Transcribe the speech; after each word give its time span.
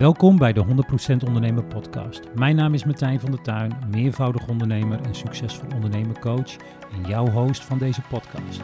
Welkom 0.00 0.38
bij 0.38 0.52
de 0.52 0.64
100% 0.64 1.26
Ondernemer 1.26 1.64
Podcast. 1.64 2.34
Mijn 2.34 2.56
naam 2.56 2.74
is 2.74 2.84
Martijn 2.84 3.20
van 3.20 3.30
der 3.30 3.42
Tuin, 3.42 3.78
meervoudig 3.90 4.48
ondernemer 4.48 5.00
en 5.00 5.14
succesvol 5.14 5.68
ondernemercoach 5.74 6.56
en 6.92 7.08
jouw 7.08 7.28
host 7.28 7.64
van 7.64 7.78
deze 7.78 8.00
podcast. 8.08 8.60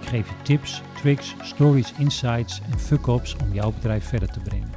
Ik 0.00 0.08
geef 0.08 0.28
je 0.28 0.42
tips, 0.42 0.82
tricks, 0.94 1.34
stories, 1.42 1.92
insights 1.92 2.60
en 2.60 2.78
fuck-ups 2.78 3.36
om 3.36 3.52
jouw 3.52 3.72
bedrijf 3.72 4.04
verder 4.04 4.32
te 4.32 4.40
brengen. 4.40 4.70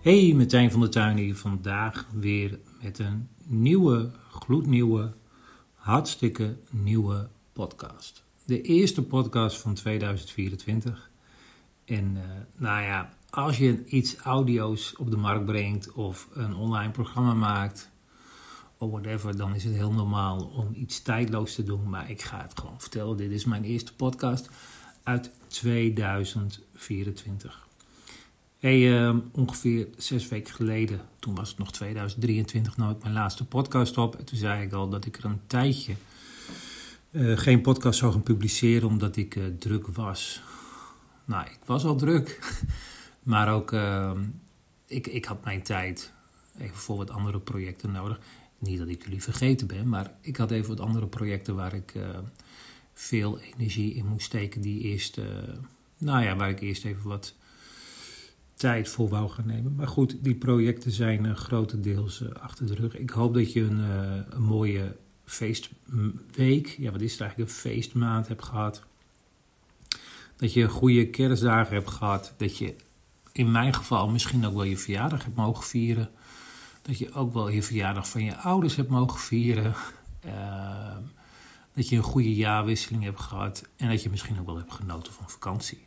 Hey, 0.00 0.32
Martijn 0.36 0.70
van 0.70 0.80
der 0.80 0.90
Tuin 0.90 1.16
hier 1.16 1.36
vandaag 1.36 2.08
weer 2.12 2.58
met 2.82 2.98
een 2.98 3.28
nieuwe, 3.44 4.10
gloednieuwe, 4.30 5.12
hartstikke 5.74 6.56
nieuwe 6.70 7.28
podcast. 7.52 8.22
De 8.44 8.60
eerste 8.60 9.02
podcast 9.02 9.60
van 9.60 9.74
2024. 9.74 11.10
En 11.84 12.16
uh, 12.16 12.22
nou 12.56 12.82
ja, 12.82 13.16
als 13.30 13.58
je 13.58 13.84
iets 13.84 14.16
audio's 14.16 14.94
op 14.96 15.10
de 15.10 15.16
markt 15.16 15.44
brengt 15.44 15.92
of 15.92 16.28
een 16.32 16.54
online 16.54 16.90
programma 16.90 17.34
maakt 17.34 17.90
of 18.78 18.90
whatever, 18.90 19.36
dan 19.36 19.54
is 19.54 19.64
het 19.64 19.74
heel 19.74 19.92
normaal 19.92 20.52
om 20.56 20.68
iets 20.74 21.02
tijdloos 21.02 21.54
te 21.54 21.62
doen. 21.62 21.88
Maar 21.88 22.10
ik 22.10 22.22
ga 22.22 22.42
het 22.42 22.60
gewoon 22.60 22.80
vertellen. 22.80 23.16
Dit 23.16 23.30
is 23.30 23.44
mijn 23.44 23.64
eerste 23.64 23.94
podcast 23.94 24.48
uit 25.02 25.30
2024. 25.46 27.66
Hey, 28.58 28.78
uh, 28.78 29.16
ongeveer 29.32 29.88
zes 29.96 30.28
weken 30.28 30.54
geleden, 30.54 31.00
toen 31.18 31.34
was 31.34 31.48
het 31.48 31.58
nog 31.58 31.72
2023, 31.72 32.76
nam 32.76 32.90
ik 32.90 33.02
mijn 33.02 33.14
laatste 33.14 33.44
podcast 33.44 33.98
op. 33.98 34.16
En 34.16 34.24
toen 34.24 34.38
zei 34.38 34.62
ik 34.62 34.72
al 34.72 34.88
dat 34.88 35.06
ik 35.06 35.16
er 35.16 35.24
een 35.24 35.40
tijdje 35.46 35.94
uh, 37.10 37.38
geen 37.38 37.60
podcast 37.60 37.98
zou 37.98 38.12
gaan 38.12 38.22
publiceren 38.22 38.88
omdat 38.88 39.16
ik 39.16 39.36
uh, 39.36 39.44
druk 39.58 39.86
was. 39.86 40.42
Nou, 41.24 41.46
ik 41.46 41.58
was 41.64 41.84
al 41.84 41.96
druk. 41.96 42.38
Maar 43.28 43.52
ook, 43.52 43.72
uh, 43.72 44.12
ik, 44.86 45.06
ik 45.06 45.24
had 45.24 45.44
mijn 45.44 45.62
tijd 45.62 46.12
even 46.58 46.76
voor 46.76 46.96
wat 46.96 47.10
andere 47.10 47.40
projecten 47.40 47.92
nodig. 47.92 48.20
Niet 48.58 48.78
dat 48.78 48.88
ik 48.88 49.02
jullie 49.02 49.22
vergeten 49.22 49.66
ben, 49.66 49.88
maar 49.88 50.12
ik 50.20 50.36
had 50.36 50.50
even 50.50 50.68
wat 50.68 50.86
andere 50.86 51.06
projecten 51.06 51.54
waar 51.54 51.74
ik 51.74 51.94
uh, 51.94 52.18
veel 52.92 53.38
energie 53.38 53.94
in 53.94 54.06
moest 54.06 54.26
steken. 54.26 54.60
Die 54.60 54.80
eerst, 54.80 55.18
uh, 55.18 55.24
nou 55.98 56.22
ja, 56.24 56.36
waar 56.36 56.48
ik 56.48 56.60
eerst 56.60 56.84
even 56.84 57.08
wat 57.08 57.34
tijd 58.54 58.88
voor 58.88 59.08
wou 59.08 59.30
gaan 59.30 59.46
nemen. 59.46 59.74
Maar 59.74 59.88
goed, 59.88 60.16
die 60.20 60.34
projecten 60.34 60.90
zijn 60.90 61.24
uh, 61.24 61.34
grotendeels 61.34 62.34
achter 62.34 62.66
de 62.66 62.74
rug. 62.74 62.96
Ik 62.96 63.10
hoop 63.10 63.34
dat 63.34 63.52
je 63.52 63.60
een, 63.60 63.78
een 64.30 64.42
mooie 64.42 64.96
feestweek, 65.24 66.66
ja 66.66 66.90
wat 66.90 67.00
is 67.00 67.12
het 67.12 67.20
eigenlijk, 67.20 67.50
een 67.50 67.56
feestmaand 67.56 68.28
hebt 68.28 68.44
gehad. 68.44 68.82
Dat 70.36 70.52
je 70.52 70.68
goede 70.68 71.10
kerstdagen 71.10 71.74
hebt 71.74 71.90
gehad. 71.90 72.34
Dat 72.36 72.58
je 72.58 72.74
in 73.38 73.50
mijn 73.50 73.74
geval 73.74 74.08
misschien 74.08 74.46
ook 74.46 74.54
wel 74.54 74.62
je 74.62 74.76
verjaardag 74.76 75.24
hebt 75.24 75.36
mogen 75.36 75.64
vieren. 75.64 76.10
Dat 76.82 76.98
je 76.98 77.12
ook 77.12 77.32
wel 77.32 77.48
je 77.48 77.62
verjaardag 77.62 78.08
van 78.08 78.24
je 78.24 78.36
ouders 78.36 78.76
hebt 78.76 78.88
mogen 78.88 79.20
vieren. 79.20 79.74
Uh, 80.26 80.96
dat 81.74 81.88
je 81.88 81.96
een 81.96 82.02
goede 82.02 82.34
jaarwisseling 82.34 83.02
hebt 83.02 83.20
gehad. 83.20 83.68
En 83.76 83.88
dat 83.88 84.02
je 84.02 84.10
misschien 84.10 84.38
ook 84.38 84.46
wel 84.46 84.56
hebt 84.56 84.72
genoten 84.72 85.12
van 85.12 85.30
vakantie. 85.30 85.86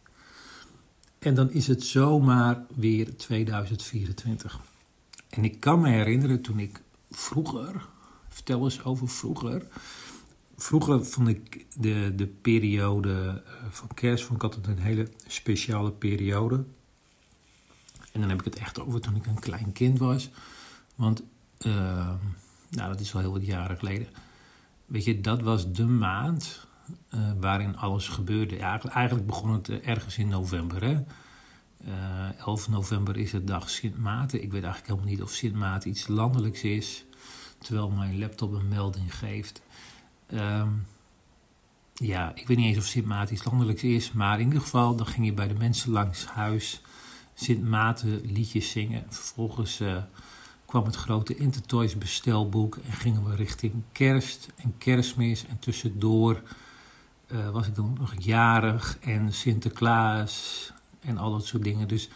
En 1.19 1.35
dan 1.35 1.51
is 1.51 1.67
het 1.67 1.83
zomaar 1.83 2.65
weer 2.75 3.17
2024. 3.17 4.59
En 5.29 5.43
ik 5.43 5.59
kan 5.59 5.79
me 5.79 5.89
herinneren 5.89 6.41
toen 6.41 6.59
ik 6.59 6.81
vroeger, 7.09 7.85
vertel 8.29 8.63
eens 8.63 8.83
over 8.83 9.09
vroeger. 9.09 9.65
Vroeger 10.57 11.05
vond 11.05 11.27
ik 11.27 11.65
de, 11.77 12.13
de 12.15 12.27
periode 12.27 13.43
eh, 13.45 13.53
van 13.69 13.87
kerst 13.93 14.25
vond 14.25 14.43
ik 14.43 14.65
een 14.65 14.77
hele 14.77 15.07
speciale 15.27 15.91
periode. 15.91 16.65
En 18.11 18.19
dan 18.19 18.29
heb 18.29 18.39
ik 18.39 18.45
het 18.45 18.55
echt 18.55 18.79
over 18.79 19.01
toen 19.01 19.15
ik 19.15 19.25
een 19.25 19.39
klein 19.39 19.71
kind 19.71 19.99
was. 19.99 20.29
Want, 20.95 21.23
uh, 21.65 21.73
nou, 22.69 22.89
dat 22.89 22.99
is 22.99 23.11
wel 23.11 23.21
heel 23.21 23.31
wat 23.31 23.45
jaren 23.45 23.77
geleden. 23.77 24.07
Weet 24.85 25.05
je, 25.05 25.21
dat 25.21 25.41
was 25.41 25.71
de 25.71 25.85
maand 25.85 26.67
uh, 27.13 27.31
waarin 27.39 27.77
alles 27.77 28.07
gebeurde. 28.07 28.55
Ja, 28.55 28.81
eigenlijk 28.81 29.27
begon 29.27 29.53
het 29.53 29.69
uh, 29.69 29.87
ergens 29.87 30.17
in 30.17 30.27
november. 30.27 30.83
Hè? 30.83 30.99
11 32.37 32.69
november 32.69 33.17
is 33.17 33.31
het 33.31 33.47
dag 33.47 33.69
Sint 33.69 33.97
Maarten. 33.97 34.43
Ik 34.43 34.51
weet 34.51 34.63
eigenlijk 34.63 34.93
helemaal 34.93 35.11
niet 35.11 35.21
of 35.21 35.31
Sint 35.31 35.55
Maarten 35.55 35.89
iets 35.89 36.07
landelijks 36.07 36.61
is. 36.61 37.05
Terwijl 37.57 37.89
mijn 37.89 38.19
laptop 38.19 38.53
een 38.53 38.67
melding 38.67 39.15
geeft. 39.15 39.61
Um, 40.33 40.85
ja, 41.93 42.31
ik 42.35 42.47
weet 42.47 42.57
niet 42.57 42.65
eens 42.65 42.77
of 42.77 42.85
Sint 42.85 43.05
Maarten 43.05 43.35
iets 43.35 43.43
landelijks 43.43 43.83
is. 43.83 44.11
Maar 44.11 44.39
in 44.39 44.45
ieder 44.45 44.61
geval, 44.61 44.95
dan 44.95 45.05
ging 45.05 45.25
je 45.25 45.33
bij 45.33 45.47
de 45.47 45.53
mensen 45.53 45.91
langs 45.91 46.25
huis 46.25 46.81
Sint 47.41 47.63
Maarten 47.63 48.21
liedjes 48.23 48.71
zingen. 48.71 49.05
Vervolgens 49.09 49.79
uh, 49.79 50.03
kwam 50.65 50.85
het 50.85 50.95
grote 50.95 51.35
Intertoys 51.35 51.97
bestelboek 51.97 52.75
en 52.75 52.93
gingen 52.93 53.29
we 53.29 53.35
richting 53.35 53.73
kerst 53.91 54.49
en 54.55 54.73
kerstmis. 54.77 55.45
En 55.47 55.59
tussendoor 55.59 56.41
uh, 57.27 57.49
was 57.49 57.67
ik 57.67 57.75
dan 57.75 57.97
nog 57.99 58.13
jarig 58.17 58.97
en 58.99 59.33
Sinterklaas 59.33 60.71
en 60.99 61.17
al 61.17 61.31
dat 61.31 61.45
soort 61.45 61.63
dingen. 61.63 61.87
Dus 61.87 62.09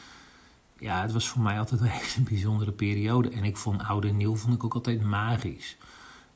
ja, 0.80 1.02
het 1.02 1.12
was 1.12 1.28
voor 1.28 1.42
mij 1.42 1.60
altijd 1.60 1.82
een 1.82 1.88
hele 1.88 2.22
bijzondere 2.30 2.72
periode. 2.72 3.30
En 3.30 3.44
ik 3.44 3.58
vond 3.58 3.84
oud 3.84 4.06
en 4.06 4.18
nieuw 4.18 4.36
vond 4.36 4.54
ik 4.54 4.64
ook 4.64 4.74
altijd 4.74 5.02
magisch. 5.02 5.78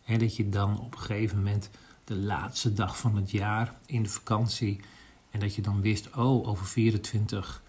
He, 0.04 0.18
dat 0.18 0.36
je 0.36 0.50
dan 0.50 0.80
op 0.80 0.94
een 0.94 1.00
gegeven 1.00 1.38
moment 1.38 1.70
de 2.04 2.16
laatste 2.16 2.74
dag 2.74 2.98
van 2.98 3.16
het 3.16 3.32
jaar 3.32 3.74
in 3.86 4.04
de 4.04 4.10
vakantie... 4.10 4.80
en 5.32 5.40
dat 5.40 5.56
je 5.56 5.62
dan 5.62 5.82
wist, 5.82 6.16
oh, 6.16 6.48
over 6.48 6.66
24 6.66 7.62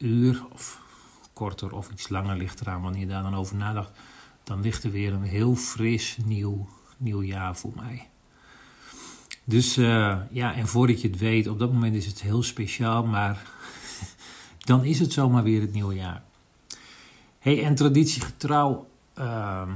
uur 0.00 0.44
of 0.52 0.80
korter 1.32 1.72
of 1.72 1.90
iets 1.90 2.08
langer 2.08 2.36
ligt 2.36 2.60
eraan 2.60 2.82
wanneer 2.82 3.00
je 3.00 3.06
daar 3.06 3.22
dan 3.22 3.34
over 3.34 3.56
nadacht, 3.56 3.90
dan 4.44 4.60
ligt 4.60 4.84
er 4.84 4.90
weer 4.90 5.12
een 5.12 5.22
heel 5.22 5.54
fris 5.54 6.16
nieuw, 6.24 6.68
nieuw 6.96 7.22
jaar 7.22 7.56
voor 7.56 7.72
mij. 7.76 8.08
Dus 9.44 9.76
uh, 9.78 10.18
ja, 10.30 10.54
en 10.54 10.66
voordat 10.66 11.00
je 11.00 11.08
het 11.08 11.18
weet, 11.18 11.46
op 11.46 11.58
dat 11.58 11.72
moment 11.72 11.94
is 11.94 12.06
het 12.06 12.20
heel 12.20 12.42
speciaal, 12.42 13.06
maar 13.06 13.46
dan 14.70 14.84
is 14.84 14.98
het 14.98 15.12
zomaar 15.12 15.42
weer 15.42 15.60
het 15.60 15.72
nieuwe 15.72 15.94
jaar. 15.94 16.22
Hey, 17.38 17.64
en 17.64 17.74
traditiegetrouw 17.74 18.88
uh, 19.18 19.68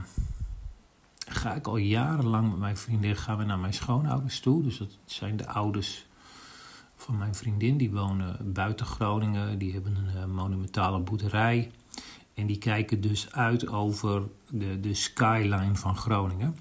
ga 1.28 1.54
ik 1.54 1.66
al 1.66 1.76
jarenlang 1.76 2.50
met 2.50 2.58
mijn 2.58 2.76
vriendin 2.76 3.16
gaan 3.16 3.38
we 3.38 3.44
naar 3.44 3.58
mijn 3.58 3.74
schoonouders 3.74 4.40
toe. 4.40 4.62
Dus 4.62 4.78
dat 4.78 4.96
zijn 5.04 5.36
de 5.36 5.46
ouders 5.48 6.06
van 6.96 7.18
mijn 7.18 7.34
vriendin. 7.34 7.76
Die 7.76 7.90
wonen 7.90 8.52
buiten 8.52 8.86
Groningen. 8.86 9.58
Die 9.58 9.72
hebben 9.72 9.96
een 9.96 10.16
uh, 10.16 10.34
monumentale 10.34 11.00
boerderij. 11.00 11.70
En 12.34 12.46
die 12.46 12.58
kijken 12.58 13.00
dus 13.00 13.32
uit 13.32 13.68
over 13.68 14.22
de, 14.50 14.80
de 14.80 14.94
skyline 14.94 15.76
van 15.76 15.96
Groningen. 15.96 16.56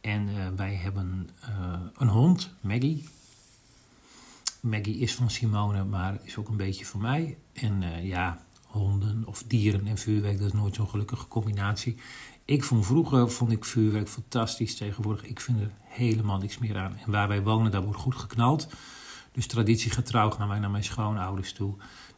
En 0.00 0.28
uh, 0.28 0.46
wij 0.56 0.74
hebben 0.74 1.30
uh, 1.48 1.80
een 1.96 2.08
hond, 2.08 2.54
Maggie. 2.60 3.08
Maggie 4.60 4.98
is 4.98 5.14
van 5.14 5.30
Simone, 5.30 5.84
maar 5.84 6.18
is 6.22 6.36
ook 6.36 6.48
een 6.48 6.56
beetje 6.56 6.86
van 6.86 7.00
mij. 7.00 7.38
En 7.52 8.04
ja, 8.06 8.44
honden 8.66 9.22
of 9.26 9.42
dieren 9.42 9.86
en 9.86 9.98
vuurwerk, 9.98 10.38
dat 10.38 10.46
is 10.46 10.52
nooit 10.52 10.74
zo'n 10.74 10.88
gelukkige 10.88 11.28
combinatie. 11.28 11.96
Ik 12.44 12.64
vond 12.64 12.86
vroeger 12.86 13.30
vond 13.30 13.52
ik 13.52 13.64
vuurwerk 13.64 14.08
fantastisch. 14.08 14.76
Tegenwoordig, 14.76 15.24
ik 15.24 15.40
vind 15.40 15.60
er 15.60 15.70
helemaal 15.82 16.38
niks 16.38 16.58
meer 16.58 16.78
aan. 16.78 16.96
En 16.96 17.10
waar 17.10 17.28
wij 17.28 17.42
wonen, 17.42 17.70
daar 17.70 17.82
wordt 17.82 17.98
goed 18.00 18.14
geknald. 18.14 18.68
Dus 19.34 19.46
traditiegetrouw 19.46 20.30
gaan 20.30 20.48
wij 20.48 20.58
naar 20.58 20.70
mijn 20.70 20.84
schoonouders 20.84 21.52
toe. 21.52 21.74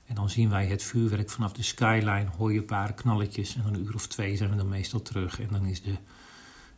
En 0.06 0.14
dan 0.14 0.30
zien 0.30 0.50
wij 0.50 0.66
het 0.66 0.82
vuurwerk 0.82 1.30
vanaf 1.30 1.52
de 1.52 1.62
skyline, 1.62 2.26
hoor 2.36 2.52
je 2.52 2.58
een 2.58 2.64
paar 2.64 2.92
knalletjes. 2.92 3.56
En 3.56 3.66
een 3.66 3.84
uur 3.84 3.94
of 3.94 4.06
twee 4.06 4.36
zijn 4.36 4.50
we 4.50 4.56
dan 4.56 4.68
meestal 4.68 5.02
terug. 5.02 5.40
En 5.40 5.48
dan 5.50 5.66
is 5.66 5.82
de 5.82 5.96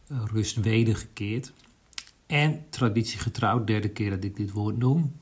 uh, 0.09 0.23
rust 0.33 0.57
wedergekeerd. 0.57 1.53
En 2.27 2.65
traditiegetrouw, 2.71 3.65
derde 3.65 3.89
keer 3.89 4.11
dat 4.11 4.25
ik 4.25 4.37
dit 4.37 4.51
woord 4.51 4.79
noem, 4.79 5.15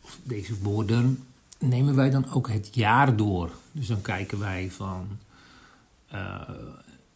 of 0.00 0.18
deze 0.22 0.58
woorden, 0.58 1.24
nemen 1.58 1.94
wij 1.94 2.10
dan 2.10 2.30
ook 2.30 2.48
het 2.48 2.74
jaar 2.74 3.16
door. 3.16 3.50
Dus 3.72 3.86
dan 3.86 4.02
kijken 4.02 4.38
wij 4.38 4.70
van, 4.70 5.18
uh, 6.14 6.48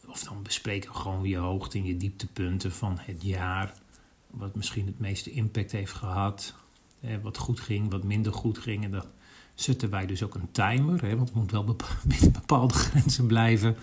of 0.06 0.25
dan 0.25 0.43
bespreken 0.43 0.91
we 0.91 0.96
gewoon 0.96 1.25
je 1.25 1.37
hoogte 1.37 1.79
en 1.79 1.85
je 1.85 1.96
dieptepunten 1.96 2.73
van 2.73 2.99
het 3.00 3.23
jaar. 3.23 3.75
Wat 4.31 4.55
misschien 4.55 4.87
het 4.87 4.99
meeste 4.99 5.31
impact 5.31 5.73
heeft 5.73 5.93
gehad 5.93 6.55
wat 7.22 7.38
goed 7.38 7.60
ging, 7.60 7.90
wat 7.90 8.04
minder 8.04 8.32
goed 8.32 8.58
ging. 8.58 8.84
En 8.84 8.90
dan 8.90 9.04
zetten 9.54 9.90
wij 9.90 10.06
dus 10.06 10.22
ook 10.22 10.34
een 10.34 10.50
timer, 10.50 11.02
hè, 11.02 11.16
want 11.16 11.28
het 11.28 11.38
moet 11.38 11.50
wel 11.50 11.64
binnen 12.06 12.32
bepaalde 12.32 12.75
grenzen 12.75 13.26
blijven. 13.26 13.76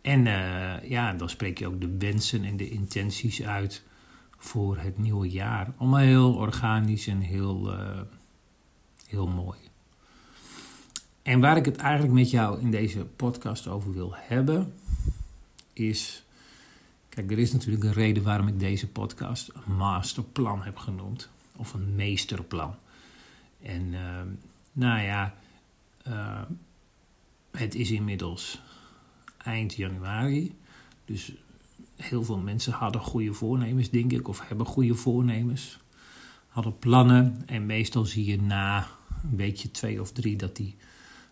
En 0.00 0.26
uh, 0.26 0.88
ja, 0.88 1.12
dan 1.12 1.28
spreek 1.28 1.58
je 1.58 1.66
ook 1.66 1.80
de 1.80 1.96
wensen 1.98 2.44
en 2.44 2.56
de 2.56 2.68
intenties 2.68 3.42
uit 3.42 3.82
voor 4.38 4.78
het 4.78 4.98
nieuwe 4.98 5.30
jaar. 5.30 5.72
Allemaal 5.76 6.00
heel 6.00 6.34
organisch 6.34 7.06
en 7.06 7.20
heel, 7.20 7.72
uh, 7.72 8.00
heel 9.06 9.26
mooi. 9.26 9.58
En 11.22 11.40
waar 11.40 11.56
ik 11.56 11.64
het 11.64 11.76
eigenlijk 11.76 12.14
met 12.14 12.30
jou 12.30 12.60
in 12.60 12.70
deze 12.70 13.04
podcast 13.04 13.66
over 13.66 13.92
wil 13.92 14.14
hebben, 14.16 14.74
is. 15.72 16.24
Kijk, 17.08 17.30
er 17.30 17.38
is 17.38 17.52
natuurlijk 17.52 17.84
een 17.84 17.92
reden 17.92 18.22
waarom 18.22 18.48
ik 18.48 18.58
deze 18.58 18.88
podcast 18.88 19.52
masterplan 19.66 20.62
heb 20.62 20.76
genoemd 20.76 21.28
of 21.56 21.72
een 21.72 21.94
meesterplan. 21.94 22.74
En 23.62 23.82
uh, 23.92 24.20
nou 24.72 25.00
ja, 25.02 25.34
Uh, 26.08 26.42
het 27.50 27.74
is 27.74 27.90
inmiddels 27.90 28.60
eind 29.38 29.74
januari. 29.74 30.54
Dus 31.04 31.32
heel 31.96 32.24
veel 32.24 32.38
mensen 32.38 32.72
hadden 32.72 33.00
goede 33.00 33.32
voornemens, 33.32 33.90
denk 33.90 34.12
ik, 34.12 34.28
of 34.28 34.48
hebben 34.48 34.66
goede 34.66 34.94
voornemens. 34.94 35.78
Hadden 36.48 36.78
plannen. 36.78 37.42
En 37.46 37.66
meestal 37.66 38.04
zie 38.04 38.24
je 38.24 38.40
na 38.40 38.88
een 39.22 39.36
weekje 39.36 39.70
twee 39.70 40.00
of 40.00 40.12
drie 40.12 40.36
dat 40.36 40.56
die, 40.56 40.76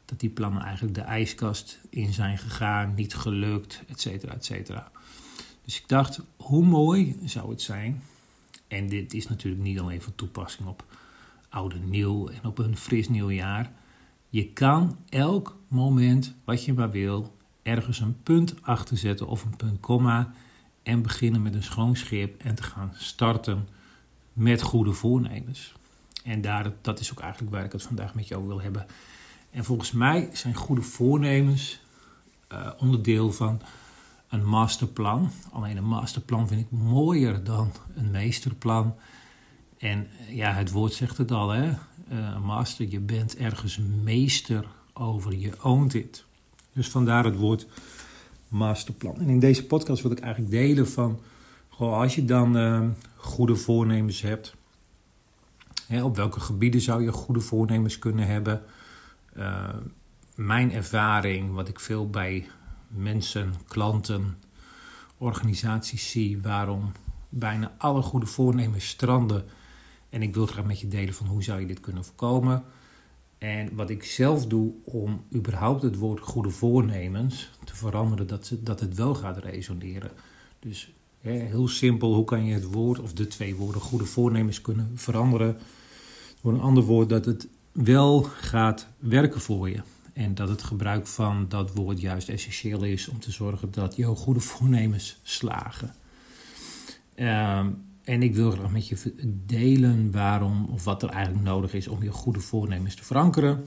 dat 0.04 0.20
die 0.20 0.30
plannen 0.30 0.62
eigenlijk 0.62 0.94
de 0.94 1.00
ijskast 1.00 1.80
in 1.90 2.12
zijn 2.12 2.38
gegaan, 2.38 2.94
niet 2.94 3.14
gelukt, 3.14 3.82
et 3.88 4.00
cetera, 4.00 4.32
et 4.32 4.44
cetera. 4.44 4.90
Dus 5.64 5.80
ik 5.80 5.88
dacht, 5.88 6.20
hoe 6.36 6.64
mooi 6.64 7.18
zou 7.24 7.50
het 7.50 7.62
zijn. 7.62 8.02
En 8.72 8.88
dit 8.88 9.14
is 9.14 9.28
natuurlijk 9.28 9.62
niet 9.62 9.80
alleen 9.80 10.02
van 10.02 10.14
toepassing 10.14 10.68
op 10.68 10.84
oude 11.48 11.78
nieuw 11.78 12.28
en 12.28 12.44
op 12.44 12.58
een 12.58 12.76
fris 12.76 13.08
nieuw 13.08 13.30
jaar. 13.30 13.72
Je 14.28 14.52
kan 14.52 14.98
elk 15.08 15.58
moment 15.68 16.34
wat 16.44 16.64
je 16.64 16.72
maar 16.72 16.90
wil 16.90 17.36
ergens 17.62 18.00
een 18.00 18.22
punt 18.22 18.62
achter 18.62 18.96
zetten 18.96 19.26
of 19.26 19.44
een 19.44 19.56
punt 19.56 19.80
komma 19.80 20.32
en 20.82 21.02
beginnen 21.02 21.42
met 21.42 21.54
een 21.54 21.62
schoon 21.62 21.96
schip 21.96 22.42
en 22.42 22.54
te 22.54 22.62
gaan 22.62 22.92
starten 22.94 23.68
met 24.32 24.62
goede 24.62 24.92
voornemens. 24.92 25.72
En 26.24 26.40
daar, 26.40 26.72
dat 26.80 27.00
is 27.00 27.10
ook 27.12 27.20
eigenlijk 27.20 27.52
waar 27.52 27.64
ik 27.64 27.72
het 27.72 27.82
vandaag 27.82 28.14
met 28.14 28.28
jou 28.28 28.46
wil 28.46 28.60
hebben. 28.60 28.86
En 29.50 29.64
volgens 29.64 29.92
mij 29.92 30.28
zijn 30.32 30.54
goede 30.54 30.82
voornemens 30.82 31.80
uh, 32.52 32.70
onderdeel 32.78 33.32
van 33.32 33.60
een 34.32 34.44
masterplan. 34.44 35.30
Alleen 35.50 35.76
een 35.76 35.88
masterplan 35.88 36.48
vind 36.48 36.60
ik 36.60 36.70
mooier 36.70 37.44
dan 37.44 37.72
een 37.94 38.10
meesterplan. 38.10 38.94
En 39.78 40.06
eh, 40.18 40.36
ja, 40.36 40.52
het 40.52 40.70
woord 40.70 40.92
zegt 40.92 41.18
het 41.18 41.30
al, 41.30 41.50
hè? 41.50 41.70
Uh, 42.12 42.44
master, 42.44 42.88
je 42.88 43.00
bent 43.00 43.36
ergens 43.36 43.80
meester 44.02 44.66
over, 44.92 45.34
je 45.34 45.60
oont 45.60 45.94
it. 45.94 46.24
Dus 46.72 46.88
vandaar 46.88 47.24
het 47.24 47.36
woord 47.36 47.66
masterplan. 48.48 49.20
En 49.20 49.28
in 49.28 49.38
deze 49.38 49.66
podcast 49.66 50.02
wil 50.02 50.10
ik 50.10 50.20
eigenlijk 50.20 50.52
delen 50.52 50.88
van, 50.88 51.20
goh, 51.68 51.98
als 51.98 52.14
je 52.14 52.24
dan 52.24 52.56
uh, 52.56 52.88
goede 53.16 53.56
voornemens 53.56 54.20
hebt, 54.20 54.54
hè, 55.86 56.02
op 56.02 56.16
welke 56.16 56.40
gebieden 56.40 56.80
zou 56.80 57.02
je 57.02 57.12
goede 57.12 57.40
voornemens 57.40 57.98
kunnen 57.98 58.26
hebben? 58.26 58.62
Uh, 59.36 59.68
mijn 60.34 60.72
ervaring, 60.72 61.52
wat 61.52 61.68
ik 61.68 61.80
veel 61.80 62.10
bij 62.10 62.46
mensen, 62.94 63.54
klanten, 63.68 64.38
organisaties 65.18 66.10
zie, 66.10 66.42
waarom 66.42 66.92
bijna 67.28 67.74
alle 67.78 68.02
goede 68.02 68.26
voornemens 68.26 68.88
stranden. 68.88 69.44
En 70.08 70.22
ik 70.22 70.34
wil 70.34 70.46
graag 70.46 70.64
met 70.64 70.80
je 70.80 70.88
delen 70.88 71.14
van 71.14 71.26
hoe 71.26 71.42
zou 71.42 71.60
je 71.60 71.66
dit 71.66 71.80
kunnen 71.80 72.04
voorkomen. 72.04 72.64
En 73.38 73.74
wat 73.74 73.90
ik 73.90 74.04
zelf 74.04 74.46
doe 74.46 74.72
om 74.84 75.24
überhaupt 75.34 75.82
het 75.82 75.96
woord 75.96 76.20
goede 76.20 76.50
voornemens 76.50 77.50
te 77.64 77.76
veranderen, 77.76 78.26
dat, 78.26 78.46
ze, 78.46 78.62
dat 78.62 78.80
het 78.80 78.94
wel 78.94 79.14
gaat 79.14 79.38
resoneren. 79.38 80.10
Dus 80.58 80.92
hè, 81.20 81.30
heel 81.30 81.68
simpel, 81.68 82.14
hoe 82.14 82.24
kan 82.24 82.44
je 82.44 82.54
het 82.54 82.72
woord 82.72 82.98
of 82.98 83.12
de 83.12 83.26
twee 83.26 83.54
woorden 83.54 83.80
goede 83.80 84.04
voornemens 84.04 84.60
kunnen 84.60 84.90
veranderen? 84.94 85.58
Door 86.42 86.52
een 86.52 86.60
ander 86.60 86.82
woord 86.82 87.08
dat 87.08 87.24
het 87.24 87.48
wel 87.72 88.22
gaat 88.22 88.86
werken 88.98 89.40
voor 89.40 89.70
je. 89.70 89.82
En 90.12 90.34
dat 90.34 90.48
het 90.48 90.62
gebruik 90.62 91.06
van 91.06 91.46
dat 91.48 91.74
woord 91.74 92.00
juist 92.00 92.28
essentieel 92.28 92.82
is 92.82 93.08
om 93.08 93.20
te 93.20 93.30
zorgen 93.32 93.70
dat 93.70 93.96
jouw 93.96 94.14
goede 94.14 94.40
voornemens 94.40 95.20
slagen. 95.22 95.94
Um, 97.16 97.84
en 98.04 98.22
ik 98.22 98.34
wil 98.34 98.50
graag 98.50 98.70
met 98.70 98.88
je 98.88 99.14
delen 99.46 100.10
waarom 100.10 100.66
of 100.70 100.84
wat 100.84 101.02
er 101.02 101.08
eigenlijk 101.08 101.44
nodig 101.44 101.74
is 101.74 101.88
om 101.88 102.02
je 102.02 102.10
goede 102.10 102.40
voornemens 102.40 102.94
te 102.94 103.04
verankeren. 103.04 103.64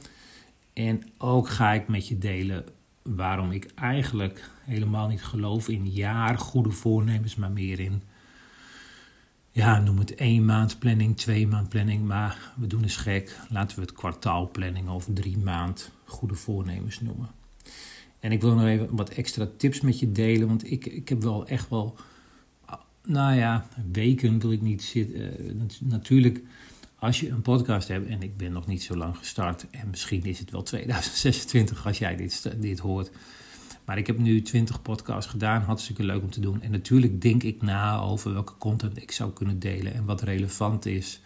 En 0.74 1.04
ook 1.18 1.50
ga 1.50 1.74
ik 1.74 1.88
met 1.88 2.08
je 2.08 2.18
delen 2.18 2.66
waarom 3.02 3.52
ik 3.52 3.72
eigenlijk 3.76 4.50
helemaal 4.64 5.08
niet 5.08 5.24
geloof 5.24 5.70
in 5.70 5.90
jaar 5.90 6.38
goede 6.38 6.72
voornemens, 6.72 7.36
maar 7.36 7.52
meer 7.52 7.80
in, 7.80 8.02
ja, 9.56 9.80
noem 9.80 9.98
het 9.98 10.16
één 10.16 10.46
maand 10.46 10.80
planning, 10.80 11.18
twee 11.18 11.48
maand 11.48 11.70
planning. 11.70 12.06
Maar 12.06 12.52
we 12.56 12.68
doen 12.68 12.84
eens 12.84 12.96
gek. 12.96 13.40
Laten 13.50 13.76
we 13.76 13.82
het 13.82 13.94
kwartaalplanning 13.94 14.90
of 14.90 15.08
drie 15.14 15.38
maand 15.38 15.92
goede 16.06 16.36
voornemens 16.36 17.02
noemen. 17.02 17.30
En 18.20 18.32
ik 18.32 18.42
wil 18.42 18.56
nog 18.56 18.66
even 18.66 18.96
wat 18.96 19.10
extra 19.10 19.48
tips 19.58 19.82
met 19.82 20.00
je 20.00 20.12
delen, 20.12 20.48
want 20.48 20.72
ik, 20.72 20.86
ik 20.86 21.10
heb 21.10 21.22
wel 21.22 21.48
echt 21.48 21.70
wel 21.70 21.98
nou 23.06 23.36
ja, 23.36 23.68
weken 23.92 24.40
wil 24.40 24.52
ik 24.52 24.62
niet 24.62 24.84
zitten. 24.84 25.46
Uh, 25.46 25.62
natuurlijk, 25.80 26.42
als 26.96 27.20
je 27.20 27.30
een 27.30 27.42
podcast 27.42 27.88
hebt, 27.88 28.08
en 28.08 28.22
ik 28.22 28.38
ben 28.38 28.52
nog 28.52 28.68
niet 28.68 28.84
zo 28.84 28.96
lang 28.96 29.18
gestart, 29.18 29.66
en 29.70 29.90
misschien 29.90 30.24
is 30.24 30.40
het 30.40 30.52
wel 30.52 30.64
2026 30.64 31.86
als 31.86 31.98
jij 31.98 32.16
dit, 32.16 32.52
dit 32.62 32.80
hoort. 32.80 33.12
Maar 33.86 33.98
ik 33.98 34.08
heb 34.08 34.18
nu 34.18 34.42
20 34.42 34.82
podcasts 34.82 35.32
gedaan, 35.32 35.62
hartstikke 35.62 36.04
leuk 36.04 36.22
om 36.22 36.30
te 36.30 36.40
doen. 36.40 36.62
En 36.62 36.72
natuurlijk 36.72 37.22
denk 37.22 37.44
ik 37.44 37.62
na 37.62 38.00
over 38.00 38.34
welke 38.34 38.58
content 38.58 39.02
ik 39.02 39.12
zou 39.12 39.32
kunnen 39.32 39.60
delen 39.60 39.94
en 39.94 40.06
wat 40.06 40.22
relevant 40.22 40.86
is 40.86 41.22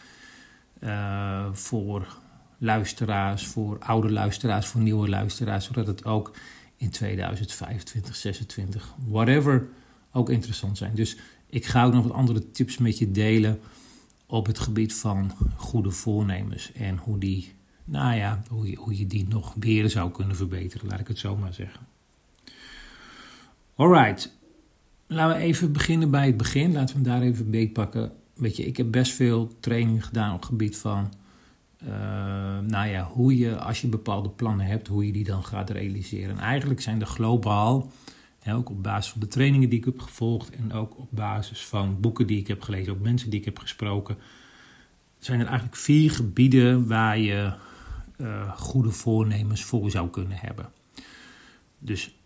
uh, 0.84 1.46
voor 1.52 2.18
luisteraars, 2.58 3.48
voor 3.48 3.80
oude 3.80 4.12
luisteraars, 4.12 4.68
voor 4.68 4.82
nieuwe 4.82 5.10
luisteraars, 5.10 5.66
zodat 5.66 5.88
het 5.88 6.06
ook 6.06 6.32
in 6.76 6.90
2025, 6.90 8.16
26, 8.16 8.94
whatever, 9.08 9.68
ook 10.12 10.30
interessant 10.30 10.78
zijn. 10.78 10.96
Dus 10.96 11.18
ik 11.46 11.66
ga 11.66 11.86
ook 11.86 11.94
nog 11.94 12.04
wat 12.04 12.14
andere 12.14 12.52
tips 12.52 12.78
met 12.78 12.98
je 12.98 13.12
delen 13.12 13.60
op 14.26 14.46
het 14.46 14.60
gebied 14.60 14.94
van 14.94 15.32
goede 15.56 15.92
voornemens 15.92 16.72
en 16.72 16.98
hoe, 16.98 17.18
die, 17.18 17.54
nou 17.84 18.16
ja, 18.16 18.44
hoe, 18.50 18.98
je, 18.98 19.08
die 19.08 19.28
nog 19.28 19.54
weer 19.60 19.90
zou 19.90 20.12
kunnen 20.12 20.36
verbeteren, 20.36 20.88
laat 20.88 21.00
ik 21.00 21.08
het 21.08 21.20
zo 21.20 21.36
maar 21.36 21.54
zeggen. 21.54 21.88
Alright, 23.80 24.38
laten 25.08 25.38
we 25.38 25.44
even 25.44 25.72
beginnen 25.72 26.12
bij 26.12 26.26
het 26.26 26.38
begin. 26.38 26.72
Laten 26.72 26.88
we 26.98 27.02
hem 27.02 27.12
daar 27.12 27.28
even 27.28 27.50
beetpakken. 27.50 28.12
Weet 28.34 28.56
je, 28.56 28.66
ik 28.66 28.78
heb 28.78 28.92
best 28.92 29.12
veel 29.12 29.52
training 29.60 30.06
gedaan 30.06 30.34
op 30.34 30.40
het 30.40 30.50
gebied 30.50 30.78
van, 30.78 31.14
uh, 31.84 31.90
nou 32.60 32.88
ja, 32.88 33.10
hoe 33.12 33.38
je, 33.38 33.58
als 33.58 33.82
je 33.82 33.88
bepaalde 33.88 34.30
plannen 34.30 34.66
hebt, 34.66 34.88
hoe 34.88 35.06
je 35.06 35.12
die 35.12 35.24
dan 35.24 35.44
gaat 35.44 35.70
realiseren. 35.70 36.30
En 36.30 36.40
eigenlijk 36.40 36.82
zijn 36.82 37.02
er 37.02 37.08
globaal 37.08 37.92
ook 38.48 38.70
op 38.70 38.84
basis 38.84 39.12
van 39.12 39.22
de 39.22 39.28
trainingen 39.28 39.70
die 39.70 39.80
ik 39.80 39.86
heb 39.86 40.00
gevolgd 40.00 40.50
en 40.50 40.74
ook 40.74 40.98
op 40.98 41.08
basis 41.10 41.66
van 41.66 42.00
boeken 42.00 42.28
die 42.28 42.40
ik 42.40 42.48
heb 42.48 42.62
gelezen, 42.62 42.94
ook 42.94 43.00
mensen 43.00 43.30
die 43.30 43.40
ik 43.40 43.46
heb 43.46 43.60
gesproken, 43.60 44.18
zijn 45.18 45.40
er 45.40 45.46
eigenlijk 45.46 45.78
vier 45.78 46.12
gebieden 46.12 46.88
waar 46.88 47.18
je 47.18 47.54
uh, 48.18 48.58
goede 48.58 48.92
voornemens 48.92 49.64
voor 49.64 49.92
zou 49.92 50.10
kunnen 50.10 50.38
hebben. 50.38 50.70
Dus 51.78 52.19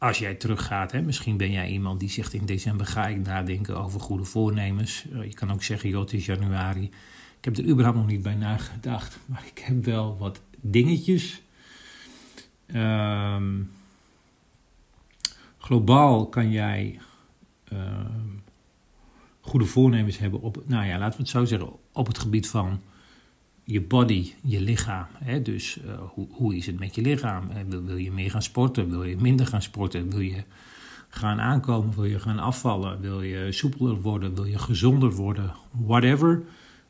als 0.00 0.18
jij 0.18 0.34
teruggaat, 0.34 0.92
hè, 0.92 1.02
misschien 1.02 1.36
ben 1.36 1.50
jij 1.50 1.68
iemand 1.68 2.00
die 2.00 2.10
zegt 2.10 2.32
in 2.32 2.46
december 2.46 2.86
ga 2.86 3.06
ik 3.06 3.26
nadenken 3.26 3.76
over 3.76 4.00
goede 4.00 4.24
voornemens. 4.24 5.04
Uh, 5.12 5.24
je 5.24 5.34
kan 5.34 5.52
ook 5.52 5.62
zeggen, 5.62 5.88
joh, 5.88 6.00
het 6.00 6.12
is 6.12 6.26
januari. 6.26 6.84
Ik 7.38 7.44
heb 7.44 7.56
er 7.56 7.68
überhaupt 7.68 7.98
nog 7.98 8.06
niet 8.06 8.22
bij 8.22 8.34
nagedacht, 8.34 9.18
maar 9.26 9.44
ik 9.54 9.58
heb 9.58 9.84
wel 9.84 10.16
wat 10.18 10.40
dingetjes. 10.60 11.42
Ehm 12.66 13.52
globaal 15.58 16.28
kan 16.28 16.50
jij 16.50 17.00
uh, 17.72 18.04
goede 19.40 19.66
voornemens 19.66 20.18
hebben 20.18 20.40
op, 20.40 20.62
nou 20.66 20.86
ja, 20.86 20.98
laten 20.98 21.16
we 21.16 21.22
het 21.22 21.32
zo 21.32 21.44
zeggen, 21.44 21.68
op 21.92 22.06
het 22.06 22.18
gebied 22.18 22.48
van 22.48 22.80
je 23.70 23.80
body, 23.80 24.32
je 24.42 24.60
lichaam. 24.60 25.06
Hè? 25.14 25.42
Dus 25.42 25.78
uh, 25.84 25.92
hoe, 26.14 26.26
hoe 26.30 26.56
is 26.56 26.66
het 26.66 26.78
met 26.78 26.94
je 26.94 27.02
lichaam? 27.02 27.50
Eh, 27.50 27.78
wil, 27.84 27.96
je 27.96 28.12
meer 28.12 28.30
gaan 28.30 28.42
sporten? 28.42 28.90
Wil 28.90 29.04
je 29.04 29.16
minder 29.16 29.46
gaan 29.46 29.62
sporten? 29.62 30.10
Wil 30.10 30.20
je 30.20 30.42
gaan 31.08 31.40
aankomen? 31.40 31.94
Wil 31.94 32.04
je 32.04 32.18
gaan 32.18 32.38
afvallen? 32.38 33.00
Wil 33.00 33.22
je 33.22 33.52
soepeler 33.52 34.00
worden? 34.00 34.34
Wil 34.34 34.44
je 34.44 34.58
gezonder 34.58 35.12
worden? 35.12 35.54
Whatever. 35.70 36.42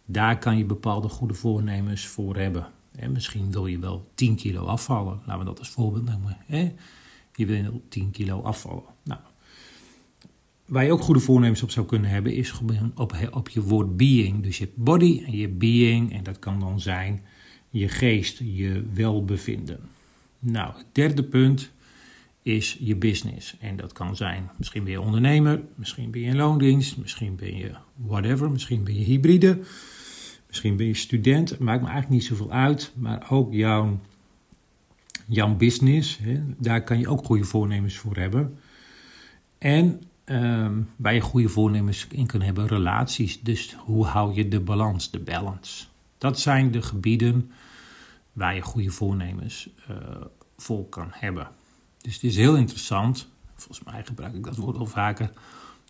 Daar 0.04 0.38
kan 0.38 0.58
je 0.58 0.64
bepaalde 0.64 1.08
goede 1.08 1.34
voornemens 1.34 2.06
voor 2.06 2.36
hebben. 2.36 2.66
Hè? 2.96 3.08
Misschien 3.08 3.52
wil 3.52 3.66
je 3.66 3.78
wel 3.78 4.10
10 4.14 4.36
kilo 4.36 4.64
afvallen. 4.64 5.20
Laten 5.26 5.38
we 5.38 5.44
dat 5.44 5.58
als 5.58 5.70
voorbeeld 5.70 6.04
nemen. 6.04 6.36
Hè? 6.46 6.72
Je 7.34 7.46
wil 7.46 7.82
10 7.88 8.10
kilo 8.10 8.42
afvallen. 8.42 8.84
Nou, 9.02 9.20
waar 10.70 10.84
je 10.84 10.92
ook 10.92 11.00
goede 11.00 11.20
voornemens 11.20 11.62
op 11.62 11.70
zou 11.70 11.86
kunnen 11.86 12.10
hebben, 12.10 12.34
is 12.34 12.60
op, 12.94 13.16
op 13.30 13.48
je 13.48 13.62
woord 13.62 13.96
being. 13.96 14.42
Dus 14.42 14.58
je 14.58 14.68
body 14.74 15.22
en 15.26 15.36
je 15.36 15.48
being, 15.48 16.12
en 16.12 16.22
dat 16.22 16.38
kan 16.38 16.60
dan 16.60 16.80
zijn 16.80 17.22
je 17.70 17.88
geest, 17.88 18.38
je 18.44 18.84
welbevinden. 18.92 19.80
Nou, 20.38 20.76
het 20.76 20.86
derde 20.92 21.24
punt 21.24 21.70
is 22.42 22.76
je 22.80 22.96
business. 22.96 23.56
En 23.60 23.76
dat 23.76 23.92
kan 23.92 24.16
zijn, 24.16 24.50
misschien 24.56 24.84
ben 24.84 24.92
je 24.92 25.00
ondernemer, 25.00 25.60
misschien 25.74 26.10
ben 26.10 26.20
je 26.20 26.26
in 26.26 26.36
loondienst, 26.36 26.96
misschien 26.96 27.36
ben 27.36 27.56
je 27.56 27.70
whatever, 27.96 28.50
misschien 28.50 28.84
ben 28.84 28.94
je 28.94 29.04
hybride, 29.04 29.58
misschien 30.46 30.76
ben 30.76 30.86
je 30.86 30.94
student. 30.94 31.58
maakt 31.58 31.82
me 31.82 31.88
eigenlijk 31.88 32.20
niet 32.20 32.24
zoveel 32.24 32.52
uit, 32.52 32.92
maar 32.96 33.26
ook 33.30 33.52
jouw 33.52 33.98
jouw 35.26 35.56
business. 35.56 36.18
Hè, 36.22 36.40
daar 36.58 36.84
kan 36.84 36.98
je 36.98 37.08
ook 37.08 37.24
goede 37.24 37.44
voornemens 37.44 37.96
voor 37.96 38.16
hebben. 38.16 38.58
En 39.58 40.02
um, 40.30 40.88
waar 40.96 41.14
je 41.14 41.20
goede 41.20 41.48
voornemens 41.48 42.06
in 42.10 42.26
kan 42.26 42.40
hebben, 42.40 42.66
relaties. 42.66 43.40
Dus 43.40 43.74
hoe 43.74 44.06
hou 44.06 44.34
je 44.34 44.48
de 44.48 44.60
balans, 44.60 45.10
de 45.10 45.20
balance. 45.20 45.86
Dat 46.18 46.40
zijn 46.40 46.70
de 46.70 46.82
gebieden 46.82 47.50
waar 48.32 48.54
je 48.54 48.60
goede 48.60 48.90
voornemens 48.90 49.68
uh, 49.90 49.96
voor 50.56 50.88
kan 50.88 51.08
hebben. 51.10 51.48
Dus 52.00 52.14
het 52.14 52.22
is 52.22 52.36
heel 52.36 52.56
interessant, 52.56 53.28
volgens 53.54 53.82
mij 53.84 54.04
gebruik 54.04 54.34
ik 54.34 54.44
dat 54.44 54.56
woord 54.56 54.76
al 54.76 54.86
vaker, 54.86 55.32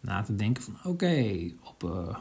na 0.02 0.22
te 0.22 0.34
denken 0.34 0.62
van 0.62 0.76
oké, 0.84 1.50
op, 1.62 1.82
uh, 1.84 2.16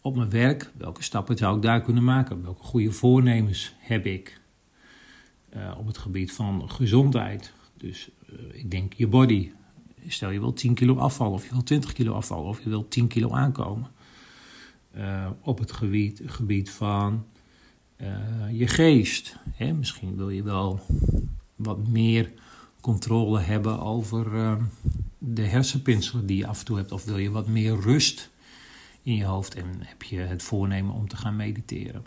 op 0.00 0.16
mijn 0.16 0.30
werk, 0.30 0.70
welke 0.76 1.02
stappen 1.02 1.36
zou 1.36 1.56
ik 1.56 1.62
daar 1.62 1.82
kunnen 1.82 2.04
maken? 2.04 2.42
Welke 2.42 2.62
goede 2.62 2.92
voornemens 2.92 3.74
heb 3.78 4.06
ik 4.06 4.40
uh, 5.56 5.74
op 5.78 5.86
het 5.86 5.98
gebied 5.98 6.32
van 6.32 6.70
gezondheid? 6.70 7.52
Dus 7.76 8.10
ik 8.52 8.70
denk 8.70 8.92
je 8.92 9.06
body. 9.06 9.50
Stel 10.06 10.30
je 10.30 10.40
wil 10.40 10.52
10 10.52 10.74
kilo 10.74 10.96
afvallen 10.96 11.32
of 11.32 11.44
je 11.44 11.50
wil 11.50 11.62
20 11.62 11.92
kilo 11.92 12.14
afvallen 12.14 12.48
of 12.48 12.62
je 12.62 12.68
wil 12.68 12.88
10 12.88 13.06
kilo 13.06 13.30
aankomen. 13.30 13.88
op 15.40 15.58
het 15.58 15.72
gebied, 15.72 16.22
gebied 16.24 16.70
van 16.70 17.24
je 18.52 18.66
geest. 18.66 19.36
Hè? 19.54 19.72
Misschien 19.72 20.16
wil 20.16 20.30
je 20.30 20.42
wel 20.42 20.80
wat 21.56 21.88
meer 21.88 22.32
controle 22.80 23.40
hebben 23.40 23.80
over 23.80 24.34
uh, 24.34 24.56
de 25.18 25.42
hersenpinselen 25.42 26.26
die 26.26 26.36
je 26.36 26.46
af 26.46 26.58
en 26.58 26.64
toe 26.64 26.76
hebt? 26.76 26.92
Of 26.92 27.04
wil 27.04 27.18
je 27.18 27.30
wat 27.30 27.46
meer 27.46 27.80
rust 27.80 28.30
in 29.02 29.14
je 29.14 29.24
hoofd 29.24 29.54
en 29.54 29.66
heb 29.78 30.02
je 30.02 30.18
het 30.18 30.42
voornemen 30.42 30.94
om 30.94 31.08
te 31.08 31.16
gaan 31.16 31.36
mediteren? 31.36 32.04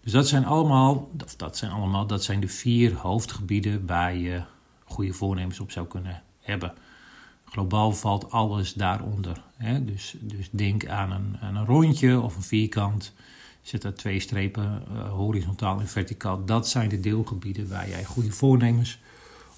Dus 0.00 0.12
dat 0.12 0.28
zijn 0.28 0.44
allemaal, 0.44 1.10
dat 1.36 1.56
zijn 1.56 1.70
allemaal, 1.70 2.06
dat 2.06 2.24
zijn 2.24 2.40
de 2.40 2.48
vier 2.48 2.94
hoofdgebieden 2.94 3.86
waar 3.86 4.16
je 4.16 4.42
goede 4.84 5.12
voornemens 5.12 5.60
op 5.60 5.70
zou 5.70 5.86
kunnen 5.86 6.22
Globaal 7.44 7.92
valt 7.92 8.30
alles 8.30 8.72
daaronder. 8.72 9.42
Hè? 9.56 9.84
Dus, 9.84 10.14
dus 10.20 10.48
denk 10.50 10.86
aan 10.86 11.10
een, 11.12 11.36
een 11.40 11.64
rondje 11.64 12.20
of 12.20 12.36
een 12.36 12.42
vierkant. 12.42 13.12
Zet 13.62 13.82
daar 13.82 13.94
twee 13.94 14.20
strepen 14.20 14.82
uh, 14.92 15.08
horizontaal 15.08 15.80
en 15.80 15.88
verticaal. 15.88 16.44
Dat 16.44 16.68
zijn 16.68 16.88
de 16.88 17.00
deelgebieden 17.00 17.68
waar 17.68 17.88
jij 17.88 18.04
goede 18.04 18.30
voornemens 18.30 18.98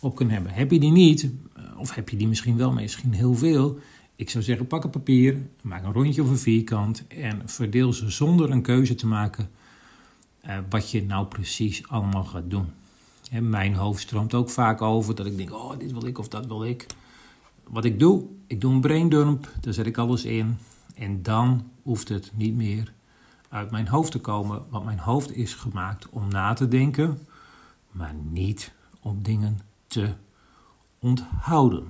op 0.01 0.17
kunnen 0.17 0.35
hebben. 0.35 0.53
Heb 0.53 0.71
je 0.71 0.79
die 0.79 0.91
niet, 0.91 1.31
eh, 1.55 1.63
of 1.77 1.95
heb 1.95 2.09
je 2.09 2.17
die 2.17 2.29
misschien 2.29 2.57
wel, 2.57 2.73
maar 2.73 2.83
misschien 2.83 3.13
heel 3.13 3.35
veel. 3.35 3.79
Ik 4.17 4.31
zou 4.31 4.45
zeggen, 4.45 4.67
pak 4.67 4.85
een 4.85 4.91
papier, 4.91 5.37
maak 5.61 5.85
een 5.85 5.93
rondje 5.93 6.23
of 6.23 6.29
een 6.29 6.39
vierkant 6.39 7.07
en 7.07 7.43
verdeel 7.45 7.93
ze 7.93 8.11
zonder 8.11 8.51
een 8.51 8.63
keuze 8.63 8.95
te 8.95 9.07
maken 9.07 9.51
uh, 10.47 10.59
wat 10.69 10.91
je 10.91 11.03
nou 11.03 11.27
precies 11.27 11.89
allemaal 11.89 12.25
gaat 12.25 12.51
doen. 12.51 12.67
En 13.33 13.49
mijn 13.49 13.75
hoofd 13.75 14.01
stroomt 14.01 14.35
ook 14.35 14.51
vaak 14.51 14.83
over 14.83 15.15
dat 15.15 15.27
ik 15.27 15.37
denk, 15.37 15.53
oh, 15.53 15.79
dit 15.79 15.93
wil 15.93 16.07
ik 16.07 16.19
of 16.19 16.29
dat 16.29 16.47
wil 16.47 16.65
ik. 16.65 16.87
Wat 17.69 17.85
ik 17.85 17.99
doe, 17.99 18.25
ik 18.47 18.61
doe 18.61 18.73
een 18.73 18.81
braindump, 18.81 19.49
daar 19.61 19.73
zet 19.73 19.87
ik 19.87 19.99
alles 19.99 20.25
in. 20.25 20.59
En 20.95 21.23
dan 21.23 21.71
hoeft 21.83 22.09
het 22.09 22.31
niet 22.35 22.55
meer 22.55 22.93
uit 23.49 23.71
mijn 23.71 23.89
hoofd 23.89 24.12
te 24.12 24.21
komen, 24.21 24.62
want 24.69 24.85
mijn 24.85 24.99
hoofd 24.99 25.37
is 25.37 25.55
gemaakt 25.55 26.09
om 26.09 26.29
na 26.29 26.53
te 26.53 26.69
denken, 26.69 27.27
maar 27.91 28.15
niet 28.15 28.73
om 29.01 29.23
dingen 29.23 29.61
te 29.87 30.15
onthouden. 30.99 31.85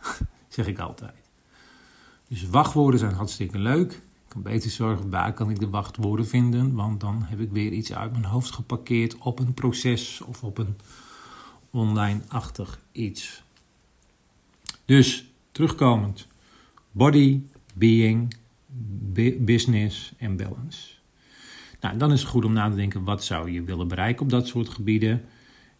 zeg 0.48 0.66
ik 0.66 0.78
altijd. 0.78 1.14
Dus 2.28 2.48
wachtwoorden 2.48 3.00
zijn 3.00 3.14
hartstikke 3.14 3.58
leuk. 3.58 4.02
Kan 4.28 4.42
beter 4.42 4.70
zorgen 4.70 5.10
waar 5.10 5.32
kan 5.32 5.50
ik 5.50 5.58
de 5.58 5.68
wachtwoorden 5.68 6.26
vinden, 6.26 6.74
want 6.74 7.00
dan 7.00 7.22
heb 7.22 7.40
ik 7.40 7.50
weer 7.50 7.72
iets 7.72 7.92
uit 7.92 8.12
mijn 8.12 8.24
hoofd 8.24 8.50
geparkeerd 8.50 9.18
op 9.18 9.38
een 9.38 9.54
proces 9.54 10.20
of 10.20 10.44
op 10.44 10.58
een 10.58 10.76
online-achtig 11.70 12.80
iets. 12.92 13.42
Dus 14.84 15.32
terugkomend: 15.52 16.26
body, 16.90 17.40
being, 17.74 18.34
business 19.38 20.12
en 20.18 20.36
balance. 20.36 20.96
Nou, 21.80 21.96
dan 21.96 22.12
is 22.12 22.20
het 22.20 22.28
goed 22.28 22.44
om 22.44 22.52
na 22.52 22.70
te 22.70 22.76
denken: 22.76 23.04
wat 23.04 23.24
zou 23.24 23.50
je 23.50 23.62
willen 23.62 23.88
bereiken 23.88 24.22
op 24.22 24.30
dat 24.30 24.46
soort 24.46 24.68
gebieden? 24.68 25.24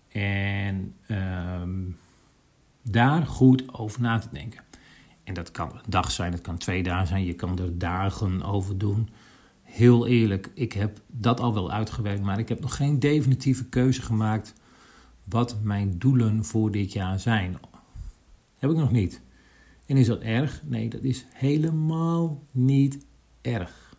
En 0.09 0.95
ehm, 1.07 1.81
daar 2.83 3.27
goed 3.27 3.75
over 3.75 4.01
na 4.01 4.19
te 4.19 4.29
denken. 4.33 4.61
En 5.29 5.35
dat 5.35 5.51
kan 5.51 5.71
een 5.73 5.81
dag 5.89 6.11
zijn, 6.11 6.33
het 6.33 6.41
kan 6.41 6.59
twee 6.59 6.83
dagen 6.83 7.07
zijn, 7.07 7.25
je 7.25 7.35
kan 7.35 7.59
er 7.59 7.79
dagen 7.79 8.43
over 8.43 8.79
doen. 8.79 9.09
Heel 9.63 10.07
eerlijk, 10.07 10.51
ik 10.55 10.73
heb 10.73 11.01
dat 11.07 11.41
al 11.41 11.55
wel 11.55 11.71
uitgewerkt, 11.71 12.23
maar 12.23 12.39
ik 12.39 12.49
heb 12.49 12.61
nog 12.61 12.77
geen 12.77 12.99
definitieve 12.99 13.65
keuze 13.65 14.03
gemaakt 14.03 14.55
wat 15.25 15.57
mijn 15.63 15.99
doelen 15.99 16.45
voor 16.45 16.71
dit 16.71 16.93
jaar 16.93 17.21
zijn. 17.21 17.59
Heb 18.59 18.71
ik 18.71 18.77
nog 18.77 18.91
niet. 18.91 19.21
En 19.87 19.97
is 19.97 20.07
dat 20.07 20.21
erg? 20.21 20.63
Nee, 20.65 20.89
dat 20.89 21.03
is 21.03 21.27
helemaal 21.33 22.43
niet 22.51 22.99
erg. 23.41 23.97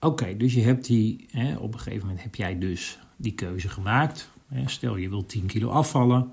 Oké, 0.00 0.36
dus 0.36 0.54
je 0.54 0.62
hebt 0.62 0.84
die, 0.86 1.26
hè, 1.30 1.56
op 1.56 1.72
een 1.72 1.80
gegeven 1.80 2.06
moment 2.06 2.22
heb 2.22 2.34
jij 2.34 2.58
dus 2.58 2.98
die 3.16 3.34
keuze 3.34 3.68
gemaakt. 3.68 4.30
Stel 4.66 4.96
je 4.96 5.08
wilt 5.08 5.28
10 5.28 5.46
kilo 5.46 5.68
afvallen. 5.68 6.30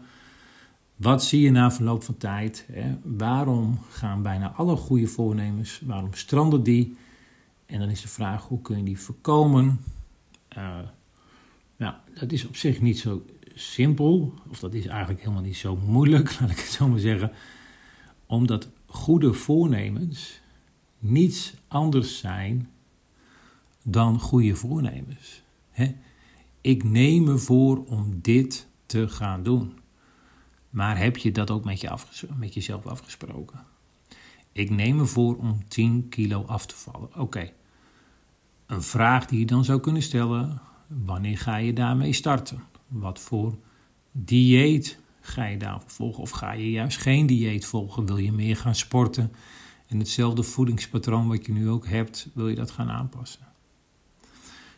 Wat 0.96 1.24
zie 1.24 1.42
je 1.42 1.52
na 1.52 1.72
verloop 1.72 2.04
van 2.04 2.18
tijd? 2.18 2.66
Waarom 3.04 3.80
gaan 3.90 4.22
bijna 4.22 4.52
alle 4.52 4.76
goede 4.76 5.08
voornemens, 5.08 5.82
waarom 5.86 6.14
stranden 6.14 6.64
die? 6.64 6.98
En 7.66 7.80
dan 7.80 7.90
is 7.90 8.02
de 8.02 8.08
vraag, 8.08 8.48
hoe 8.48 8.62
kun 8.62 8.78
je 8.78 8.84
die 8.84 9.00
voorkomen? 9.00 9.82
Uh, 10.58 10.80
nou, 11.78 11.94
dat 12.20 12.32
is 12.32 12.46
op 12.46 12.56
zich 12.56 12.82
niet 12.82 13.00
zo 13.00 13.26
simpel, 13.56 14.34
of 14.50 14.60
dat 14.60 14.74
is 14.74 14.86
eigenlijk 14.86 15.20
helemaal 15.20 15.42
niet 15.42 15.58
zo 15.58 15.76
moeilijk, 15.76 16.32
laat 16.40 16.50
ik 16.50 16.58
het 16.58 16.68
zo 16.68 16.88
maar 16.88 17.00
zeggen. 17.00 17.32
Omdat 18.26 18.70
goede 18.86 19.34
voornemens 19.34 20.40
niets 21.00 21.54
anders 21.68 22.20
zijn 22.20 22.70
dan 23.84 24.20
goede 24.20 24.56
voornemens. 24.56 25.44
Ik 26.62 26.84
neem 26.84 27.24
me 27.24 27.38
voor 27.38 27.86
om 27.86 28.20
dit 28.22 28.68
te 28.86 29.10
gaan 29.10 29.44
doen. 29.44 29.74
Maar 30.76 30.98
heb 30.98 31.18
je 31.18 31.32
dat 31.32 31.52
ook 31.52 31.64
met, 31.64 31.82
je 31.82 31.90
jezelf 32.50 32.86
afgesproken? 32.86 33.66
Ik 34.52 34.70
neem 34.70 34.96
me 34.96 35.06
voor 35.06 35.36
om 35.38 35.68
10 35.68 36.10
kilo 36.10 36.44
af 36.46 36.66
te 36.66 36.76
vallen. 36.76 37.10
Oké. 37.16 37.52
Een 38.66 38.82
vraag 38.82 39.26
die 39.26 39.40
je 39.40 39.46
dan 39.46 39.64
zou 39.64 39.80
kunnen 39.80 40.02
stellen: 40.02 40.62
wanneer 40.88 41.38
ga 41.38 41.56
je 41.56 41.74
daarmee 41.74 42.14
starten? 42.14 42.64
Wat 42.88 43.20
voor 43.20 43.58
dieet 44.12 45.00
ga 45.22 45.46
je 45.46 45.58
daarvoor 45.58 45.90
volgen? 45.90 46.24
Of 46.24 46.30
ga 46.30 46.52
je 46.52 46.72
juist 46.72 46.98
geen 46.98 47.26
dieet 47.26 47.66
volgen? 47.66 48.06
Wil 48.06 48.18
je 48.18 48.32
meer 48.32 48.58
gaan 48.58 48.76
sporten? 48.76 49.32
En 49.88 50.00
hetzelfde 50.00 50.44
voedingspatroon 50.44 51.28
wat 51.28 51.46
je 51.46 51.52
nu 51.52 51.70
ook 51.70 51.88
hebt, 51.88 52.30
wil 52.34 52.48
je 52.48 52.56
dat 52.56 52.72
gaan 52.72 52.90
aanpassen? 52.90 53.48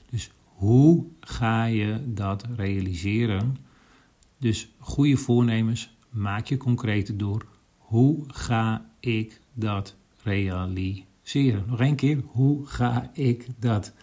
Dus 0.10 0.32
hoe 0.44 1.06
ga 1.20 1.64
je 1.64 2.14
dat 2.14 2.44
realiseren? 2.56 3.67
Dus 4.38 4.70
goede 4.78 5.18
voornemens 5.18 5.98
maak 6.10 6.46
je 6.46 6.58
concreter 6.58 7.18
door. 7.18 7.46
Hoe 7.78 8.24
ga 8.28 8.90
ik 9.00 9.42
dat 9.54 9.96
realiseren? 10.24 11.64
Nog 11.68 11.80
één 11.80 11.96
keer, 11.96 12.22
hoe 12.26 12.66
ga 12.66 13.10
ik 13.14 13.48
dat 13.60 13.94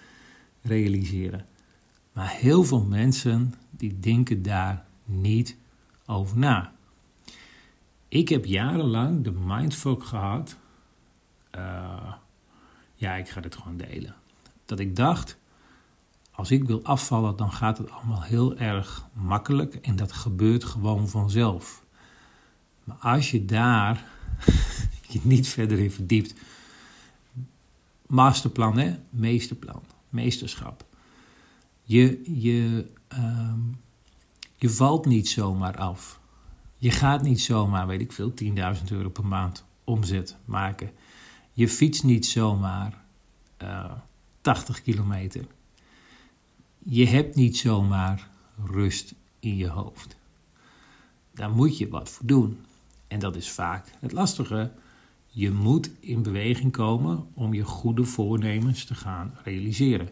realiseren? 0.63 1.47
Maar 2.13 2.31
heel 2.31 2.65
veel 2.65 2.85
mensen 2.85 3.55
die 3.71 3.99
denken 3.99 4.43
daar 4.43 4.87
niet 5.05 5.57
over 6.07 6.39
na. 6.39 6.73
Ik 8.09 8.29
heb 8.29 8.45
jarenlang 8.45 9.25
de 9.25 9.33
mindfuck 9.33 10.05
gehad. 10.05 10.57
Uh, 11.57 12.13
ja, 12.95 13.15
ik 13.15 13.29
ga 13.29 13.41
dit 13.41 13.55
gewoon 13.55 13.77
delen. 13.77 14.15
Dat 14.65 14.79
ik 14.79 14.97
dacht, 14.97 15.39
als 16.35 16.51
ik 16.51 16.65
wil 16.65 16.83
afvallen, 16.83 17.37
dan 17.37 17.53
gaat 17.53 17.79
het 17.79 17.91
allemaal 17.91 18.23
heel 18.23 18.57
erg 18.57 19.07
makkelijk 19.13 19.75
en 19.75 19.97
dat 19.97 20.13
gebeurt 20.13 20.65
gewoon 20.65 21.09
vanzelf. 21.09 21.85
Maar 22.85 22.97
als 22.97 23.31
je 23.31 23.45
daar 23.45 24.05
je 25.09 25.21
niet 25.23 25.49
verder 25.49 25.79
in 25.79 25.91
verdiept, 25.91 26.35
masterplan, 28.07 28.79
hè? 28.79 28.97
meesterplan, 29.11 29.83
meesterschap. 30.09 30.85
Je, 31.83 32.21
je, 32.41 32.91
ehm, 33.09 33.61
je 34.57 34.71
valt 34.71 35.07
niet 35.07 35.29
zomaar 35.29 35.77
af. 35.77 36.21
Je 36.77 36.91
gaat 36.91 37.23
niet 37.23 37.41
zomaar, 37.41 37.87
weet 37.87 38.01
ik 38.01 38.13
veel, 38.13 38.33
10.000 38.45 38.91
euro 38.91 39.09
per 39.09 39.27
maand 39.27 39.65
omzet 39.85 40.37
maken. 40.45 40.91
Je 41.53 41.69
fietst 41.69 42.05
niet 42.05 42.27
zomaar 42.27 43.05
uh, 43.63 43.69
eh, 43.69 43.93
80 44.41 44.83
kilometer 44.83 45.47
je 46.85 47.07
hebt 47.07 47.35
niet 47.35 47.57
zomaar 47.57 48.29
rust 48.65 49.15
in 49.39 49.57
je 49.57 49.69
hoofd. 49.69 50.17
Daar 51.33 51.51
moet 51.51 51.79
je 51.79 51.89
wat 51.89 52.11
voor 52.11 52.27
doen. 52.27 52.65
En 53.09 53.19
dat 53.19 53.37
is 53.37 53.51
vaak 53.51 53.93
het 54.01 54.13
lastige. 54.13 54.73
Je 55.27 55.51
moet 55.51 55.91
in 56.01 56.23
beweging 56.23 56.73
komen 56.73 57.27
om 57.35 57.55
je 57.55 57.63
goede 57.63 58.05
voornemens 58.05 58.85
te 58.85 58.95
gaan 58.95 59.35
realiseren. 59.45 60.09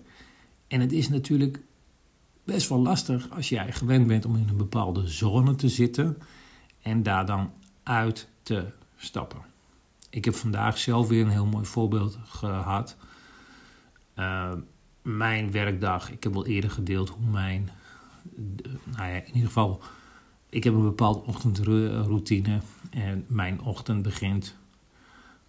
En 0.69 0.81
het 0.81 0.93
is 0.93 1.09
natuurlijk 1.09 1.63
best 2.45 2.69
wel 2.69 2.79
lastig 2.79 3.31
als 3.31 3.49
jij 3.49 3.73
gewend 3.73 4.07
bent 4.07 4.25
om 4.25 4.37
in 4.37 4.49
een 4.49 4.57
bepaalde 4.57 5.09
zone 5.09 5.55
te 5.55 5.69
zitten 5.69 6.19
en 6.83 7.03
daar 7.03 7.27
dan 7.27 7.51
uit 7.83 8.29
te 8.43 8.73
stappen. 8.97 9.41
Ik 10.11 10.25
heb 10.25 10.35
vandaag 10.35 10.79
zelf 10.79 11.09
weer 11.09 11.25
een 11.25 11.31
heel 11.31 11.47
mooi 11.47 11.65
voorbeeld 11.65 12.19
gehad. 12.25 12.97
Uh, 14.17 14.53
mijn 15.03 15.51
werkdag, 15.51 16.11
ik 16.11 16.23
heb 16.23 16.33
wel 16.33 16.47
eerder 16.47 16.71
gedeeld 16.71 17.09
hoe 17.09 17.31
mijn, 17.31 17.71
nou 18.85 19.11
ja, 19.11 19.17
in 19.17 19.27
ieder 19.27 19.47
geval, 19.47 19.83
ik 20.49 20.65
heb 20.65 20.75
een 20.75 20.83
bepaalde 20.83 21.23
ochtendroutine 21.27 22.61
en 22.91 23.25
mijn 23.29 23.61
ochtend 23.61 24.03
begint 24.03 24.57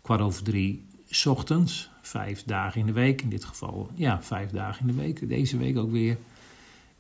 kwart 0.02 0.22
over 0.22 0.44
drie 0.44 0.86
s 1.10 1.26
ochtends, 1.26 1.90
vijf 2.02 2.44
dagen 2.44 2.80
in 2.80 2.86
de 2.86 2.92
week, 2.92 3.22
in 3.22 3.30
dit 3.30 3.44
geval, 3.44 3.90
ja, 3.96 4.22
vijf 4.22 4.50
dagen 4.50 4.88
in 4.88 4.96
de 4.96 5.02
week, 5.02 5.30
deze 5.30 5.58
week 5.58 5.78
ook 5.78 5.92
weer. 5.92 6.18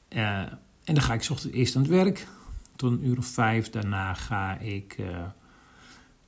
Uh, 0.10 0.40
en 0.84 0.94
dan 0.94 1.02
ga 1.02 1.14
ik 1.14 1.24
s 1.24 1.30
ochtends 1.30 1.56
eerst 1.56 1.76
aan 1.76 1.82
het 1.82 1.92
werk, 1.92 2.28
tot 2.76 2.92
een 2.92 3.06
uur 3.06 3.18
of 3.18 3.26
vijf. 3.26 3.70
Daarna 3.70 4.14
ga 4.14 4.58
ik 4.58 4.98
uh, 5.00 5.08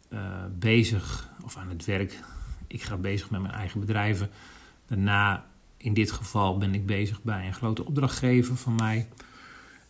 uh, 0.10 0.20
bezig, 0.60 1.30
of 1.44 1.58
aan 1.58 1.70
het 1.70 1.86
werk, 1.86 2.20
ik 2.68 2.82
ga 2.82 2.98
bezig 2.98 3.30
met 3.30 3.42
mijn 3.42 3.54
eigen 3.54 3.80
bedrijven. 3.80 4.30
Daarna, 4.88 5.46
in 5.86 5.94
dit 5.94 6.12
geval, 6.12 6.58
ben 6.58 6.74
ik 6.74 6.86
bezig 6.86 7.22
bij 7.22 7.46
een 7.46 7.54
grote 7.54 7.86
opdrachtgever 7.86 8.58
van 8.58 8.76
mij. 8.76 9.08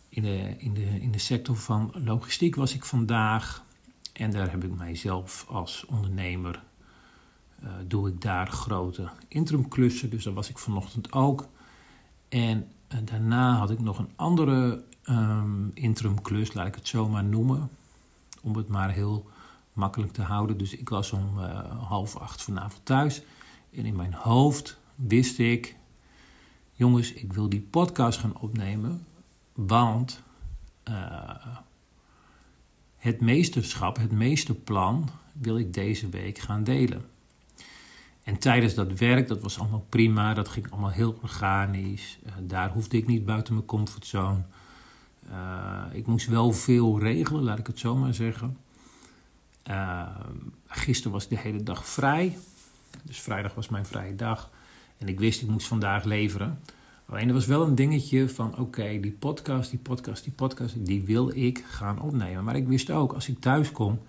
In 0.08 0.22
de, 0.22 0.54
in 0.58 0.74
de, 0.74 1.00
in 1.00 1.10
de 1.10 1.18
sector 1.18 1.56
van 1.56 1.92
logistiek 2.04 2.54
was 2.54 2.74
ik 2.74 2.84
vandaag. 2.84 3.64
En 4.12 4.30
daar 4.30 4.50
heb 4.50 4.64
ik 4.64 4.76
mijzelf 4.76 5.46
als 5.48 5.84
ondernemer, 5.88 6.62
uh, 7.62 7.70
doe 7.86 8.08
ik 8.08 8.20
daar 8.20 8.48
grote 8.48 9.08
interimklussen. 9.28 10.10
Dus 10.10 10.24
daar 10.24 10.34
was 10.34 10.50
ik 10.50 10.58
vanochtend 10.58 11.12
ook. 11.12 11.48
En 12.28 12.68
uh, 12.94 12.98
daarna 13.04 13.56
had 13.56 13.70
ik 13.70 13.80
nog 13.80 13.98
een 13.98 14.10
andere 14.16 14.84
um, 15.08 15.70
interimklus, 15.74 16.52
laat 16.52 16.66
ik 16.66 16.74
het 16.74 16.88
zo 16.88 17.08
maar 17.08 17.24
noemen. 17.24 17.70
Om 18.42 18.56
het 18.56 18.68
maar 18.68 18.90
heel 18.90 19.30
makkelijk 19.72 20.12
te 20.12 20.22
houden. 20.22 20.58
Dus 20.58 20.76
ik 20.76 20.88
was 20.88 21.12
om 21.12 21.38
uh, 21.38 21.88
half 21.88 22.16
acht 22.16 22.42
vanavond 22.42 22.84
thuis. 22.84 23.22
En 23.72 23.84
in 23.84 23.96
mijn 23.96 24.14
hoofd 24.14 24.78
wist 24.94 25.38
ik, 25.38 25.76
jongens, 26.76 27.12
ik 27.12 27.32
wil 27.32 27.48
die 27.48 27.60
podcast 27.60 28.18
gaan 28.18 28.40
opnemen, 28.40 29.06
want 29.52 30.22
uh, 30.88 31.56
het 32.96 33.20
meesterschap, 33.20 33.96
het 33.96 34.12
meesterplan 34.12 35.08
wil 35.32 35.58
ik 35.58 35.74
deze 35.74 36.08
week 36.08 36.38
gaan 36.38 36.64
delen. 36.64 37.04
En 38.22 38.38
tijdens 38.38 38.74
dat 38.74 38.98
werk, 38.98 39.28
dat 39.28 39.40
was 39.40 39.58
allemaal 39.58 39.86
prima, 39.88 40.34
dat 40.34 40.48
ging 40.48 40.70
allemaal 40.70 40.90
heel 40.90 41.18
organisch. 41.22 42.18
Uh, 42.26 42.32
daar 42.40 42.72
hoefde 42.72 42.96
ik 42.96 43.06
niet 43.06 43.24
buiten 43.24 43.54
mijn 43.54 43.66
comfortzone. 43.66 44.42
Uh, 45.30 45.82
ik 45.92 46.06
moest 46.06 46.26
wel 46.26 46.52
veel 46.52 46.98
regelen, 46.98 47.42
laat 47.42 47.58
ik 47.58 47.66
het 47.66 47.78
zo 47.78 47.96
maar 47.96 48.14
zeggen. 48.14 48.56
Gisteren 50.66 51.12
was 51.12 51.24
ik 51.24 51.30
de 51.30 51.38
hele 51.38 51.62
dag 51.62 51.86
vrij. 51.86 52.38
Dus 53.02 53.20
vrijdag 53.20 53.54
was 53.54 53.68
mijn 53.68 53.86
vrije 53.86 54.14
dag. 54.14 54.50
En 54.98 55.08
ik 55.08 55.18
wist, 55.18 55.42
ik 55.42 55.48
moest 55.48 55.66
vandaag 55.66 56.04
leveren. 56.04 56.60
Alleen 57.06 57.28
er 57.28 57.34
was 57.34 57.46
wel 57.46 57.62
een 57.62 57.74
dingetje 57.74 58.28
van, 58.28 58.58
oké, 58.58 59.00
die 59.00 59.12
podcast, 59.12 59.70
die 59.70 59.78
podcast, 59.78 60.24
die 60.24 60.32
podcast, 60.32 60.86
die 60.86 61.04
wil 61.04 61.36
ik 61.36 61.64
gaan 61.68 62.00
opnemen. 62.00 62.44
Maar 62.44 62.56
ik 62.56 62.66
wist 62.66 62.90
ook, 62.90 63.12
als 63.12 63.28
ik 63.28 63.38
thuis 63.38 63.72
kom, 63.72 64.00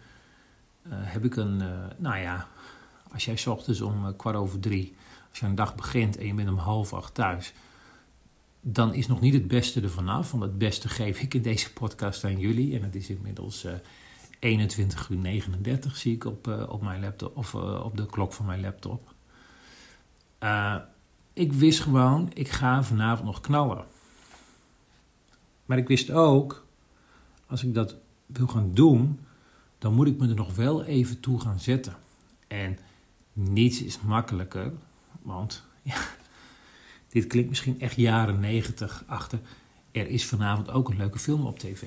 uh, 0.87 0.93
heb 0.93 1.25
ik 1.25 1.35
een, 1.35 1.59
uh, 1.59 1.69
nou 1.97 2.17
ja, 2.17 2.47
als 3.11 3.25
jij 3.25 3.45
ochtends 3.45 3.81
om 3.81 4.05
uh, 4.05 4.11
kwart 4.17 4.35
over 4.35 4.59
drie, 4.59 4.95
als 5.29 5.39
je 5.39 5.45
een 5.45 5.55
dag 5.55 5.75
begint 5.75 6.17
en 6.17 6.25
je 6.25 6.33
bent 6.33 6.49
om 6.49 6.57
half 6.57 6.93
acht 6.93 7.13
thuis, 7.13 7.53
dan 8.61 8.93
is 8.93 9.07
nog 9.07 9.21
niet 9.21 9.33
het 9.33 9.47
beste 9.47 9.81
ervan 9.81 10.09
af. 10.09 10.31
Want 10.31 10.43
het 10.43 10.57
beste 10.57 10.89
geef 10.89 11.19
ik 11.19 11.33
in 11.33 11.41
deze 11.41 11.73
podcast 11.73 12.23
aan 12.23 12.39
jullie. 12.39 12.75
En 12.75 12.83
het 12.83 12.95
is 12.95 13.09
inmiddels 13.09 13.67
21 14.39 15.09
uur 15.09 15.17
39 15.17 15.97
zie 15.97 16.15
ik 16.15 16.25
op, 16.25 16.67
op 16.69 16.81
mijn 16.81 17.01
laptop 17.01 17.37
of 17.37 17.55
op 17.55 17.97
de 17.97 18.05
klok 18.05 18.33
van 18.33 18.45
mijn 18.45 18.61
laptop. 18.61 19.15
Uh, 20.43 20.75
ik 21.33 21.53
wist 21.53 21.79
gewoon, 21.79 22.31
ik 22.33 22.49
ga 22.49 22.83
vanavond 22.83 23.25
nog 23.25 23.41
knallen. 23.41 23.85
Maar 25.65 25.77
ik 25.77 25.87
wist 25.87 26.11
ook, 26.11 26.65
als 27.47 27.63
ik 27.63 27.73
dat 27.73 27.95
wil 28.25 28.47
gaan 28.47 28.73
doen, 28.73 29.19
dan 29.77 29.93
moet 29.93 30.07
ik 30.07 30.17
me 30.17 30.27
er 30.27 30.35
nog 30.35 30.55
wel 30.55 30.83
even 30.83 31.19
toe 31.19 31.39
gaan 31.39 31.59
zetten. 31.59 31.95
En 32.47 32.77
niets 33.33 33.81
is 33.81 34.01
makkelijker, 34.01 34.73
want 35.21 35.63
ja, 35.81 35.97
dit 37.09 37.27
klinkt 37.27 37.49
misschien 37.49 37.79
echt 37.79 37.95
jaren 37.95 38.39
90 38.39 39.03
achter. 39.07 39.39
Er 39.91 40.07
is 40.07 40.25
vanavond 40.25 40.69
ook 40.69 40.89
een 40.89 40.97
leuke 40.97 41.19
film 41.19 41.45
op 41.45 41.59
tv. 41.59 41.83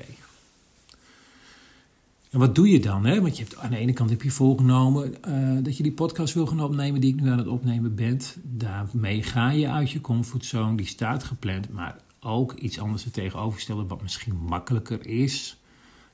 En 2.31 2.38
wat 2.38 2.55
doe 2.55 2.69
je 2.69 2.81
dan? 2.81 3.05
Hè? 3.05 3.21
Want 3.21 3.37
je 3.37 3.43
hebt, 3.43 3.57
aan 3.57 3.71
de 3.71 3.77
ene 3.77 3.93
kant 3.93 4.11
heb 4.11 4.23
je 4.23 4.31
voorgenomen 4.31 5.14
uh, 5.29 5.64
dat 5.64 5.77
je 5.77 5.83
die 5.83 5.93
podcast 5.93 6.35
wil 6.35 6.47
gaan 6.47 6.61
opnemen 6.62 7.01
die 7.01 7.14
ik 7.14 7.21
nu 7.21 7.31
aan 7.31 7.38
het 7.38 7.47
opnemen 7.47 7.95
ben. 7.95 8.21
Daarmee 8.43 9.23
ga 9.23 9.51
je 9.51 9.69
uit 9.69 9.90
je 9.90 10.01
comfortzone, 10.01 10.77
die 10.77 10.87
staat 10.87 11.25
gepland. 11.25 11.73
Maar 11.73 11.97
ook 12.21 12.53
iets 12.53 12.79
anders 12.79 13.05
er 13.05 13.11
tegenover 13.11 13.87
wat 13.87 14.03
misschien 14.03 14.37
makkelijker 14.37 15.07
is. 15.07 15.57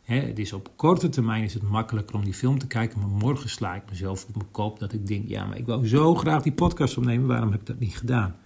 Hè, 0.03 0.21
het 0.21 0.39
is 0.39 0.53
op 0.53 0.71
korte 0.77 1.09
termijn 1.09 1.45
is 1.45 1.55
het 1.55 1.63
makkelijker 1.63 2.15
om 2.15 2.25
die 2.25 2.35
film 2.35 2.59
te 2.59 2.67
kijken. 2.67 3.01
Maar 3.01 3.09
morgen 3.09 3.51
sla 3.51 3.75
ik 3.75 3.83
mezelf 3.91 4.25
op 4.29 4.37
mijn 4.37 4.51
kop 4.51 4.79
dat 4.79 4.93
ik 4.93 5.07
denk, 5.07 5.29
ja 5.29 5.45
maar 5.45 5.59
ik 5.59 5.67
wou 5.67 5.87
zo 5.87 6.15
graag 6.15 6.43
die 6.43 6.53
podcast 6.53 6.97
opnemen. 6.97 7.27
Waarom 7.27 7.51
heb 7.51 7.61
ik 7.61 7.67
dat 7.67 7.79
niet 7.79 7.97
gedaan? 7.97 8.37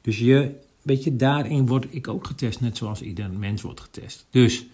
Dus 0.00 0.18
je, 0.18 0.54
weet 0.82 1.04
je, 1.04 1.16
daarin 1.16 1.66
word 1.66 1.86
ik 1.90 2.08
ook 2.08 2.26
getest, 2.26 2.60
net 2.60 2.76
zoals 2.76 3.02
ieder 3.02 3.30
mens 3.30 3.62
wordt 3.62 3.80
getest. 3.80 4.26
Dus 4.30 4.66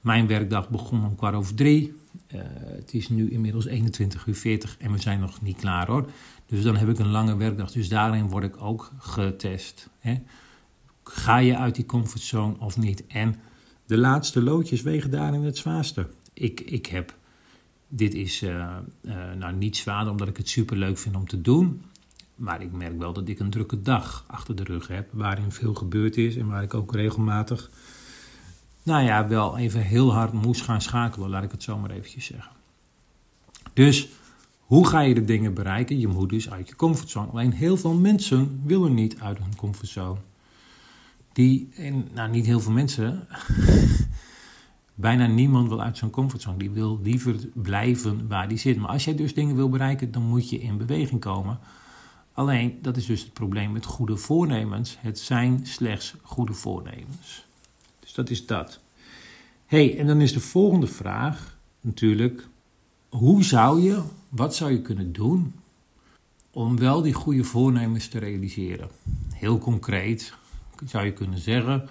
mijn 0.00 0.26
werkdag 0.26 0.68
begon 0.68 1.04
om 1.04 1.16
kwart 1.16 1.34
over 1.34 1.54
drie. 1.54 1.94
Uh, 2.34 2.40
het 2.66 2.94
is 2.94 3.08
nu 3.08 3.30
inmiddels 3.30 3.66
21 3.66 4.26
uur 4.26 4.34
40 4.34 4.76
en 4.78 4.92
we 4.92 4.98
zijn 4.98 5.20
nog 5.20 5.42
niet 5.42 5.56
klaar 5.56 5.86
hoor. 5.86 6.10
Dus 6.46 6.62
dan 6.62 6.76
heb 6.76 6.88
ik 6.88 6.98
een 6.98 7.10
lange 7.10 7.36
werkdag. 7.36 7.72
Dus 7.72 7.88
daarin 7.88 8.28
word 8.28 8.44
ik 8.44 8.62
ook 8.62 8.92
getest. 8.98 9.88
Hè? 9.98 10.22
Ga 11.04 11.36
je 11.36 11.56
uit 11.56 11.74
die 11.74 11.86
comfortzone 11.86 12.54
of 12.58 12.76
niet? 12.76 13.06
En 13.06 13.36
de 13.86 13.98
laatste 13.98 14.42
loodjes 14.42 14.82
wegen 14.82 15.10
daarin 15.10 15.42
het 15.42 15.56
zwaarste. 15.56 16.08
Ik, 16.32 16.60
ik 16.60 16.86
heb, 16.86 17.14
dit 17.88 18.14
is 18.14 18.42
uh, 18.42 18.76
uh, 19.02 19.14
nou 19.38 19.54
niet 19.54 19.76
zwaarder 19.76 20.12
omdat 20.12 20.28
ik 20.28 20.36
het 20.36 20.48
super 20.48 20.76
leuk 20.76 20.98
vind 20.98 21.16
om 21.16 21.28
te 21.28 21.40
doen. 21.40 21.82
Maar 22.34 22.62
ik 22.62 22.72
merk 22.72 22.98
wel 22.98 23.12
dat 23.12 23.28
ik 23.28 23.38
een 23.38 23.50
drukke 23.50 23.82
dag 23.82 24.24
achter 24.26 24.56
de 24.56 24.64
rug 24.64 24.86
heb. 24.86 25.08
Waarin 25.12 25.52
veel 25.52 25.74
gebeurd 25.74 26.16
is 26.16 26.36
en 26.36 26.46
waar 26.46 26.62
ik 26.62 26.74
ook 26.74 26.94
regelmatig 26.94 27.70
nou 28.82 29.04
ja, 29.04 29.28
wel 29.28 29.58
even 29.58 29.80
heel 29.80 30.12
hard 30.12 30.32
moest 30.32 30.62
gaan 30.62 30.80
schakelen, 30.80 31.28
laat 31.28 31.42
ik 31.42 31.50
het 31.50 31.62
zo 31.62 31.78
maar 31.78 31.90
eventjes 31.90 32.24
zeggen. 32.24 32.52
Dus 33.72 34.08
hoe 34.60 34.86
ga 34.86 35.00
je 35.00 35.14
de 35.14 35.24
dingen 35.24 35.54
bereiken? 35.54 35.98
Je 35.98 36.08
moet 36.08 36.28
dus 36.28 36.50
uit 36.50 36.68
je 36.68 36.76
comfortzone. 36.76 37.30
Alleen 37.30 37.52
heel 37.52 37.76
veel 37.76 37.94
mensen 37.94 38.60
willen 38.64 38.94
niet 38.94 39.20
uit 39.20 39.38
hun 39.38 39.56
comfortzone. 39.56 40.18
Die, 41.32 41.68
nou 42.12 42.30
niet 42.30 42.46
heel 42.46 42.60
veel 42.60 42.72
mensen, 42.72 43.26
bijna 44.94 45.26
niemand 45.26 45.68
wil 45.68 45.82
uit 45.82 45.96
zijn 45.96 46.10
comfortzone. 46.10 46.58
Die 46.58 46.70
wil 46.70 47.00
liever 47.02 47.36
blijven 47.54 48.28
waar 48.28 48.48
die 48.48 48.58
zit. 48.58 48.76
Maar 48.76 48.90
als 48.90 49.04
jij 49.04 49.14
dus 49.14 49.34
dingen 49.34 49.56
wil 49.56 49.68
bereiken, 49.68 50.10
dan 50.12 50.22
moet 50.22 50.50
je 50.50 50.60
in 50.60 50.76
beweging 50.76 51.20
komen. 51.20 51.58
Alleen, 52.32 52.78
dat 52.82 52.96
is 52.96 53.06
dus 53.06 53.22
het 53.22 53.32
probleem 53.32 53.72
met 53.72 53.84
goede 53.84 54.16
voornemens. 54.16 54.96
Het 55.00 55.18
zijn 55.18 55.66
slechts 55.66 56.14
goede 56.22 56.54
voornemens. 56.54 57.46
Dus 58.10 58.18
dat 58.18 58.30
is 58.30 58.46
dat. 58.46 58.80
hey, 59.66 59.98
en 59.98 60.06
dan 60.06 60.20
is 60.20 60.32
de 60.32 60.40
volgende 60.40 60.86
vraag 60.86 61.58
natuurlijk: 61.80 62.48
hoe 63.08 63.44
zou 63.44 63.80
je, 63.80 64.02
wat 64.28 64.54
zou 64.54 64.72
je 64.72 64.82
kunnen 64.82 65.12
doen 65.12 65.54
om 66.50 66.78
wel 66.78 67.02
die 67.02 67.12
goede 67.12 67.44
voornemens 67.44 68.08
te 68.08 68.18
realiseren? 68.18 68.88
Heel 69.32 69.58
concreet 69.58 70.34
zou 70.84 71.04
je 71.04 71.12
kunnen 71.12 71.38
zeggen: 71.38 71.88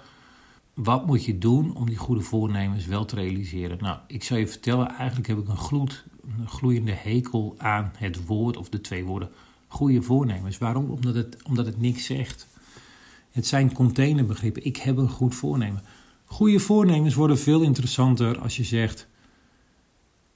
wat 0.74 1.06
moet 1.06 1.24
je 1.24 1.38
doen 1.38 1.76
om 1.76 1.86
die 1.86 1.96
goede 1.96 2.22
voornemens 2.22 2.86
wel 2.86 3.04
te 3.04 3.14
realiseren? 3.14 3.78
Nou, 3.80 3.98
ik 4.06 4.24
zou 4.24 4.40
je 4.40 4.48
vertellen, 4.48 4.88
eigenlijk 4.88 5.28
heb 5.28 5.38
ik 5.38 5.48
een, 5.48 5.56
gloed, 5.56 6.04
een 6.38 6.48
gloeiende 6.48 6.92
hekel 6.92 7.54
aan 7.58 7.92
het 7.96 8.26
woord 8.26 8.56
of 8.56 8.68
de 8.68 8.80
twee 8.80 9.04
woorden 9.04 9.30
goede 9.68 10.02
voornemens. 10.02 10.58
Waarom? 10.58 10.90
Omdat 10.90 11.14
het, 11.14 11.42
omdat 11.42 11.66
het 11.66 11.80
niks 11.80 12.04
zegt. 12.04 12.46
Het 13.30 13.46
zijn 13.46 13.72
containerbegrippen. 13.72 14.64
Ik 14.64 14.76
heb 14.76 14.96
een 14.96 15.08
goed 15.08 15.34
voornemen. 15.34 15.82
Goede 16.30 16.58
voornemens 16.60 17.14
worden 17.14 17.38
veel 17.38 17.62
interessanter 17.62 18.38
als 18.38 18.56
je 18.56 18.64
zegt: 18.64 19.08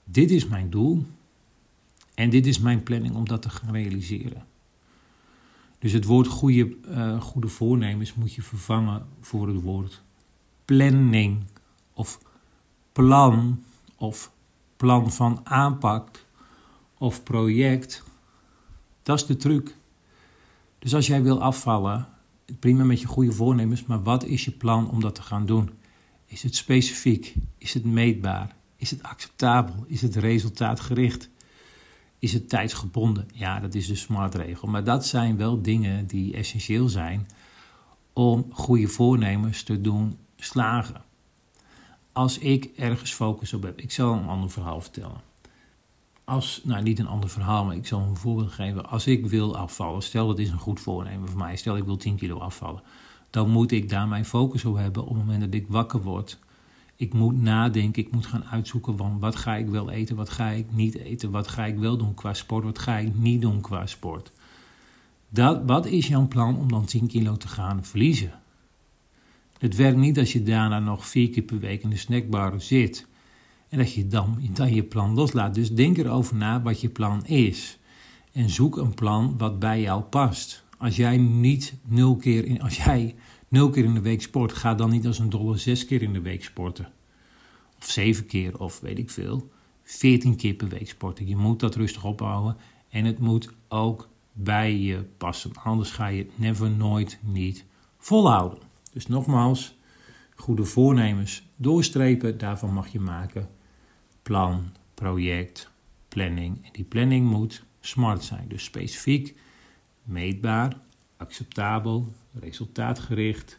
Dit 0.04 0.30
is 0.30 0.46
mijn 0.46 0.70
doel 0.70 1.04
en 2.14 2.30
dit 2.30 2.46
is 2.46 2.58
mijn 2.58 2.82
planning 2.82 3.14
om 3.14 3.28
dat 3.28 3.42
te 3.42 3.50
gaan 3.50 3.72
realiseren. 3.72 4.46
Dus 5.78 5.92
het 5.92 6.04
woord 6.04 6.26
goede, 6.26 6.76
uh, 6.88 7.20
goede 7.20 7.48
voornemens 7.48 8.14
moet 8.14 8.34
je 8.34 8.42
vervangen 8.42 9.06
voor 9.20 9.48
het 9.48 9.62
woord 9.62 10.02
planning 10.64 11.42
of 11.92 12.20
plan 12.92 13.62
of 13.96 14.32
plan 14.76 15.12
van 15.12 15.40
aanpak 15.44 16.24
of 16.98 17.22
project. 17.22 18.02
Dat 19.02 19.20
is 19.20 19.26
de 19.26 19.36
truc. 19.36 19.76
Dus 20.78 20.94
als 20.94 21.06
jij 21.06 21.22
wil 21.22 21.42
afvallen, 21.42 22.08
prima 22.58 22.84
met 22.84 23.00
je 23.00 23.06
goede 23.06 23.32
voornemens, 23.32 23.84
maar 23.84 24.02
wat 24.02 24.24
is 24.24 24.44
je 24.44 24.50
plan 24.50 24.90
om 24.90 25.00
dat 25.00 25.14
te 25.14 25.22
gaan 25.22 25.46
doen? 25.46 25.70
Is 26.34 26.42
het 26.42 26.56
specifiek? 26.56 27.34
Is 27.58 27.74
het 27.74 27.84
meetbaar? 27.84 28.56
Is 28.76 28.90
het 28.90 29.02
acceptabel? 29.02 29.84
Is 29.86 30.02
het 30.02 30.16
resultaatgericht? 30.16 31.28
Is 32.18 32.32
het 32.32 32.48
tijdsgebonden? 32.48 33.28
Ja, 33.32 33.60
dat 33.60 33.74
is 33.74 33.86
de 33.86 33.94
smartregel. 33.94 34.68
Maar 34.68 34.84
dat 34.84 35.06
zijn 35.06 35.36
wel 35.36 35.62
dingen 35.62 36.06
die 36.06 36.34
essentieel 36.34 36.88
zijn 36.88 37.28
om 38.12 38.46
goede 38.52 38.88
voornemens 38.88 39.62
te 39.62 39.80
doen 39.80 40.18
slagen. 40.36 41.02
Als 42.12 42.38
ik 42.38 42.64
ergens 42.76 43.12
focus 43.12 43.52
op 43.52 43.62
heb, 43.62 43.80
ik 43.80 43.92
zal 43.92 44.12
een 44.12 44.28
ander 44.28 44.50
verhaal 44.50 44.80
vertellen. 44.80 45.20
Als, 46.24 46.60
nou 46.64 46.82
niet 46.82 46.98
een 46.98 47.06
ander 47.06 47.30
verhaal, 47.30 47.64
maar 47.64 47.76
ik 47.76 47.86
zal 47.86 48.00
een 48.00 48.16
voorbeeld 48.16 48.52
geven. 48.52 48.88
Als 48.88 49.06
ik 49.06 49.26
wil 49.26 49.56
afvallen, 49.56 50.02
stel 50.02 50.26
dat 50.26 50.38
is 50.38 50.50
een 50.50 50.58
goed 50.58 50.80
voornemen 50.80 51.28
voor 51.28 51.38
mij, 51.38 51.56
stel 51.56 51.76
ik 51.76 51.84
wil 51.84 51.96
10 51.96 52.16
kilo 52.16 52.38
afvallen, 52.38 52.82
dan 53.34 53.50
moet 53.50 53.72
ik 53.72 53.88
daar 53.88 54.08
mijn 54.08 54.24
focus 54.24 54.64
op 54.64 54.76
hebben 54.76 55.02
op 55.02 55.08
het 55.08 55.18
moment 55.18 55.40
dat 55.40 55.54
ik 55.54 55.66
wakker 55.68 56.02
word. 56.02 56.38
Ik 56.96 57.12
moet 57.12 57.42
nadenken, 57.42 58.02
ik 58.02 58.12
moet 58.12 58.26
gaan 58.26 58.44
uitzoeken 58.44 58.96
van 58.96 59.18
wat 59.18 59.36
ga 59.36 59.56
ik 59.56 59.68
wel 59.68 59.90
eten, 59.90 60.16
wat 60.16 60.28
ga 60.28 60.48
ik 60.48 60.66
niet 60.72 60.94
eten, 60.94 61.30
wat 61.30 61.48
ga 61.48 61.64
ik 61.64 61.78
wel 61.78 61.96
doen 61.96 62.14
qua 62.14 62.34
sport, 62.34 62.64
wat 62.64 62.78
ga 62.78 62.96
ik 62.96 63.14
niet 63.14 63.40
doen 63.40 63.60
qua 63.60 63.86
sport. 63.86 64.32
Dat, 65.28 65.62
wat 65.66 65.86
is 65.86 66.06
jouw 66.06 66.28
plan 66.28 66.56
om 66.56 66.68
dan 66.68 66.84
10 66.84 67.06
kilo 67.06 67.36
te 67.36 67.48
gaan 67.48 67.84
verliezen? 67.84 68.32
Het 69.58 69.76
werkt 69.76 69.98
niet 69.98 70.18
als 70.18 70.32
je 70.32 70.42
daarna 70.42 70.78
nog 70.78 71.06
vier 71.06 71.30
keer 71.30 71.42
per 71.42 71.58
week 71.58 71.82
in 71.82 71.90
de 71.90 71.96
snackbar 71.96 72.60
zit 72.60 73.06
en 73.68 73.78
dat 73.78 73.92
je 73.92 74.06
dan, 74.06 74.38
dan 74.52 74.74
je 74.74 74.82
plan 74.82 75.14
loslaat. 75.14 75.54
Dus 75.54 75.70
denk 75.70 75.96
erover 75.96 76.36
na 76.36 76.62
wat 76.62 76.80
je 76.80 76.88
plan 76.88 77.26
is. 77.26 77.78
En 78.32 78.50
zoek 78.50 78.76
een 78.76 78.94
plan 78.94 79.34
wat 79.38 79.58
bij 79.58 79.80
jou 79.80 80.02
past. 80.02 80.63
Als 80.84 80.96
jij 80.96 81.16
niet 81.16 81.74
nul 81.84 82.16
keer 82.16 82.44
in, 82.44 82.62
als 82.62 82.76
jij 82.76 83.14
nul 83.48 83.70
keer 83.70 83.84
in 83.84 83.94
de 83.94 84.00
week 84.00 84.22
sport, 84.22 84.52
ga 84.52 84.74
dan 84.74 84.90
niet 84.90 85.06
als 85.06 85.18
een 85.18 85.30
dolle 85.30 85.56
zes 85.56 85.84
keer 85.84 86.02
in 86.02 86.12
de 86.12 86.20
week 86.20 86.44
sporten. 86.44 86.92
Of 87.78 87.90
zeven 87.90 88.26
keer, 88.26 88.58
of 88.58 88.80
weet 88.80 88.98
ik 88.98 89.10
veel. 89.10 89.50
Veertien 89.82 90.36
keer 90.36 90.54
per 90.54 90.68
week 90.68 90.88
sporten. 90.88 91.28
Je 91.28 91.36
moet 91.36 91.60
dat 91.60 91.74
rustig 91.74 92.04
ophouden. 92.04 92.56
En 92.88 93.04
het 93.04 93.18
moet 93.18 93.50
ook 93.68 94.08
bij 94.32 94.76
je 94.76 95.04
passen. 95.16 95.50
Anders 95.62 95.90
ga 95.90 96.06
je 96.06 96.22
het 96.22 96.38
never, 96.38 96.70
nooit, 96.70 97.18
niet 97.22 97.64
volhouden. 97.98 98.58
Dus 98.92 99.06
nogmaals, 99.06 99.76
goede 100.34 100.64
voornemens 100.64 101.46
doorstrepen, 101.56 102.38
daarvan 102.38 102.72
mag 102.72 102.88
je 102.88 103.00
maken 103.00 103.48
plan, 104.22 104.72
project, 104.94 105.70
planning. 106.08 106.64
En 106.64 106.70
die 106.72 106.84
planning 106.84 107.30
moet 107.30 107.64
smart 107.80 108.24
zijn, 108.24 108.48
dus 108.48 108.64
specifiek, 108.64 109.36
meetbaar, 110.04 110.76
acceptabel, 111.16 112.12
resultaatgericht. 112.32 113.58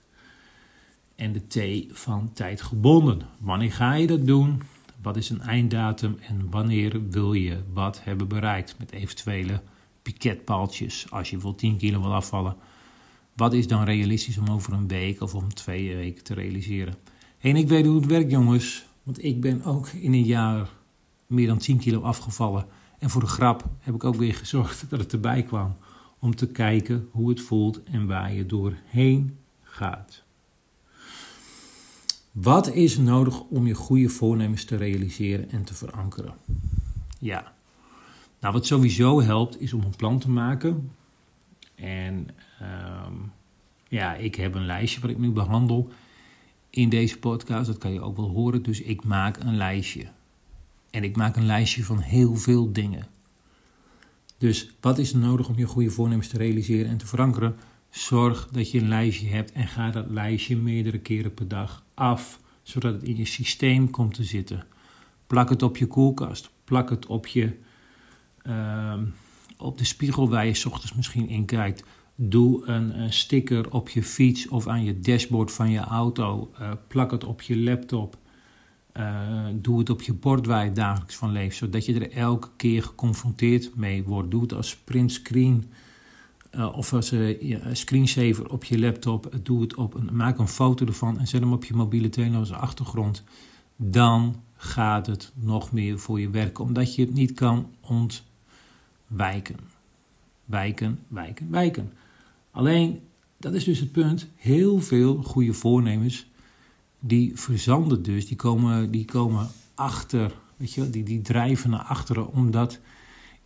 En 1.15 1.33
de 1.33 1.47
T 1.47 1.97
van 1.97 2.33
tijdgebonden. 2.33 3.21
Wanneer 3.37 3.71
ga 3.71 3.93
je 3.93 4.07
dat 4.07 4.27
doen? 4.27 4.61
Wat 5.01 5.17
is 5.17 5.29
een 5.29 5.41
einddatum 5.41 6.17
en 6.19 6.49
wanneer 6.49 7.09
wil 7.09 7.33
je 7.33 7.57
wat 7.73 8.03
hebben 8.03 8.27
bereikt 8.27 8.75
met 8.79 8.91
eventuele 8.91 9.61
piketpaaltjes 10.01 11.11
als 11.11 11.29
je 11.29 11.39
voor 11.39 11.55
10 11.55 11.77
kilo 11.77 12.01
wil 12.01 12.13
afvallen? 12.13 12.55
Wat 13.33 13.53
is 13.53 13.67
dan 13.67 13.83
realistisch 13.83 14.37
om 14.37 14.49
over 14.49 14.73
een 14.73 14.87
week 14.87 15.21
of 15.21 15.35
om 15.35 15.53
twee 15.53 15.95
weken 15.95 16.23
te 16.23 16.33
realiseren? 16.33 16.95
En 17.39 17.55
ik 17.55 17.67
weet 17.67 17.85
hoe 17.85 17.95
het 17.95 18.05
werkt, 18.05 18.31
jongens. 18.31 18.85
Want 19.03 19.23
ik 19.23 19.41
ben 19.41 19.63
ook 19.63 19.87
in 19.87 20.13
een 20.13 20.23
jaar 20.23 20.69
meer 21.27 21.47
dan 21.47 21.57
10 21.57 21.77
kilo 21.77 22.01
afgevallen. 22.01 22.65
En 22.99 23.09
voor 23.09 23.21
de 23.21 23.27
grap 23.27 23.63
heb 23.79 23.95
ik 23.95 24.03
ook 24.03 24.15
weer 24.15 24.33
gezorgd 24.33 24.85
dat 24.89 24.99
het 24.99 25.13
erbij 25.13 25.43
kwam. 25.43 25.75
Om 26.25 26.35
te 26.35 26.47
kijken 26.47 27.07
hoe 27.11 27.29
het 27.29 27.41
voelt 27.41 27.83
en 27.83 28.07
waar 28.07 28.33
je 28.33 28.45
doorheen 28.45 29.37
gaat. 29.61 30.23
Wat 32.31 32.73
is 32.73 32.97
nodig 32.97 33.41
om 33.41 33.67
je 33.67 33.73
goede 33.73 34.09
voornemens 34.09 34.65
te 34.65 34.75
realiseren 34.75 35.49
en 35.49 35.63
te 35.63 35.73
verankeren? 35.73 36.33
Ja, 37.19 37.53
nou 38.39 38.53
wat 38.53 38.65
sowieso 38.65 39.21
helpt 39.21 39.61
is 39.61 39.73
om 39.73 39.81
een 39.81 39.95
plan 39.95 40.19
te 40.19 40.29
maken. 40.29 40.91
En 41.75 42.27
ehm, 42.59 43.13
ja, 43.87 44.15
ik 44.15 44.35
heb 44.35 44.55
een 44.55 44.65
lijstje 44.65 45.01
wat 45.01 45.09
ik 45.09 45.17
nu 45.17 45.31
behandel 45.31 45.89
in 46.69 46.89
deze 46.89 47.19
podcast. 47.19 47.67
Dat 47.67 47.77
kan 47.77 47.93
je 47.93 48.01
ook 48.01 48.17
wel 48.17 48.29
horen. 48.29 48.63
Dus 48.63 48.81
ik 48.81 49.03
maak 49.03 49.37
een 49.37 49.57
lijstje. 49.57 50.05
En 50.89 51.03
ik 51.03 51.15
maak 51.15 51.35
een 51.35 51.45
lijstje 51.45 51.83
van 51.83 51.99
heel 51.99 52.35
veel 52.35 52.71
dingen. 52.71 53.14
Dus 54.37 54.69
wat 54.79 54.97
is 54.97 55.13
er 55.13 55.19
nodig 55.19 55.47
om 55.47 55.57
je 55.57 55.65
goede 55.65 55.89
voornemens 55.89 56.27
te 56.27 56.37
realiseren 56.37 56.89
en 56.89 56.97
te 56.97 57.07
verankeren? 57.07 57.55
Zorg 57.89 58.47
dat 58.51 58.71
je 58.71 58.79
een 58.79 58.87
lijstje 58.87 59.27
hebt 59.27 59.51
en 59.51 59.67
ga 59.67 59.89
dat 59.89 60.09
lijstje 60.09 60.57
meerdere 60.57 60.99
keren 60.99 61.33
per 61.33 61.47
dag 61.47 61.83
af, 61.93 62.39
zodat 62.63 62.93
het 62.93 63.03
in 63.03 63.17
je 63.17 63.25
systeem 63.25 63.89
komt 63.89 64.13
te 64.13 64.23
zitten. 64.23 64.65
Plak 65.27 65.49
het 65.49 65.61
op 65.63 65.77
je 65.77 65.87
koelkast, 65.87 66.49
plak 66.63 66.89
het 66.89 67.05
op, 67.05 67.27
je, 67.27 67.57
uh, 68.47 69.01
op 69.57 69.77
de 69.77 69.85
spiegel 69.85 70.29
waar 70.29 70.45
je 70.45 70.53
s 70.53 70.65
ochtends 70.65 70.93
misschien 70.93 71.29
in 71.29 71.45
kijkt. 71.45 71.83
Doe 72.15 72.67
een, 72.67 73.13
sticker 73.13 73.71
op 73.71 73.89
je 73.89 74.03
fiets 74.03 74.47
of 74.47 74.67
aan 74.67 74.83
je 74.83 74.99
dashboard 74.99 75.51
van 75.51 75.69
je 75.69 75.79
auto. 75.79 76.51
Uh, 76.59 76.71
plak 76.87 77.11
het 77.11 77.23
op 77.23 77.41
je 77.41 77.57
laptop. 77.57 78.17
Uh, 78.97 79.45
doe 79.53 79.79
het 79.79 79.89
op 79.89 80.01
je 80.01 80.13
bord 80.13 80.45
waar 80.45 80.65
je 80.65 80.71
dagelijks 80.71 81.15
van 81.15 81.31
leeft, 81.31 81.57
zodat 81.57 81.85
je 81.85 81.93
er 81.93 82.11
elke 82.11 82.49
keer 82.55 82.83
geconfronteerd 82.83 83.75
mee 83.75 84.03
wordt. 84.03 84.31
Doe 84.31 84.41
het 84.41 84.53
als 84.53 84.77
printscreen 84.77 85.71
uh, 86.51 86.77
of 86.77 86.93
als 86.93 87.11
uh, 87.11 87.65
screensaver 87.71 88.49
op 88.49 88.63
je 88.63 88.79
laptop. 88.79 89.29
Doe 89.43 89.61
het 89.61 89.75
op 89.75 89.93
een, 89.93 90.09
maak 90.11 90.37
een 90.37 90.47
foto 90.47 90.85
ervan 90.85 91.19
en 91.19 91.27
zet 91.27 91.41
hem 91.41 91.53
op 91.53 91.65
je 91.65 91.73
mobiele 91.73 92.09
telefoon 92.09 92.39
als 92.39 92.51
achtergrond. 92.51 93.23
Dan 93.75 94.41
gaat 94.55 95.07
het 95.07 95.31
nog 95.35 95.71
meer 95.71 95.99
voor 95.99 96.19
je 96.19 96.29
werken, 96.29 96.63
omdat 96.63 96.95
je 96.95 97.01
het 97.01 97.13
niet 97.13 97.33
kan 97.33 97.69
ontwijken. 97.81 99.59
Wijken, 100.45 100.99
wijken, 101.07 101.49
wijken. 101.49 101.91
Alleen, 102.51 102.99
dat 103.37 103.53
is 103.53 103.63
dus 103.63 103.79
het 103.79 103.91
punt. 103.91 104.27
Heel 104.35 104.81
veel 104.81 105.15
goede 105.15 105.53
voornemens, 105.53 106.27
die 107.07 107.31
verzanden 107.39 108.03
dus. 108.03 108.27
Die 108.27 108.37
komen, 108.37 108.91
die 108.91 109.05
komen 109.05 109.47
achter, 109.75 110.35
weet 110.57 110.73
je 110.73 110.89
die, 110.89 111.03
die 111.03 111.21
drijven 111.21 111.69
naar 111.69 111.83
achteren, 111.83 112.31
omdat 112.31 112.79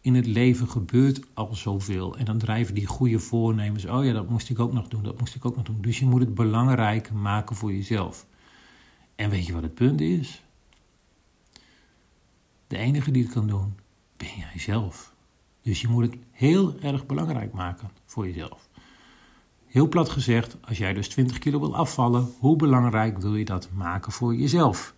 in 0.02 0.16
het 0.16 0.26
leven 0.26 0.68
gebeurt 0.68 1.22
al 1.34 1.56
zoveel. 1.56 2.18
En 2.18 2.26
dan 2.26 2.38
drijven 2.38 2.76
die 2.76 2.86
goede 2.86 3.20
voornemens, 3.20 3.86
oh 3.86 4.06
ja, 4.06 4.14
dat 4.14 4.30
moest 4.30 4.50
ik 4.50 4.60
ook 4.60 4.74
nog 4.74 4.88
doen, 4.88 5.04
dat 5.04 5.20
moest 5.20 5.36
ik 5.36 5.46
ook 5.46 5.56
nog 5.56 5.66
doen. 5.66 5.82
Dus 5.82 6.00
je 6.00 6.06
moet 6.06 6.22
het 6.22 6.34
belangrijk 6.34 7.12
maken 7.12 7.56
voor 7.56 7.74
jezelf. 7.74 8.26
En 9.16 9.30
weet 9.30 9.46
je 9.46 9.54
wat 9.54 9.64
het 9.64 9.74
punt 9.74 10.02
is? 10.02 10.44
De 12.68 12.78
enige 12.78 13.12
die 13.12 13.24
het 13.24 13.32
kan 13.32 13.48
doen, 13.48 13.74
ben 14.18 14.38
jij 14.38 14.60
zelf. 14.60 15.14
Dus 15.62 15.82
je 15.82 15.88
moet 15.88 16.04
het 16.04 16.16
heel 16.32 16.80
erg 16.80 17.06
belangrijk 17.06 17.54
maken 17.54 17.90
voor 18.06 18.28
jezelf. 18.28 18.69
Heel 19.70 19.88
plat 19.88 20.10
gezegd, 20.10 20.58
als 20.62 20.78
jij 20.78 20.94
dus 20.94 21.08
20 21.08 21.38
kilo 21.38 21.60
wil 21.60 21.76
afvallen, 21.76 22.32
hoe 22.40 22.56
belangrijk 22.56 23.18
wil 23.18 23.36
je 23.36 23.46
dat 23.46 23.70
maken 23.74 24.12
voor 24.12 24.36
jezelf? 24.36 24.96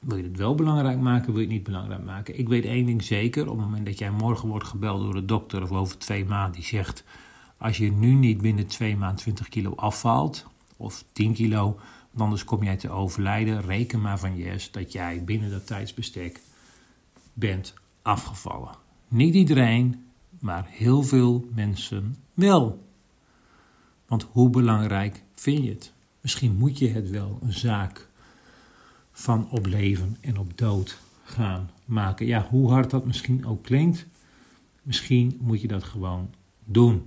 Wil 0.00 0.16
je 0.16 0.22
het 0.22 0.36
wel 0.36 0.54
belangrijk 0.54 0.98
maken, 0.98 1.26
wil 1.26 1.40
je 1.40 1.46
het 1.46 1.54
niet 1.54 1.62
belangrijk 1.62 2.04
maken? 2.04 2.38
Ik 2.38 2.48
weet 2.48 2.64
één 2.64 2.86
ding 2.86 3.02
zeker, 3.02 3.50
op 3.50 3.56
het 3.56 3.66
moment 3.66 3.86
dat 3.86 3.98
jij 3.98 4.10
morgen 4.10 4.48
wordt 4.48 4.66
gebeld 4.66 5.02
door 5.02 5.14
de 5.14 5.24
dokter 5.24 5.62
of 5.62 5.72
over 5.72 5.98
twee 5.98 6.24
maanden, 6.24 6.52
die 6.52 6.64
zegt, 6.64 7.04
als 7.56 7.76
je 7.76 7.92
nu 7.92 8.12
niet 8.12 8.40
binnen 8.40 8.66
twee 8.66 8.96
maanden 8.96 9.18
20 9.18 9.48
kilo 9.48 9.74
afvalt, 9.74 10.46
of 10.76 11.04
10 11.12 11.32
kilo, 11.32 11.78
anders 12.16 12.44
kom 12.44 12.62
jij 12.62 12.76
te 12.76 12.90
overlijden, 12.90 13.62
reken 13.62 14.00
maar 14.00 14.18
van 14.18 14.36
yes 14.36 14.70
dat 14.70 14.92
jij 14.92 15.24
binnen 15.24 15.50
dat 15.50 15.66
tijdsbestek 15.66 16.40
bent 17.32 17.74
afgevallen. 18.02 18.74
Niet 19.08 19.34
iedereen, 19.34 20.06
maar 20.40 20.66
heel 20.68 21.02
veel 21.02 21.48
mensen 21.54 22.16
wel. 22.34 22.86
Want 24.08 24.26
hoe 24.30 24.50
belangrijk 24.50 25.22
vind 25.34 25.64
je 25.64 25.70
het? 25.70 25.92
Misschien 26.20 26.56
moet 26.56 26.78
je 26.78 26.88
het 26.88 27.10
wel 27.10 27.38
een 27.42 27.52
zaak 27.52 28.08
van 29.12 29.50
op 29.50 29.66
leven 29.66 30.16
en 30.20 30.38
op 30.38 30.58
dood 30.58 30.98
gaan 31.24 31.70
maken. 31.84 32.26
Ja, 32.26 32.46
hoe 32.50 32.70
hard 32.70 32.90
dat 32.90 33.06
misschien 33.06 33.46
ook 33.46 33.62
klinkt, 33.62 34.06
misschien 34.82 35.38
moet 35.40 35.60
je 35.60 35.68
dat 35.68 35.84
gewoon 35.84 36.30
doen. 36.64 37.02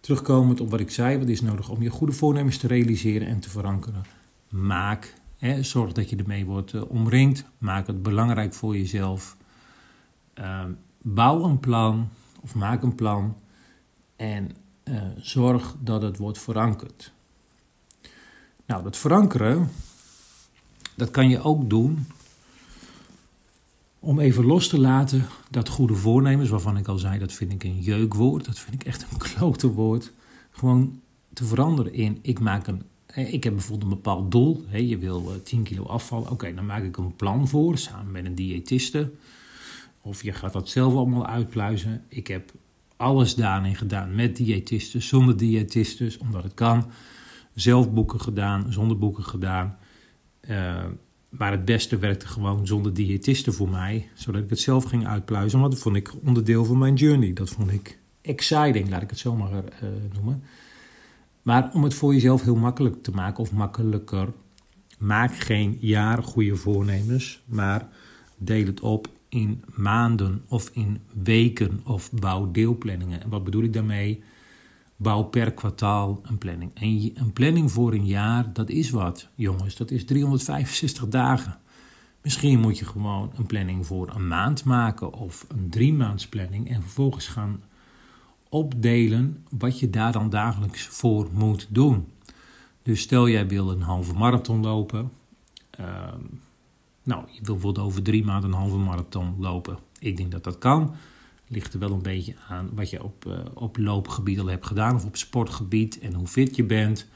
Terugkomend 0.00 0.60
op 0.60 0.70
wat 0.70 0.80
ik 0.80 0.90
zei, 0.90 1.18
wat 1.18 1.28
is 1.28 1.40
nodig 1.40 1.68
om 1.68 1.82
je 1.82 1.90
goede 1.90 2.12
voornemens 2.12 2.58
te 2.58 2.66
realiseren 2.66 3.28
en 3.28 3.40
te 3.40 3.50
verankeren? 3.50 4.04
Maak, 4.48 5.14
hè, 5.38 5.62
zorg 5.62 5.92
dat 5.92 6.10
je 6.10 6.16
ermee 6.16 6.44
wordt 6.44 6.72
uh, 6.72 6.90
omringd. 6.90 7.44
Maak 7.58 7.86
het 7.86 8.02
belangrijk 8.02 8.54
voor 8.54 8.76
jezelf. 8.76 9.36
Uh, 10.34 10.64
bouw 11.02 11.44
een 11.44 11.60
plan 11.60 12.08
of 12.40 12.54
maak 12.54 12.82
een 12.82 12.94
plan 12.94 13.36
en 14.16 14.50
uh, 14.90 15.02
zorg 15.20 15.76
dat 15.80 16.02
het 16.02 16.18
wordt 16.18 16.38
verankerd. 16.38 17.12
Nou, 18.66 18.82
dat 18.82 18.96
verankeren, 18.96 19.70
dat 20.96 21.10
kan 21.10 21.28
je 21.28 21.42
ook 21.42 21.70
doen 21.70 22.06
om 23.98 24.20
even 24.20 24.44
los 24.44 24.68
te 24.68 24.80
laten 24.80 25.26
dat 25.50 25.68
goede 25.68 25.94
voornemens, 25.94 26.48
waarvan 26.48 26.76
ik 26.76 26.88
al 26.88 26.98
zei, 26.98 27.18
dat 27.18 27.32
vind 27.32 27.52
ik 27.52 27.64
een 27.64 27.80
jeukwoord, 27.80 28.44
dat 28.44 28.58
vind 28.58 28.80
ik 28.80 28.86
echt 28.86 29.06
een 29.10 29.18
klote 29.34 29.72
woord, 29.72 30.12
gewoon 30.50 31.00
te 31.32 31.44
veranderen 31.44 31.92
in 31.92 32.18
ik 32.22 32.40
maak 32.40 32.66
een 32.66 32.82
ik 33.14 33.44
heb 33.44 33.52
bijvoorbeeld 33.52 33.90
een 33.90 33.96
bepaald 33.96 34.30
doel. 34.30 34.64
Je 34.72 34.98
wil 34.98 35.42
10 35.42 35.62
kilo 35.62 35.84
afvallen. 35.84 36.30
Oké, 36.30 36.54
dan 36.54 36.66
maak 36.66 36.82
ik 36.82 36.96
een 36.96 37.16
plan 37.16 37.48
voor 37.48 37.78
samen 37.78 38.12
met 38.12 38.24
een 38.24 38.34
diëtiste. 38.34 39.10
of 40.02 40.22
je 40.22 40.32
gaat 40.32 40.52
dat 40.52 40.68
zelf 40.68 40.94
allemaal 40.94 41.26
uitpluizen. 41.26 42.04
Ik 42.08 42.26
heb 42.26 42.52
alles 43.00 43.34
daarin 43.34 43.76
gedaan 43.76 44.14
met 44.14 44.36
diëtisten, 44.36 45.02
zonder 45.02 45.36
diëtisten, 45.36 46.12
omdat 46.20 46.42
het 46.42 46.54
kan. 46.54 46.90
Zelf 47.54 47.92
boeken 47.92 48.20
gedaan, 48.20 48.72
zonder 48.72 48.98
boeken 48.98 49.24
gedaan. 49.24 49.76
Uh, 50.50 50.84
maar 51.28 51.50
het 51.50 51.64
beste 51.64 51.98
werkte 51.98 52.26
gewoon 52.26 52.66
zonder 52.66 52.94
diëtisten 52.94 53.52
voor 53.52 53.68
mij, 53.68 54.08
zodat 54.14 54.42
ik 54.42 54.50
het 54.50 54.60
zelf 54.60 54.84
ging 54.84 55.06
uitpluizen. 55.06 55.60
Want 55.60 55.72
dat 55.72 55.80
vond 55.80 55.96
ik 55.96 56.12
onderdeel 56.24 56.64
van 56.64 56.78
mijn 56.78 56.94
journey. 56.94 57.32
Dat 57.32 57.48
vond 57.48 57.72
ik 57.72 57.98
exciting, 58.20 58.88
laat 58.88 59.02
ik 59.02 59.10
het 59.10 59.18
zo 59.18 59.36
maar 59.36 59.52
uh, 59.52 59.88
noemen. 60.14 60.42
Maar 61.42 61.70
om 61.72 61.84
het 61.84 61.94
voor 61.94 62.12
jezelf 62.12 62.42
heel 62.42 62.56
makkelijk 62.56 63.02
te 63.02 63.10
maken, 63.10 63.42
of 63.42 63.52
makkelijker, 63.52 64.32
maak 64.98 65.34
geen 65.34 65.76
jaar 65.80 66.22
goede 66.22 66.56
voornemens, 66.56 67.42
maar 67.46 67.88
deel 68.36 68.66
het 68.66 68.80
op 68.80 69.08
in 69.30 69.64
maanden 69.74 70.42
of 70.48 70.70
in 70.72 71.00
weken 71.22 71.80
of 71.84 72.12
bouw 72.12 72.50
deelplanningen. 72.50 73.22
En 73.22 73.28
wat 73.28 73.44
bedoel 73.44 73.62
ik 73.62 73.72
daarmee? 73.72 74.22
Bouw 74.96 75.22
per 75.22 75.52
kwartaal 75.52 76.20
een 76.22 76.38
planning. 76.38 76.70
En 76.74 77.10
een 77.14 77.32
planning 77.32 77.72
voor 77.72 77.92
een 77.92 78.06
jaar, 78.06 78.52
dat 78.52 78.68
is 78.68 78.90
wat, 78.90 79.28
jongens. 79.34 79.76
Dat 79.76 79.90
is 79.90 80.04
365 80.04 81.08
dagen. 81.08 81.58
Misschien 82.22 82.60
moet 82.60 82.78
je 82.78 82.84
gewoon 82.84 83.32
een 83.36 83.46
planning 83.46 83.86
voor 83.86 84.14
een 84.14 84.28
maand 84.28 84.64
maken 84.64 85.12
of 85.12 85.46
een 85.48 85.70
drie 85.70 85.92
maands 85.92 86.28
planning 86.28 86.70
en 86.70 86.82
vervolgens 86.82 87.26
gaan 87.26 87.62
opdelen 88.48 89.44
wat 89.50 89.78
je 89.78 89.90
daar 89.90 90.12
dan 90.12 90.30
dagelijks 90.30 90.86
voor 90.86 91.28
moet 91.32 91.66
doen. 91.70 92.06
Dus 92.82 93.00
stel 93.00 93.28
jij 93.28 93.48
wil 93.48 93.70
een 93.70 93.82
halve 93.82 94.14
marathon 94.14 94.60
lopen. 94.60 95.10
Uh, 95.80 95.86
nou, 97.02 97.24
je 97.26 97.40
wil 97.42 97.54
bijvoorbeeld 97.54 97.86
over 97.86 98.02
drie 98.02 98.24
maanden 98.24 98.50
een 98.50 98.56
halve 98.56 98.76
marathon 98.76 99.34
lopen. 99.38 99.78
Ik 99.98 100.16
denk 100.16 100.30
dat 100.30 100.44
dat 100.44 100.58
kan. 100.58 100.94
Ligt 101.46 101.72
er 101.72 101.80
wel 101.80 101.92
een 101.92 102.02
beetje 102.02 102.34
aan 102.48 102.70
wat 102.74 102.90
je 102.90 103.02
op, 103.02 103.24
uh, 103.26 103.38
op 103.54 103.76
loopgebied 103.76 104.40
al 104.40 104.46
hebt 104.46 104.66
gedaan 104.66 104.94
of 104.94 105.04
op 105.04 105.16
sportgebied 105.16 105.98
en 105.98 106.14
hoe 106.14 106.26
fit 106.26 106.56
je 106.56 106.64
bent. 106.64 107.06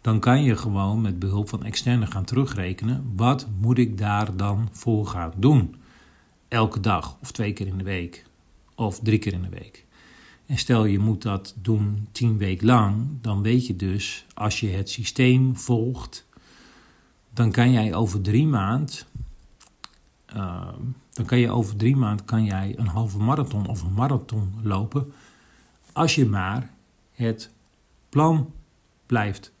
Dan 0.00 0.20
kan 0.20 0.42
je 0.42 0.56
gewoon 0.56 1.00
met 1.00 1.18
behulp 1.18 1.48
van 1.48 1.64
externe 1.64 2.06
gaan 2.06 2.24
terugrekenen. 2.24 3.12
Wat 3.16 3.46
moet 3.60 3.78
ik 3.78 3.98
daar 3.98 4.36
dan 4.36 4.68
voor 4.72 5.06
gaan 5.06 5.32
doen? 5.36 5.74
Elke 6.48 6.80
dag 6.80 7.16
of 7.22 7.32
twee 7.32 7.52
keer 7.52 7.66
in 7.66 7.78
de 7.78 7.84
week 7.84 8.24
of 8.74 9.00
drie 9.00 9.18
keer 9.18 9.32
in 9.32 9.42
de 9.42 9.48
week. 9.48 9.84
En 10.46 10.58
stel 10.58 10.84
je 10.84 10.98
moet 10.98 11.22
dat 11.22 11.54
doen 11.62 12.08
tien 12.12 12.38
weken 12.38 12.66
lang, 12.66 13.06
dan 13.20 13.42
weet 13.42 13.66
je 13.66 13.76
dus 13.76 14.26
als 14.34 14.60
je 14.60 14.68
het 14.68 14.90
systeem 14.90 15.56
volgt, 15.56 16.26
dan 17.32 17.50
kan 17.50 17.72
jij 17.72 17.94
over 17.94 18.20
drie 18.20 18.46
maand, 18.46 19.06
uh, 20.36 20.68
dan 21.12 21.24
kan 21.24 21.38
je 21.38 21.50
over 21.50 21.76
drie 21.76 21.96
maand 21.96 22.24
kan 22.24 22.44
jij 22.44 22.74
een 22.76 22.86
halve 22.86 23.18
marathon 23.18 23.66
of 23.66 23.82
een 23.82 23.92
marathon 23.92 24.54
lopen, 24.62 25.12
als 25.92 26.14
je 26.14 26.26
maar 26.26 26.70
het 27.12 27.50
plan 28.08 28.52
blijft 29.06 29.52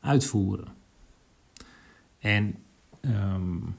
uitvoeren. 0.00 0.68
En 2.18 2.54
um, 3.00 3.76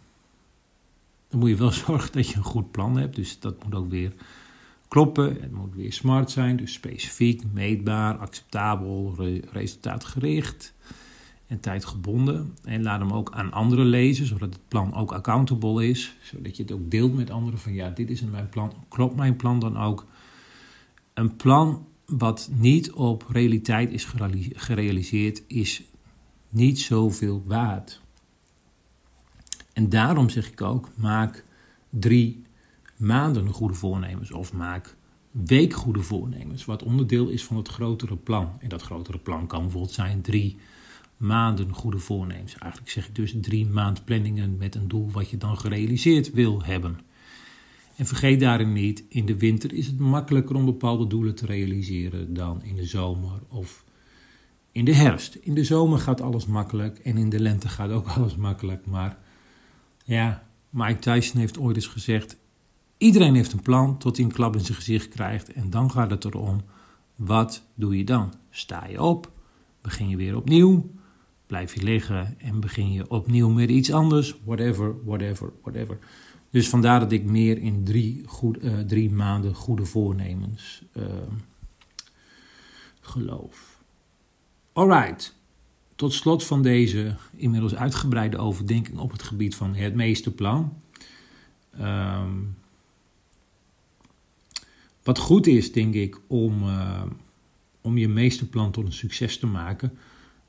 dan 1.30 1.40
moet 1.40 1.50
je 1.50 1.56
wel 1.56 1.72
zorgen 1.86 2.12
dat 2.12 2.28
je 2.28 2.36
een 2.36 2.44
goed 2.44 2.72
plan 2.72 2.98
hebt, 2.98 3.16
dus 3.16 3.40
dat 3.40 3.64
moet 3.64 3.76
ook 3.76 3.90
weer 3.90 4.14
kloppen. 4.88 5.42
Het 5.42 5.52
moet 5.52 5.76
weer 5.76 5.94
smart 5.94 6.32
zijn, 6.32 6.58
dus 6.58 6.74
specifiek, 6.74 7.44
meetbaar, 7.54 8.18
acceptabel, 8.18 9.16
resultaatgericht 9.52 10.74
en 11.48 11.60
tijdgebonden. 11.60 12.58
En 12.64 12.84
laat 12.84 13.00
hem 13.00 13.14
ook 13.14 13.32
aan 13.32 13.52
anderen 13.52 13.86
lezen, 13.86 14.26
zodat 14.26 14.54
het 14.54 14.68
plan 14.68 14.94
ook 14.94 15.12
accountable 15.12 15.88
is. 15.88 16.16
Zodat 16.22 16.58
je 16.58 16.64
het 16.64 16.72
ook 16.72 16.92
deelt 16.92 17.16
met 17.16 17.30
anderen 17.30 17.60
van 17.60 17.74
ja, 17.74 17.90
dit 17.90 18.10
is 18.10 18.22
mijn 18.22 18.50
plan. 18.50 18.74
Klopt 18.88 19.16
mijn 19.16 19.36
plan 19.36 19.60
dan 19.60 19.78
ook? 19.78 20.06
Een 21.14 21.36
plan 21.36 21.86
wat 22.06 22.50
niet 22.54 22.92
op 22.92 23.26
realiteit 23.30 23.92
is 23.92 24.08
gerealiseerd, 24.54 25.44
is 25.48 25.84
niet 26.50 26.80
zoveel 26.80 27.44
waard. 27.46 28.02
En 29.74 29.90
daarom 29.90 30.30
zeg 30.30 30.52
ik 30.52 30.62
ook, 30.62 30.90
maak 30.96 31.46
drie 31.90 32.44
maanden 32.98 33.50
goede 33.50 33.74
voornemens 33.74 34.32
of 34.32 34.54
maak 34.54 34.96
weekgoede 35.32 36.02
voornemens, 36.02 36.66
wat 36.66 36.84
onderdeel 36.84 37.28
is 37.28 37.44
van 37.44 37.58
het 37.58 37.68
grotere 37.68 38.16
plan. 38.16 38.52
En 38.60 38.70
dat 38.70 38.82
grotere 38.82 39.18
plan 39.18 39.48
kan 39.48 39.62
bijvoorbeeld 39.62 39.94
zijn 39.94 40.22
drie 40.22 40.58
maanden 41.18 41.74
goede 41.74 42.00
voornemens. 42.00 42.58
Eigenlijk 42.58 42.92
zeg 42.92 43.08
ik 43.08 43.16
dus 43.16 43.36
drie 43.42 43.66
maand 43.66 44.06
planningen 44.06 44.58
met 44.58 44.76
een 44.76 44.88
doel 44.88 45.12
wat 45.12 45.30
je 45.30 45.38
dan 45.38 45.58
gerealiseerd 45.58 46.32
wil 46.32 46.64
hebben. 46.64 47.00
En 47.96 48.06
vergeet 48.06 48.40
daarin 48.40 48.74
niet, 48.74 49.04
in 49.10 49.26
de 49.26 49.38
winter 49.38 49.74
is 49.74 49.88
het 49.88 50.00
makkelijker 50.00 50.56
om 50.56 50.66
bepaalde 50.66 51.08
doelen 51.08 51.36
te 51.36 51.46
realiseren 51.46 52.34
dan 52.34 52.64
in 52.64 52.76
de 52.76 52.86
zomer 52.86 53.40
of 53.48 53.84
in 54.72 54.86
de 54.86 54.96
herfst. 54.96 55.36
In 55.36 55.54
de 55.54 55.64
zomer 55.64 56.00
gaat 56.00 56.22
alles 56.22 56.46
makkelijk 56.46 57.00
en 57.00 57.18
in 57.18 57.30
de 57.30 57.40
lente 57.40 57.70
gaat 57.70 57.90
ook 57.90 58.08
alles 58.18 58.36
makkelijk. 58.36 58.86
Maar 58.86 59.18
ja, 60.04 60.44
Mike 60.70 61.00
Tyson 61.00 61.40
heeft 61.40 61.58
ooit 61.58 61.76
eens 61.76 61.88
gezegd: 61.88 62.38
Iedereen 62.98 63.36
heeft 63.36 63.54
een 63.54 63.62
plan 63.62 63.98
tot 63.98 64.18
hij 64.18 64.26
een 64.26 64.32
klap 64.32 64.56
in 64.56 64.66
zijn 64.66 64.78
gezicht 64.78 65.08
krijgt. 65.08 65.54
En 65.54 65.70
dan 65.70 65.92
gaat 65.92 66.10
het 66.10 66.26
erom, 66.26 66.62
wat 67.16 67.64
doe 67.74 67.98
je 67.98 68.04
dan? 68.04 68.34
Sta 68.50 68.88
je 68.88 69.02
op? 69.02 69.32
Begin 69.82 70.10
je 70.10 70.18
weer 70.18 70.36
opnieuw? 70.36 70.90
Blijf 71.48 71.74
je 71.74 71.84
liggen 71.84 72.40
en 72.40 72.60
begin 72.60 72.92
je 72.92 73.10
opnieuw 73.10 73.50
met 73.50 73.70
iets 73.70 73.92
anders? 73.92 74.36
Whatever, 74.44 75.04
whatever, 75.04 75.52
whatever. 75.62 75.98
Dus 76.50 76.70
vandaar 76.70 77.00
dat 77.00 77.12
ik 77.12 77.24
meer 77.24 77.58
in 77.58 77.84
drie, 77.84 78.24
goed, 78.26 78.64
uh, 78.64 78.80
drie 78.80 79.12
maanden 79.12 79.56
goede 79.56 79.86
voornemens 79.86 80.82
uh, 80.94 81.04
geloof. 83.02 83.80
Alright. 84.74 85.36
Tot 85.96 86.14
slot 86.14 86.44
van 86.44 86.62
deze 86.62 87.16
inmiddels 87.36 87.76
uitgebreide 87.76 88.38
overdenking 88.38 88.98
op 88.98 89.12
het 89.12 89.24
gebied 89.24 89.56
van 89.56 89.76
het 89.76 89.96
meeste 89.96 90.32
plan. 90.32 90.74
Um, 91.82 92.58
wat 95.04 95.18
goed 95.18 95.48
is, 95.48 95.72
denk 95.72 95.94
ik, 95.94 96.20
om, 96.28 96.64
uh, 96.64 97.04
om 97.82 97.98
je 97.98 98.08
meesterplan 98.08 98.72
tot 98.72 98.86
een 98.86 98.94
succes 98.94 99.38
te 99.38 99.48
maken. 99.48 99.98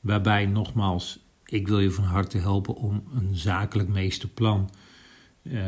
Waarbij, 0.06 0.46
nogmaals, 0.46 1.18
ik 1.44 1.68
wil 1.68 1.80
je 1.80 1.90
van 1.90 2.04
harte 2.04 2.38
helpen 2.38 2.74
om 2.74 3.02
een 3.14 3.36
zakelijk 3.36 3.88
meesterplan 3.88 4.70
uh, 5.42 5.60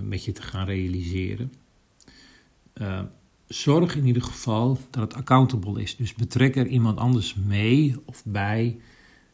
met 0.00 0.24
je 0.24 0.32
te 0.32 0.42
gaan 0.42 0.66
realiseren. 0.66 1.52
zorg 3.46 3.96
in 3.96 4.06
ieder 4.06 4.22
geval 4.22 4.78
dat 4.90 5.02
het 5.02 5.14
accountable 5.14 5.82
is. 5.82 5.96
Dus 5.96 6.14
betrek 6.14 6.56
er 6.56 6.66
iemand 6.66 6.98
anders 6.98 7.34
mee 7.34 7.96
of 8.04 8.22
bij 8.24 8.80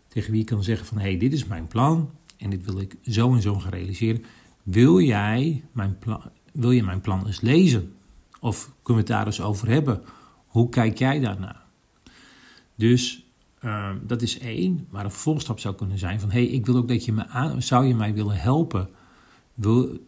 tegen 0.08 0.30
wie 0.30 0.40
je 0.40 0.46
kan 0.46 0.64
zeggen 0.64 0.86
van... 0.86 0.98
hé, 0.98 1.08
hey, 1.08 1.18
dit 1.18 1.32
is 1.32 1.46
mijn 1.46 1.66
plan 1.66 2.10
en 2.36 2.50
dit 2.50 2.64
wil 2.64 2.80
ik 2.80 2.96
zo 3.02 3.34
en 3.34 3.42
zo 3.42 3.54
gaan 3.54 3.70
realiseren. 3.70 4.24
Wil 4.62 5.00
jij 5.00 5.64
mijn, 5.72 5.98
plan, 5.98 6.22
wil 6.52 6.70
je 6.70 6.82
mijn 6.82 7.00
plan 7.00 7.26
eens 7.26 7.40
lezen? 7.40 7.92
Of 8.40 8.72
kunnen 8.82 9.04
we 9.04 9.12
het 9.12 9.18
daar 9.18 9.26
eens 9.26 9.40
over 9.40 9.68
hebben? 9.68 10.02
Hoe 10.46 10.68
kijk 10.68 10.98
jij 10.98 11.20
daarnaar? 11.20 11.66
Dus 12.74 13.27
uh, 13.64 13.90
dat 14.02 14.22
is 14.22 14.38
één. 14.38 14.86
Maar 14.90 15.04
een 15.04 15.10
vervolgstap 15.10 15.58
zou 15.60 15.74
kunnen 15.74 15.98
zijn 15.98 16.20
van... 16.20 16.30
hé, 16.30 16.44
hey, 16.44 16.52
ik 16.52 16.66
wil 16.66 16.76
ook 16.76 16.88
dat 16.88 17.04
je 17.04 17.12
me 17.12 17.26
aan... 17.26 17.62
zou 17.62 17.86
je 17.86 17.94
mij 17.94 18.14
willen 18.14 18.36
helpen? 18.36 18.88
Wil, 19.54 19.98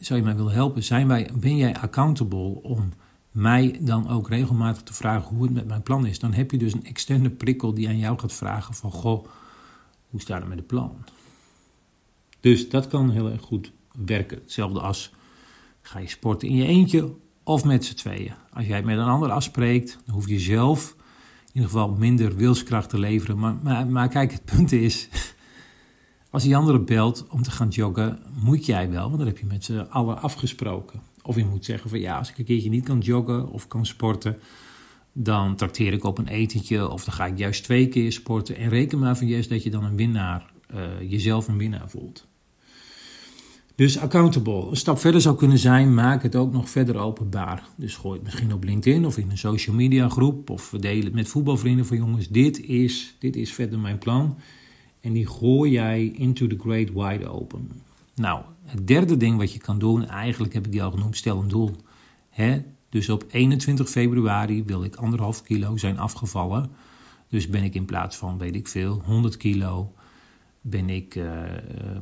zou 0.00 0.18
je 0.18 0.24
mij 0.24 0.36
willen 0.36 0.52
helpen? 0.52 0.82
Zijn 0.82 1.08
wij, 1.08 1.30
ben 1.34 1.56
jij 1.56 1.76
accountable 1.76 2.62
om 2.62 2.92
mij 3.30 3.78
dan 3.80 4.08
ook 4.08 4.28
regelmatig 4.28 4.82
te 4.82 4.94
vragen 4.94 5.36
hoe 5.36 5.44
het 5.44 5.54
met 5.54 5.66
mijn 5.66 5.82
plan 5.82 6.06
is? 6.06 6.18
Dan 6.18 6.32
heb 6.32 6.50
je 6.50 6.58
dus 6.58 6.72
een 6.72 6.84
externe 6.84 7.30
prikkel 7.30 7.74
die 7.74 7.88
aan 7.88 7.98
jou 7.98 8.18
gaat 8.18 8.32
vragen 8.32 8.74
van... 8.74 8.90
goh, 8.90 9.26
hoe 10.10 10.20
staat 10.20 10.40
het 10.40 10.48
met 10.48 10.58
het 10.58 10.66
plan? 10.66 11.04
Dus 12.40 12.68
dat 12.68 12.86
kan 12.86 13.10
heel 13.10 13.30
erg 13.30 13.42
goed 13.42 13.72
werken. 14.04 14.38
Hetzelfde 14.38 14.80
als 14.80 15.12
ga 15.82 15.98
je 15.98 16.08
sporten 16.08 16.48
in 16.48 16.56
je 16.56 16.66
eentje 16.66 17.14
of 17.42 17.64
met 17.64 17.84
z'n 17.84 17.94
tweeën. 17.94 18.32
Als 18.52 18.66
jij 18.66 18.82
met 18.82 18.98
een 18.98 19.04
ander 19.04 19.30
afspreekt, 19.30 19.98
dan 20.06 20.14
hoef 20.14 20.28
je 20.28 20.38
zelf 20.38 20.96
ieder 21.52 21.70
geval 21.70 21.88
minder 21.88 22.36
wilskracht 22.36 22.88
te 22.88 22.98
leveren. 22.98 23.38
Maar, 23.38 23.54
maar, 23.62 23.86
maar 23.86 24.08
kijk, 24.08 24.32
het 24.32 24.44
punt 24.44 24.72
is, 24.72 25.08
als 26.30 26.42
die 26.42 26.56
andere 26.56 26.80
belt 26.80 27.26
om 27.30 27.42
te 27.42 27.50
gaan 27.50 27.68
joggen, 27.68 28.18
moet 28.34 28.66
jij 28.66 28.90
wel, 28.90 29.04
want 29.04 29.18
dan 29.18 29.26
heb 29.26 29.38
je 29.38 29.46
met 29.46 29.64
z'n 29.64 29.86
allen 29.90 30.22
afgesproken. 30.22 31.00
Of 31.22 31.36
je 31.36 31.44
moet 31.44 31.64
zeggen 31.64 31.90
van 31.90 32.00
ja, 32.00 32.18
als 32.18 32.30
ik 32.30 32.38
een 32.38 32.44
keertje 32.44 32.70
niet 32.70 32.84
kan 32.84 32.98
joggen 32.98 33.50
of 33.50 33.66
kan 33.66 33.86
sporten, 33.86 34.38
dan 35.12 35.56
trakteer 35.56 35.92
ik 35.92 36.04
op 36.04 36.18
een 36.18 36.28
etentje 36.28 36.88
of 36.88 37.04
dan 37.04 37.14
ga 37.14 37.26
ik 37.26 37.38
juist 37.38 37.64
twee 37.64 37.88
keer 37.88 38.12
sporten. 38.12 38.56
En 38.56 38.68
reken 38.68 38.98
maar 38.98 39.16
van 39.16 39.26
juist 39.26 39.48
dat 39.48 39.62
je 39.62 39.70
dan 39.70 39.84
een 39.84 39.96
winnaar, 39.96 40.52
uh, 40.74 41.10
jezelf 41.10 41.48
een 41.48 41.58
winnaar 41.58 41.90
voelt. 41.90 42.28
Dus 43.80 43.98
accountable. 43.98 44.70
Een 44.70 44.76
stap 44.76 44.98
verder 44.98 45.20
zou 45.20 45.36
kunnen 45.36 45.58
zijn, 45.58 45.94
maak 45.94 46.22
het 46.22 46.36
ook 46.36 46.52
nog 46.52 46.70
verder 46.70 46.96
openbaar. 46.96 47.68
Dus 47.76 47.96
gooi 47.96 48.14
het 48.14 48.24
misschien 48.24 48.52
op 48.52 48.64
LinkedIn 48.64 49.06
of 49.06 49.18
in 49.18 49.30
een 49.30 49.38
social 49.38 49.76
media 49.76 50.08
groep 50.08 50.50
of 50.50 50.74
deel 50.80 51.04
het 51.04 51.12
met 51.12 51.28
voetbalvrienden 51.28 51.86
van 51.86 51.96
jongens. 51.96 52.28
Dit 52.28 52.60
is, 52.60 53.16
dit 53.18 53.36
is 53.36 53.52
verder 53.52 53.78
mijn 53.78 53.98
plan. 53.98 54.36
En 55.00 55.12
die 55.12 55.26
gooi 55.26 55.70
jij 55.70 56.06
into 56.06 56.46
the 56.46 56.56
great 56.58 56.92
wide 56.92 57.28
open. 57.28 57.70
Nou, 58.14 58.42
het 58.64 58.86
derde 58.86 59.16
ding 59.16 59.38
wat 59.38 59.52
je 59.52 59.58
kan 59.58 59.78
doen, 59.78 60.06
eigenlijk 60.06 60.52
heb 60.52 60.66
ik 60.66 60.72
die 60.72 60.82
al 60.82 60.90
genoemd, 60.90 61.16
stel 61.16 61.40
een 61.40 61.48
doel. 61.48 61.76
Dus 62.88 63.08
op 63.08 63.24
21 63.30 63.88
februari 63.90 64.64
wil 64.64 64.84
ik 64.84 64.96
anderhalf 64.96 65.42
kilo 65.42 65.76
zijn 65.76 65.98
afgevallen. 65.98 66.70
Dus 67.28 67.48
ben 67.48 67.62
ik 67.62 67.74
in 67.74 67.84
plaats 67.84 68.16
van, 68.16 68.38
weet 68.38 68.54
ik 68.54 68.68
veel, 68.68 69.02
100 69.04 69.36
kilo, 69.36 69.92
ben 70.60 70.90
ik, 70.90 71.14
uh, 71.14 71.42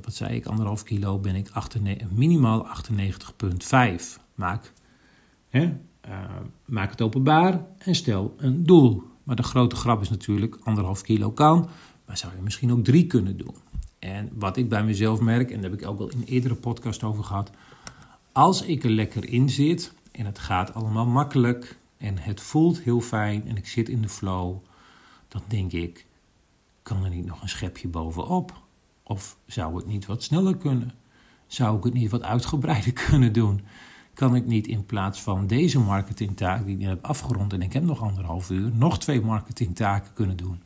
wat 0.03 0.15
zei 0.15 0.35
ik, 0.35 0.47
anderhalf 0.47 0.83
kilo, 0.83 1.19
ben 1.19 1.35
ik 1.35 1.49
98, 1.53 2.11
minimaal 2.11 2.67
98,5. 2.67 4.19
Maak, 4.35 4.73
uh, 5.51 5.71
maak 6.65 6.91
het 6.91 7.03
openbaar 7.03 7.67
en 7.79 7.95
stel 7.95 8.35
een 8.39 8.65
doel. 8.65 9.03
Maar 9.23 9.37
de 9.37 9.43
grote 9.43 9.77
grap 9.77 10.01
is 10.01 10.11
natuurlijk, 10.11 10.59
anderhalf 10.63 11.03
kilo 11.03 11.31
kan, 11.31 11.69
maar 12.07 12.19
zou 12.19 12.33
je 12.37 12.43
misschien 12.43 12.73
ook 12.73 12.85
drie 12.85 13.07
kunnen 13.07 13.37
doen. 13.37 13.55
En 13.99 14.31
wat 14.35 14.57
ik 14.57 14.69
bij 14.69 14.85
mezelf 14.85 15.21
merk, 15.21 15.51
en 15.51 15.61
daar 15.61 15.71
heb 15.71 15.81
ik 15.81 15.87
ook 15.87 16.01
al 16.01 16.09
in 16.09 16.23
eerdere 16.27 16.55
podcast 16.55 17.03
over 17.03 17.25
gehad, 17.25 17.51
als 18.33 18.63
ik 18.63 18.85
er 18.85 18.91
lekker 18.91 19.29
in 19.29 19.51
zit 19.51 19.93
en 20.13 20.27
het 20.27 20.39
gaat 20.39 20.75
allemaal 20.75 21.07
makkelijk 21.07 21.77
en 21.97 22.19
het 22.19 22.41
voelt 22.41 22.81
heel 22.81 23.01
fijn 23.01 23.49
en 23.49 23.57
ik 23.57 23.67
zit 23.67 23.89
in 23.89 24.03
de 24.03 24.09
flow, 24.09 24.57
dan 25.29 25.43
denk 25.49 25.73
ik, 25.73 26.07
kan 26.89 27.05
er 27.05 27.11
niet 27.11 27.27
nog 27.27 27.43
een 27.43 27.49
schepje 27.49 27.89
bovenop? 27.89 28.63
Of 29.03 29.39
zou 29.47 29.77
het 29.77 29.87
niet 29.87 30.07
wat 30.07 30.23
sneller 30.23 30.57
kunnen? 30.57 30.93
Zou 31.47 31.79
ik 31.79 31.85
het 31.85 31.93
niet 31.93 32.11
wat 32.11 32.23
uitgebreider 32.23 32.93
kunnen 33.09 33.33
doen? 33.33 33.61
Kan 34.15 34.35
ik 34.35 34.47
niet 34.47 34.67
in 34.67 34.87
plaats 34.87 35.23
van 35.23 35.47
deze 35.47 35.79
marketingtaak 35.79 36.65
die 36.65 36.79
ik 36.79 36.87
heb 36.87 37.05
afgerond 37.05 37.53
en 37.53 37.63
ik 37.63 37.73
heb 37.73 37.83
nog 37.83 38.03
anderhalf 38.03 38.51
uur, 38.51 38.71
nog 38.75 38.99
twee 38.99 39.21
marketingtaken 39.21 40.13
kunnen 40.13 40.37
doen? 40.37 40.63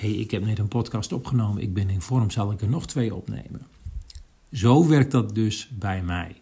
hey, 0.00 0.10
ik 0.10 0.30
heb 0.30 0.44
net 0.44 0.58
een 0.58 0.68
podcast 0.68 1.12
opgenomen, 1.12 1.62
ik 1.62 1.74
ben 1.74 1.90
in 1.90 2.00
vorm, 2.00 2.30
zal 2.30 2.52
ik 2.52 2.60
er 2.60 2.68
nog 2.68 2.86
twee 2.86 3.14
opnemen? 3.14 3.66
Zo 4.52 4.88
werkt 4.88 5.10
dat 5.10 5.34
dus 5.34 5.68
bij 5.68 6.02
mij. 6.02 6.36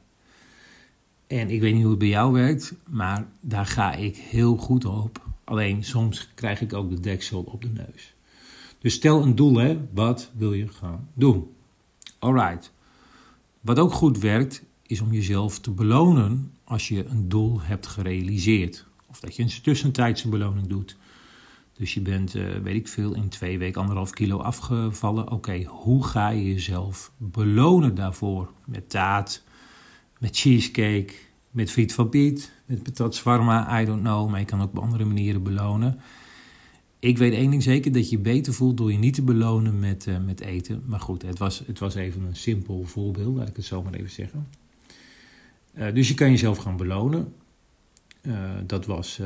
En 1.26 1.50
ik 1.50 1.60
weet 1.60 1.72
niet 1.72 1.82
hoe 1.82 1.90
het 1.90 1.98
bij 1.98 2.08
jou 2.08 2.32
werkt, 2.32 2.74
maar 2.88 3.26
daar 3.40 3.66
ga 3.66 3.92
ik 3.92 4.16
heel 4.16 4.56
goed 4.56 4.84
op. 4.84 5.26
Alleen 5.44 5.84
soms 5.84 6.30
krijg 6.34 6.60
ik 6.60 6.72
ook 6.72 6.90
de 6.90 7.00
deksel 7.00 7.42
op 7.42 7.62
de 7.62 7.68
neus. 7.68 8.14
Dus 8.78 8.94
stel 8.94 9.22
een 9.22 9.34
doel, 9.34 9.56
hè. 9.56 9.80
Wat 9.92 10.30
wil 10.36 10.52
je 10.52 10.68
gaan 10.68 11.08
doen? 11.14 11.50
Alright. 12.18 12.72
Wat 13.60 13.78
ook 13.78 13.92
goed 13.92 14.18
werkt, 14.18 14.64
is 14.86 15.00
om 15.00 15.12
jezelf 15.12 15.58
te 15.58 15.70
belonen 15.70 16.52
als 16.64 16.88
je 16.88 17.04
een 17.04 17.28
doel 17.28 17.60
hebt 17.60 17.86
gerealiseerd. 17.86 18.86
Of 19.06 19.20
dat 19.20 19.36
je 19.36 19.42
een 19.42 19.62
tussentijdse 19.62 20.28
beloning 20.28 20.66
doet. 20.66 20.96
Dus 21.72 21.94
je 21.94 22.00
bent, 22.00 22.34
uh, 22.34 22.56
weet 22.56 22.74
ik 22.74 22.88
veel, 22.88 23.14
in 23.14 23.28
twee 23.28 23.58
weken 23.58 23.80
anderhalf 23.80 24.10
kilo 24.10 24.38
afgevallen. 24.38 25.30
Oké, 25.30 25.62
hoe 25.64 26.04
ga 26.04 26.28
je 26.28 26.44
jezelf 26.44 27.12
belonen 27.16 27.94
daarvoor? 27.94 28.52
Met 28.64 28.90
taart, 28.90 29.42
met 30.18 30.38
cheesecake, 30.38 31.12
met 31.50 31.70
friet 31.70 31.94
van 31.94 32.08
Piet, 32.08 32.52
met 32.66 32.82
patat 32.82 33.22
I 33.80 33.84
don't 33.84 34.00
know. 34.00 34.30
Maar 34.30 34.40
je 34.40 34.46
kan 34.46 34.62
ook 34.62 34.70
op 34.70 34.78
andere 34.78 35.04
manieren 35.04 35.42
belonen. 35.42 36.00
Ik 36.98 37.18
weet 37.18 37.32
één 37.32 37.50
ding 37.50 37.62
zeker, 37.62 37.92
dat 37.92 38.10
je 38.10 38.16
je 38.16 38.22
beter 38.22 38.52
voelt 38.54 38.76
door 38.76 38.92
je 38.92 38.98
niet 38.98 39.14
te 39.14 39.22
belonen 39.22 39.78
met, 39.78 40.06
uh, 40.06 40.18
met 40.18 40.40
eten. 40.40 40.82
Maar 40.86 41.00
goed, 41.00 41.22
het 41.22 41.38
was, 41.38 41.62
het 41.66 41.78
was 41.78 41.94
even 41.94 42.22
een 42.22 42.36
simpel 42.36 42.84
voorbeeld, 42.84 43.36
laat 43.36 43.48
ik 43.48 43.56
het 43.56 43.64
zo 43.64 43.82
maar 43.82 43.94
even 43.94 44.10
zeggen. 44.10 44.48
Uh, 45.74 45.94
dus 45.94 46.08
je 46.08 46.14
kan 46.14 46.30
jezelf 46.30 46.58
gaan 46.58 46.76
belonen. 46.76 47.34
dat 48.66 48.86
was 48.86 49.20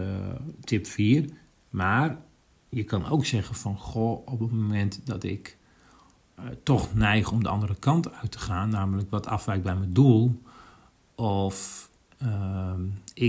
tip 0.65 0.87
4. 0.87 1.29
Maar 1.71 2.19
je 2.69 2.85
kan 2.85 3.09
ook 3.09 3.25
zeggen 3.25 3.55
van, 3.55 3.77
goh, 3.77 4.27
op 4.27 4.41
het 4.41 4.51
moment 4.51 5.01
dat 5.05 5.25
ik 5.25 5.57
toch 6.63 6.95
neig 6.95 7.33
om 7.33 7.43
de 7.43 7.49
andere 7.49 7.75
kant 7.75 8.13
uit 8.13 8.31
te 8.31 8.39
gaan, 8.39 8.69
namelijk 8.69 9.11
wat 9.11 9.27
afwijkt 9.27 9.63
bij 9.63 9.77
mijn 9.77 9.93
doel, 9.93 10.43
of 11.15 11.91
uh, 12.23 12.73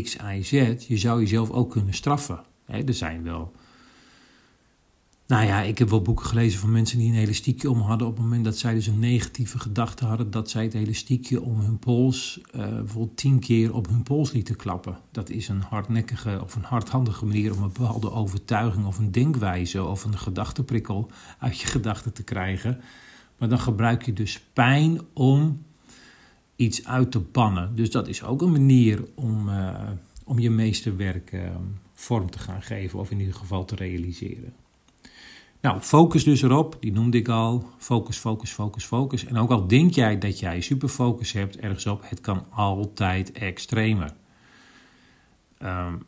X, 0.02 0.16
Y, 0.16 0.42
Z, 0.42 0.52
je 0.88 0.98
zou 0.98 1.20
jezelf 1.20 1.50
ook 1.50 1.72
kunnen 1.72 1.94
straffen. 1.94 2.42
Hè, 2.66 2.84
er 2.84 2.94
zijn 2.94 3.24
wel 3.24 3.52
nou 5.34 5.46
ja, 5.46 5.62
ik 5.62 5.78
heb 5.78 5.90
wel 5.90 6.02
boeken 6.02 6.26
gelezen 6.26 6.60
van 6.60 6.72
mensen 6.72 6.98
die 6.98 7.12
een 7.12 7.20
elastiekje 7.20 7.70
om 7.70 7.80
hadden 7.80 8.08
op 8.08 8.14
het 8.14 8.24
moment 8.24 8.44
dat 8.44 8.58
zij 8.58 8.74
dus 8.74 8.88
een 8.88 9.00
negatieve 9.00 9.60
gedachte 9.60 10.06
hadden, 10.06 10.32
dat 10.32 10.50
zij 10.50 10.64
het 10.64 10.74
elastiekje 10.74 11.42
om 11.42 11.60
hun 11.60 11.80
pols 11.80 12.42
uh, 12.56 12.68
bijvoorbeeld 12.68 13.18
tien 13.18 13.40
keer 13.40 13.74
op 13.74 13.88
hun 13.88 14.04
pols 14.04 14.32
lieten 14.32 14.56
klappen. 14.56 14.98
Dat 15.12 15.30
is 15.30 15.48
een 15.48 15.62
hardnekkige 15.62 16.40
of 16.44 16.56
een 16.56 16.64
hardhandige 16.64 17.26
manier 17.26 17.54
om 17.56 17.64
een 17.64 17.72
bepaalde 17.74 18.12
overtuiging 18.12 18.86
of 18.86 18.98
een 18.98 19.12
denkwijze 19.12 19.84
of 19.84 20.04
een 20.04 20.18
gedachteprikkel 20.18 21.12
uit 21.40 21.60
je 21.60 21.68
gedachten 21.68 22.14
te 22.14 22.24
krijgen. 22.24 22.82
Maar 23.38 23.50
dan 23.50 23.60
gebruik 23.60 24.06
je 24.06 24.14
dus 24.14 24.42
pijn 24.54 25.02
om 25.14 25.64
iets 26.56 26.86
uit 26.86 27.12
te 27.12 27.20
bannen. 27.20 27.76
Dus 27.76 27.92
dat 27.92 28.08
is 28.08 28.24
ook 28.24 28.42
een 28.42 28.52
manier 28.52 29.06
om, 29.16 29.50
uh, 29.50 29.80
om 30.24 30.40
je 30.40 30.50
meesterwerk 30.50 31.32
uh, 31.32 31.42
vorm 31.94 32.30
te 32.30 32.40
gaan 32.40 32.62
geven 32.62 33.00
of 33.00 33.12
in 33.12 33.20
ieder 33.20 33.36
geval 33.36 33.66
te 33.66 33.76
realiseren. 33.76 34.54
Nou, 35.64 35.82
focus 35.82 36.24
dus 36.24 36.42
erop, 36.42 36.78
die 36.80 36.92
noemde 36.92 37.18
ik 37.18 37.28
al. 37.28 37.66
Focus, 37.78 38.18
focus, 38.18 38.52
focus, 38.52 38.86
focus. 38.86 39.26
En 39.26 39.38
ook 39.38 39.50
al 39.50 39.68
denk 39.68 39.94
jij 39.94 40.18
dat 40.18 40.40
jij 40.40 40.62
superfocus 40.62 41.32
hebt 41.32 41.58
ergens 41.58 41.86
op, 41.86 42.02
het 42.10 42.22
kan 42.22 42.46
altijd 42.50 43.32
extremer. 43.32 44.14
Um, 45.60 46.06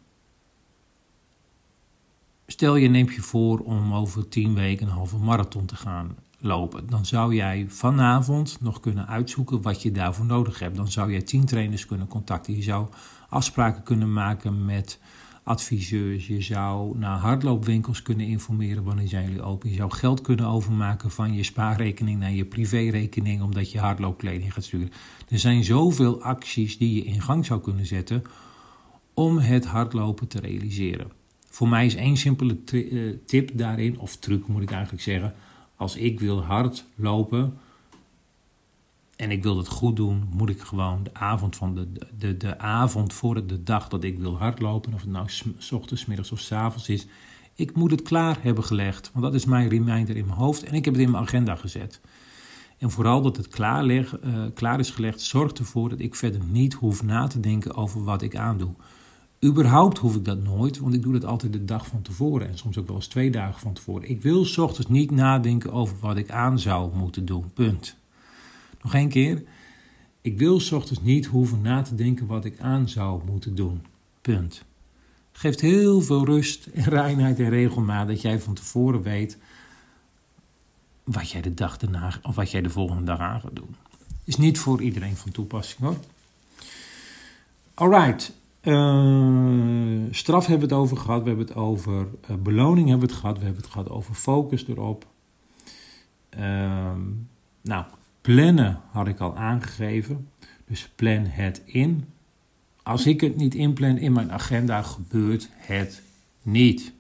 stel 2.48 2.76
je 2.76 2.88
neemt 2.88 3.14
je 3.14 3.22
voor 3.22 3.60
om 3.60 3.94
over 3.94 4.28
tien 4.28 4.54
weken 4.54 4.88
een 4.88 4.94
halve 4.94 5.18
marathon 5.18 5.66
te 5.66 5.76
gaan 5.76 6.16
lopen. 6.40 6.90
Dan 6.90 7.06
zou 7.06 7.36
jij 7.36 7.66
vanavond 7.70 8.58
nog 8.62 8.80
kunnen 8.80 9.08
uitzoeken 9.08 9.62
wat 9.62 9.82
je 9.82 9.92
daarvoor 9.92 10.26
nodig 10.26 10.60
hebt. 10.60 10.76
Dan 10.76 10.92
zou 10.92 11.12
jij 11.12 11.22
tien 11.22 11.46
trainers 11.46 11.86
kunnen 11.86 12.08
contacten. 12.08 12.56
Je 12.56 12.64
zou 12.64 12.88
afspraken 13.30 13.84
kunnen 13.84 14.14
maken 14.14 14.66
met 14.66 15.00
adviseurs. 15.46 16.28
Je 16.28 16.42
zou 16.42 16.98
naar 16.98 17.18
hardloopwinkels 17.18 18.02
kunnen 18.02 18.26
informeren 18.26 18.84
wanneer 18.84 19.08
zijn 19.08 19.26
jullie 19.26 19.42
open. 19.42 19.70
Je 19.70 19.76
zou 19.76 19.92
geld 19.92 20.22
kunnen 20.22 20.46
overmaken 20.46 21.12
van 21.12 21.34
je 21.34 21.44
spaarrekening 21.44 22.20
naar 22.20 22.32
je 22.32 22.46
privérekening 22.46 23.42
omdat 23.42 23.72
je 23.72 23.80
hardloopkleding 23.80 24.54
gaat 24.54 24.64
sturen. 24.64 24.92
Er 25.30 25.40
zijn 25.40 25.64
zoveel 25.64 26.22
acties 26.22 26.78
die 26.78 26.96
je 26.96 27.04
in 27.04 27.22
gang 27.22 27.46
zou 27.46 27.62
kunnen 27.62 27.86
zetten 27.86 28.24
om 29.14 29.38
het 29.38 29.66
hardlopen 29.66 30.28
te 30.28 30.40
realiseren. 30.40 31.12
Voor 31.50 31.70
mij 31.70 31.86
is 31.86 31.96
één 31.96 32.18
simpele 32.18 32.58
eh, 32.66 33.00
tip 33.26 33.50
daarin, 33.54 34.00
of 34.00 34.16
truc 34.16 34.48
moet 34.48 34.62
ik 34.62 34.72
eigenlijk 34.72 35.04
zeggen. 35.04 35.34
Als 35.76 35.96
ik 35.96 36.20
wil 36.20 36.44
hardlopen, 36.44 37.58
en 39.16 39.32
ik 39.32 39.44
wil 39.44 39.58
het 39.58 39.68
goed 39.68 39.96
doen, 39.96 40.24
moet 40.30 40.50
ik 40.50 40.62
gewoon 40.62 41.04
de 41.04 41.14
avond, 41.14 41.56
van 41.56 41.76
de, 41.76 41.92
de, 42.18 42.38
de 42.38 42.60
avond 42.60 43.14
voor 43.14 43.48
de 43.48 43.64
dag 43.64 43.88
dat 43.88 44.04
ik 44.04 44.20
wil 44.20 44.38
hardlopen, 44.38 44.94
of 44.94 45.02
het 45.02 45.10
nou 45.10 45.26
s 45.58 45.72
ochtends, 45.72 46.06
middags 46.06 46.32
of 46.32 46.40
s 46.40 46.52
avonds 46.52 46.90
is, 46.90 47.08
ik 47.56 47.76
moet 47.76 47.92
het 47.92 48.02
klaar 48.02 48.38
hebben 48.42 48.64
gelegd. 48.64 49.12
Want 49.14 49.26
dat 49.26 49.34
is 49.34 49.46
mijn 49.46 49.70
reminder 49.70 50.18
in 50.18 50.26
mijn 50.26 50.38
hoofd 50.38 50.64
en 50.64 50.74
ik 50.74 50.86
heb 50.86 50.94
het 50.94 51.04
in 51.04 51.12
mijn 51.12 51.24
agenda 51.24 51.56
gezet. 51.56 52.02
En 52.78 52.92
vooral 52.92 53.22
dat 53.22 53.38
het 53.38 53.48
klaar, 53.48 53.84
leg, 53.84 54.24
uh, 54.24 54.46
klaar 54.54 54.80
is 54.80 54.90
gelegd, 54.90 55.22
zorgt 55.22 55.60
ervoor 55.60 55.90
dat 55.90 56.00
ik 56.00 56.16
verder 56.16 56.42
niet 56.44 56.74
hoef 56.74 57.04
na 57.04 57.28
te 57.28 57.40
denken 57.40 57.76
over 57.76 58.04
wat 58.04 58.22
ik 58.22 58.36
aandoe. 58.36 58.74
Überhaupt 59.44 59.98
hoef 59.98 60.16
ik 60.16 60.26
dat 60.26 60.44
nooit, 60.44 60.80
want 60.80 60.94
ik 60.94 61.04
doe 61.04 61.14
dat 61.14 61.26
altijd 61.26 61.54
de 61.54 61.66
dag 61.66 61.88
van 61.88 62.02
tevoren 62.02 62.48
en 62.48 62.58
soms 62.58 62.78
ook 62.78 62.88
wel 62.88 62.96
eens 62.96 63.08
twee 63.08 63.32
dagen 63.32 63.60
van 63.60 63.74
tevoren. 63.74 64.10
Ik 64.10 64.22
wil 64.22 64.46
ochtends 64.58 64.90
niet 64.90 65.12
nadenken 65.12 65.72
over 65.72 65.96
wat 66.00 66.18
ik 66.18 66.32
aan 66.32 66.60
zou 66.60 66.96
moeten 66.96 67.26
doen. 67.26 67.52
Punt. 67.54 67.98
Nog 68.86 68.94
één 68.94 69.10
keer. 69.10 69.44
Ik 70.22 70.38
wil 70.38 70.56
ochtends 70.56 71.02
niet 71.02 71.26
hoeven 71.26 71.62
na 71.62 71.82
te 71.82 71.96
denken 71.96 72.26
wat 72.26 72.46
ik 72.46 72.60
aan 72.60 72.90
zou 72.90 73.22
moeten 73.26 73.56
doen. 73.56 73.86
Punt. 74.22 74.64
Geeft 75.32 75.62
heel 75.62 76.02
veel 76.02 76.26
rust 76.26 76.66
en 76.66 76.84
reinheid 76.84 77.40
en 77.40 77.50
regelmaat 77.50 78.08
dat 78.08 78.22
jij 78.22 78.40
van 78.40 78.54
tevoren 78.54 79.02
weet 79.02 79.38
wat 81.04 81.30
jij 81.30 81.42
de 81.42 81.54
dag 81.54 81.78
daarna 81.78 82.14
of 82.22 82.36
wat 82.36 82.52
jij 82.52 82.62
de 82.62 82.70
volgende 82.70 83.04
dag 83.04 83.20
aan 83.20 83.40
gaat 83.40 83.56
doen. 83.56 83.76
Is 84.24 84.38
niet 84.38 84.60
voor 84.60 84.82
iedereen 84.82 85.16
van 85.16 85.32
toepassing 85.32 85.82
hoor. 85.82 85.98
Alright. 87.74 88.34
Uh, 88.62 90.04
straf 90.12 90.46
hebben 90.46 90.68
we 90.68 90.74
het 90.74 90.84
over 90.84 90.98
gehad. 90.98 91.22
We 91.22 91.28
hebben 91.28 91.48
het 91.48 91.56
over 91.56 92.08
uh, 92.30 92.36
beloning 92.38 92.90
hebben 92.90 93.08
we 93.08 93.14
het 93.14 93.22
gehad. 93.22 93.38
We 93.38 93.44
hebben 93.44 93.62
het 93.62 93.72
gehad 93.72 93.90
over 93.90 94.14
focus 94.14 94.68
erop. 94.68 95.06
Uh, 96.38 96.92
nou, 97.62 97.86
Plannen 98.26 98.82
had 98.92 99.08
ik 99.08 99.20
al 99.20 99.38
aangegeven. 99.38 100.30
Dus 100.68 100.90
plan 100.96 101.26
het 101.26 101.62
in. 101.66 102.06
Als 102.84 103.06
ik 103.06 103.22
het 103.22 103.36
niet 103.36 103.56
inplan 103.56 103.98
in 103.98 104.14
mijn 104.14 104.32
agenda, 104.32 104.82
gebeurt 104.82 105.50
het 105.56 106.02
niet. 106.42 106.94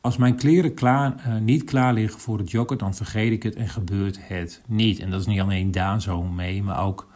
Als 0.00 0.16
mijn 0.16 0.36
kleren 0.36 0.74
klaar, 0.74 1.14
uh, 1.26 1.36
niet 1.36 1.64
klaar 1.64 1.94
liggen 1.94 2.20
voor 2.20 2.38
het 2.38 2.50
joggen, 2.50 2.78
dan 2.78 2.94
vergeet 2.94 3.32
ik 3.32 3.42
het 3.42 3.54
en 3.54 3.68
gebeurt 3.68 4.18
het 4.28 4.60
niet. 4.66 4.98
En 4.98 5.10
dat 5.10 5.20
is 5.20 5.26
niet 5.26 5.40
alleen 5.40 5.70
daar 5.70 6.02
zo 6.02 6.22
mee, 6.22 6.62
maar 6.62 6.84
ook... 6.84 7.12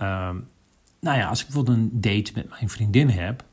Uh, 0.00 0.30
nou 1.00 1.18
ja, 1.18 1.28
als 1.28 1.40
ik 1.40 1.46
bijvoorbeeld 1.46 1.76
een 1.76 2.00
date 2.00 2.32
met 2.34 2.48
mijn 2.48 2.68
vriendin 2.68 3.08
heb... 3.08 3.44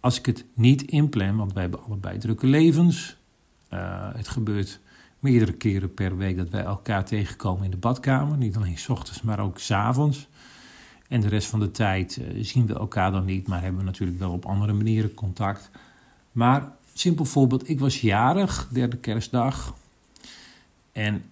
Als 0.00 0.18
ik 0.18 0.26
het 0.26 0.44
niet 0.54 0.82
inplan, 0.82 1.36
want 1.36 1.52
wij 1.52 1.62
hebben 1.62 1.84
allebei 1.84 2.18
drukke 2.18 2.46
levens... 2.46 3.16
Uh, 3.72 4.14
het 4.14 4.28
gebeurt 4.28 4.80
meerdere 5.18 5.52
keren 5.52 5.94
per 5.94 6.16
week 6.16 6.36
dat 6.36 6.48
wij 6.48 6.62
elkaar 6.62 7.04
tegenkomen 7.04 7.64
in 7.64 7.70
de 7.70 7.76
badkamer. 7.76 8.36
Niet 8.36 8.56
alleen 8.56 8.78
s 8.78 8.88
ochtends, 8.88 9.22
maar 9.22 9.40
ook 9.40 9.58
s 9.58 9.70
avonds. 9.70 10.28
En 11.08 11.20
de 11.20 11.28
rest 11.28 11.48
van 11.48 11.60
de 11.60 11.70
tijd 11.70 12.16
eh, 12.16 12.44
zien 12.44 12.66
we 12.66 12.74
elkaar 12.74 13.12
dan 13.12 13.24
niet, 13.24 13.46
maar 13.46 13.62
hebben 13.62 13.80
we 13.80 13.86
natuurlijk 13.86 14.18
wel 14.18 14.32
op 14.32 14.44
andere 14.44 14.72
manieren 14.72 15.14
contact. 15.14 15.70
Maar, 16.32 16.72
simpel 16.94 17.24
voorbeeld, 17.24 17.68
ik 17.68 17.80
was 17.80 18.00
jarig, 18.00 18.68
derde 18.72 18.96
kerstdag. 18.96 19.74
En 20.92 21.22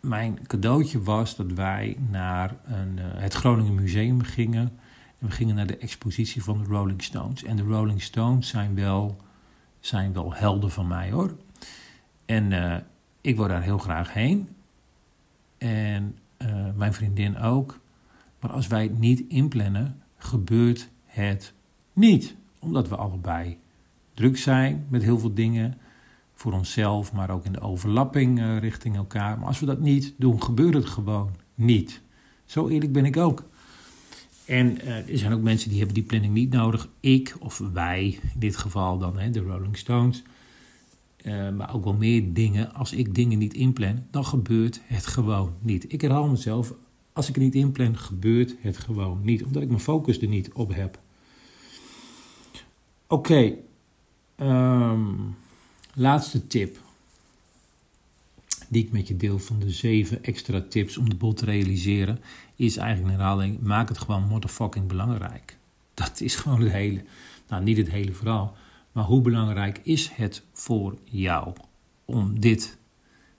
mijn 0.00 0.38
cadeautje 0.46 1.02
was 1.02 1.36
dat 1.36 1.52
wij 1.52 1.96
naar 2.10 2.54
een, 2.64 2.98
uh, 2.98 3.04
het 3.06 3.34
Groningen 3.34 3.74
Museum 3.74 4.22
gingen. 4.22 4.78
En 5.18 5.26
we 5.26 5.30
gingen 5.30 5.54
naar 5.54 5.66
de 5.66 5.76
expositie 5.76 6.42
van 6.42 6.58
de 6.58 6.64
Rolling 6.64 7.02
Stones. 7.02 7.44
En 7.44 7.56
de 7.56 7.62
Rolling 7.62 8.02
Stones 8.02 8.48
zijn 8.48 8.74
wel, 8.74 9.16
zijn 9.80 10.12
wel 10.12 10.34
helden 10.34 10.70
van 10.70 10.86
mij 10.86 11.10
hoor. 11.10 11.36
En 12.24 12.50
uh, 12.50 12.76
ik 13.24 13.36
wil 13.36 13.48
daar 13.48 13.62
heel 13.62 13.78
graag 13.78 14.12
heen. 14.12 14.48
En 15.58 16.18
uh, 16.38 16.66
mijn 16.76 16.94
vriendin 16.94 17.38
ook. 17.38 17.80
Maar 18.40 18.50
als 18.50 18.66
wij 18.66 18.82
het 18.82 18.98
niet 18.98 19.24
inplannen, 19.28 20.02
gebeurt 20.16 20.88
het 21.04 21.52
niet. 21.92 22.34
Omdat 22.58 22.88
we 22.88 22.96
allebei 22.96 23.58
druk 24.14 24.36
zijn 24.36 24.86
met 24.88 25.02
heel 25.02 25.18
veel 25.18 25.34
dingen. 25.34 25.78
Voor 26.34 26.52
onszelf, 26.52 27.12
maar 27.12 27.30
ook 27.30 27.44
in 27.44 27.52
de 27.52 27.60
overlapping 27.60 28.38
uh, 28.38 28.58
richting 28.58 28.96
elkaar. 28.96 29.38
Maar 29.38 29.46
als 29.46 29.60
we 29.60 29.66
dat 29.66 29.80
niet 29.80 30.14
doen, 30.16 30.42
gebeurt 30.42 30.74
het 30.74 30.86
gewoon 30.86 31.30
niet. 31.54 32.00
Zo 32.44 32.68
eerlijk 32.68 32.92
ben 32.92 33.04
ik 33.04 33.16
ook. 33.16 33.44
En 34.44 34.84
uh, 34.84 35.08
er 35.08 35.18
zijn 35.18 35.32
ook 35.32 35.42
mensen 35.42 35.68
die 35.68 35.78
hebben 35.78 35.94
die 35.94 36.04
planning 36.04 36.32
niet 36.32 36.52
nodig. 36.52 36.88
Ik 37.00 37.36
of 37.38 37.58
wij, 37.72 38.18
in 38.22 38.40
dit 38.40 38.56
geval 38.56 38.98
dan 38.98 39.18
hè, 39.18 39.30
de 39.30 39.40
Rolling 39.40 39.76
Stones. 39.76 40.22
Uh, 41.24 41.50
maar 41.50 41.74
ook 41.74 41.84
wel 41.84 41.94
meer 41.94 42.32
dingen. 42.32 42.74
Als 42.74 42.92
ik 42.92 43.14
dingen 43.14 43.38
niet 43.38 43.54
inplan, 43.54 44.06
dan 44.10 44.24
gebeurt 44.24 44.80
het 44.84 45.06
gewoon 45.06 45.54
niet. 45.60 45.92
Ik 45.92 46.00
herhaal 46.00 46.28
mezelf. 46.28 46.72
Als 47.12 47.28
ik 47.28 47.34
het 47.34 47.44
niet 47.44 47.54
inplan, 47.54 47.98
gebeurt 47.98 48.54
het 48.60 48.78
gewoon 48.78 49.20
niet. 49.22 49.44
Omdat 49.44 49.62
ik 49.62 49.68
mijn 49.68 49.80
focus 49.80 50.20
er 50.20 50.28
niet 50.28 50.52
op 50.52 50.74
heb. 50.74 50.98
Oké. 53.06 53.54
Um, 54.36 55.36
laatste 55.94 56.46
tip. 56.46 56.78
Die 58.68 58.84
ik 58.84 58.92
met 58.92 59.08
je 59.08 59.16
deel 59.16 59.38
van 59.38 59.58
de 59.58 59.70
zeven 59.70 60.24
extra 60.24 60.64
tips 60.68 60.96
om 60.96 61.08
de 61.08 61.16
bol 61.16 61.32
te 61.32 61.44
realiseren. 61.44 62.20
Is 62.56 62.76
eigenlijk 62.76 63.12
een 63.12 63.20
herhaling. 63.20 63.60
Maak 63.60 63.88
het 63.88 63.98
gewoon 63.98 64.26
motherfucking 64.26 64.86
belangrijk. 64.86 65.56
Dat 65.94 66.20
is 66.20 66.36
gewoon 66.36 66.60
het 66.60 66.72
hele. 66.72 67.04
Nou, 67.48 67.62
niet 67.62 67.76
het 67.76 67.90
hele 67.90 68.12
verhaal. 68.12 68.56
Maar 68.94 69.04
hoe 69.04 69.20
belangrijk 69.20 69.80
is 69.82 70.10
het 70.12 70.42
voor 70.52 70.98
jou 71.04 71.52
om 72.04 72.40
dit 72.40 72.78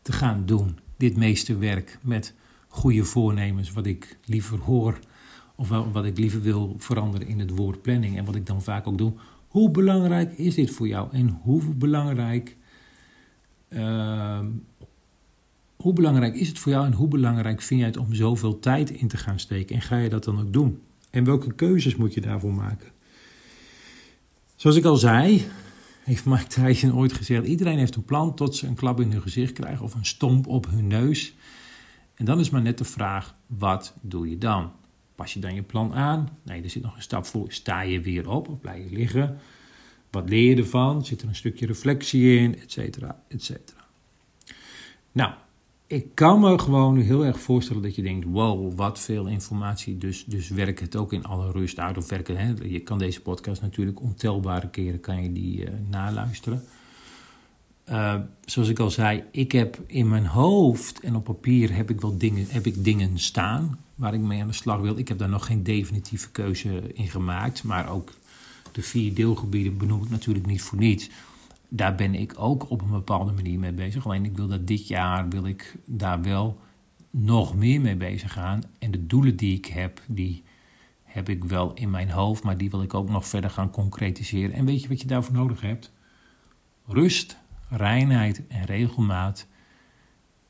te 0.02 0.12
gaan 0.12 0.46
doen? 0.46 0.78
Dit 0.98 1.18
meesterwerk 1.18 2.00
met 2.02 2.34
goede 2.68 3.04
voornemens, 3.04 3.72
wat 3.72 3.86
ik 3.86 4.18
liever 4.26 4.60
hoor, 4.60 5.00
of 5.56 5.70
wat 5.70 6.06
ik 6.06 6.18
liever 6.18 6.42
wil 6.42 6.76
veranderen 6.78 7.28
in 7.28 7.40
het 7.40 7.50
woord 7.50 7.82
planning 7.82 8.18
en 8.18 8.26
wat 8.26 8.36
ik 8.36 8.46
dan 8.46 8.62
vaak 8.62 8.88
ook 8.88 8.98
doe. 8.98 9.14
Hoe 9.48 9.72
belangrijk 9.72 10.38
is 10.38 10.56
dit 10.56 10.72
voor 10.72 10.88
jou 10.88 11.12
en 11.12 11.40
hoe 11.42 11.64
belangrijk, 11.76 12.56
uh, 13.70 14.40
hoe 15.76 15.94
belangrijk 15.94 16.36
is 16.36 16.48
het 16.48 16.60
voor 16.60 16.72
jou 16.72 16.86
en 16.86 16.94
hoe 16.94 17.08
belangrijk 17.08 17.62
vind 17.62 17.80
jij 17.80 17.90
het 17.90 17.98
om 17.98 18.14
zoveel 18.14 18.60
tijd 18.60 18.90
in 18.90 19.08
te 19.08 19.18
gaan 19.18 19.40
steken 19.40 19.76
en 19.76 19.82
ga 19.82 19.98
je 19.98 20.10
dat 20.10 20.24
dan 20.24 20.40
ook 20.40 20.54
doen? 20.54 20.82
En 21.10 21.24
welke 21.24 21.54
keuzes 21.54 21.96
moet 21.96 22.14
je 22.14 22.22
daarvoor 22.22 22.54
maken? 22.54 22.95
Zoals 24.56 24.76
ik 24.76 24.86
al 24.86 24.96
zei, 24.96 25.46
heeft 26.04 26.26
Mike 26.26 26.48
Tyson 26.48 26.96
ooit 26.96 27.14
gezegd: 27.14 27.46
iedereen 27.46 27.78
heeft 27.78 27.96
een 27.96 28.06
plan 28.06 28.36
tot 28.36 28.56
ze 28.56 28.68
een 28.68 28.76
klap 28.76 29.00
in 29.00 29.12
hun 29.12 29.22
gezicht 29.22 29.54
krijgen 29.54 29.86
of 29.86 29.94
een 29.94 30.06
stomp 30.06 30.48
op 30.48 30.70
hun 30.70 30.88
neus. 30.88 31.34
En 32.16 32.26
dan 32.26 32.40
is 32.40 32.50
maar 32.50 32.62
net 32.62 32.78
de 32.78 32.84
vraag: 32.84 33.36
wat 33.48 33.94
doe 34.02 34.30
je 34.30 34.38
dan? 34.38 34.72
Pas 35.16 35.34
je 35.34 35.40
dan 35.40 35.56
je 35.56 35.64
plan 35.64 35.94
aan? 35.94 36.30
Nee, 36.44 36.64
er 36.64 36.70
zit 36.70 36.84
nog 36.84 36.96
een 36.96 37.02
stap 37.02 37.26
voor. 37.26 37.52
Sta 37.52 37.82
je 37.82 38.02
weer 38.02 38.30
op 38.30 38.50
of 38.50 38.60
blijf 38.60 38.90
je 38.90 38.96
liggen? 38.96 39.40
Wat 40.12 40.30
leer 40.30 40.50
je 40.50 40.56
ervan? 40.56 41.06
Zit 41.06 41.22
er 41.22 41.28
een 41.28 41.36
stukje 41.36 41.66
reflectie 41.66 42.40
in? 42.40 42.60
Etcetera, 42.60 43.22
etcetera. 43.28 43.80
Nou, 45.12 45.34
ik 45.88 46.16
kan 46.16 46.40
me 46.40 46.60
gewoon 46.60 46.98
heel 46.98 47.26
erg 47.26 47.40
voorstellen 47.40 47.82
dat 47.82 47.96
je 47.96 48.02
denkt: 48.02 48.26
wow, 48.26 48.76
wat 48.76 49.00
veel 49.00 49.28
informatie. 49.28 49.98
Dus, 49.98 50.26
dus 50.26 50.50
werk 50.50 50.80
het 50.80 50.96
ook 50.96 51.14
in 51.14 51.26
alle 51.26 51.52
rust 51.52 51.80
uit. 51.80 51.98
Of 51.98 52.10
werken, 52.10 52.38
hè? 52.38 52.54
Je 52.64 52.80
kan 52.80 52.98
deze 52.98 53.22
podcast 53.22 53.62
natuurlijk 53.62 54.02
ontelbare 54.02 54.70
keren 54.70 55.00
kan 55.00 55.24
je 55.24 55.32
die 55.32 55.62
uh, 55.62 55.70
naluisteren. 55.90 56.64
Uh, 57.90 58.16
zoals 58.46 58.70
ik 58.70 58.80
al 58.80 58.90
zei, 58.90 59.24
ik 59.32 59.52
heb 59.52 59.80
in 59.88 60.10
mijn 60.10 60.26
hoofd 60.26 61.00
en 61.00 61.16
op 61.16 61.24
papier 61.24 61.76
heb 61.76 61.90
ik 61.90 62.02
wel 62.02 62.18
dingen, 62.18 62.46
heb 62.50 62.66
ik 62.66 62.84
dingen 62.84 63.20
staan 63.20 63.80
waar 63.96 64.14
ik 64.14 64.20
mee 64.20 64.42
aan 64.42 64.48
de 64.48 64.54
slag 64.54 64.80
wil. 64.80 64.98
Ik 64.98 65.08
heb 65.08 65.18
daar 65.18 65.30
nog 65.30 65.46
geen 65.46 65.64
definitieve 65.64 66.32
keuze 66.32 66.82
in 66.94 67.08
gemaakt. 67.08 67.64
Maar 67.64 67.90
ook 67.90 68.14
de 68.72 68.82
vier 68.82 69.14
deelgebieden 69.14 69.78
benoem 69.78 70.04
ik 70.04 70.10
natuurlijk 70.10 70.46
niet 70.46 70.62
voor 70.62 70.78
niets 70.78 71.10
daar 71.76 71.96
ben 71.96 72.16
ik 72.16 72.34
ook 72.38 72.70
op 72.70 72.82
een 72.82 72.90
bepaalde 72.90 73.32
manier 73.32 73.60
mee 73.60 73.74
bezig. 73.74 74.06
Alleen 74.06 74.26
ik 74.26 74.36
wil 74.36 74.48
dat 74.48 74.68
dit 74.68 74.88
jaar 74.88 75.30
wil 75.30 75.46
ik 75.46 75.76
daar 75.86 76.22
wel 76.22 76.60
nog 77.10 77.56
meer 77.56 77.82
mee 77.82 77.96
bezig 77.96 78.34
gaan. 78.34 78.64
En 78.80 78.92
de 78.92 79.06
doelen 79.06 79.36
die 79.36 79.58
ik 79.58 79.66
heb, 79.66 80.02
die 80.08 80.44
heb 81.04 81.30
ik 81.30 81.44
wel 81.44 81.74
in 81.74 81.90
mijn 81.90 82.10
hoofd, 82.10 82.44
maar 82.44 82.58
die 82.58 82.70
wil 82.70 82.82
ik 82.82 82.94
ook 82.94 83.10
nog 83.10 83.28
verder 83.28 83.50
gaan 83.50 83.70
concretiseren. 83.70 84.56
En 84.56 84.66
weet 84.66 84.82
je 84.82 84.88
wat 84.88 85.02
je 85.02 85.08
daarvoor 85.08 85.36
nodig 85.36 85.62
hebt? 85.62 85.92
Rust, 86.86 87.38
reinheid 87.70 88.48
en 88.48 88.66
regelmaat. 88.66 89.48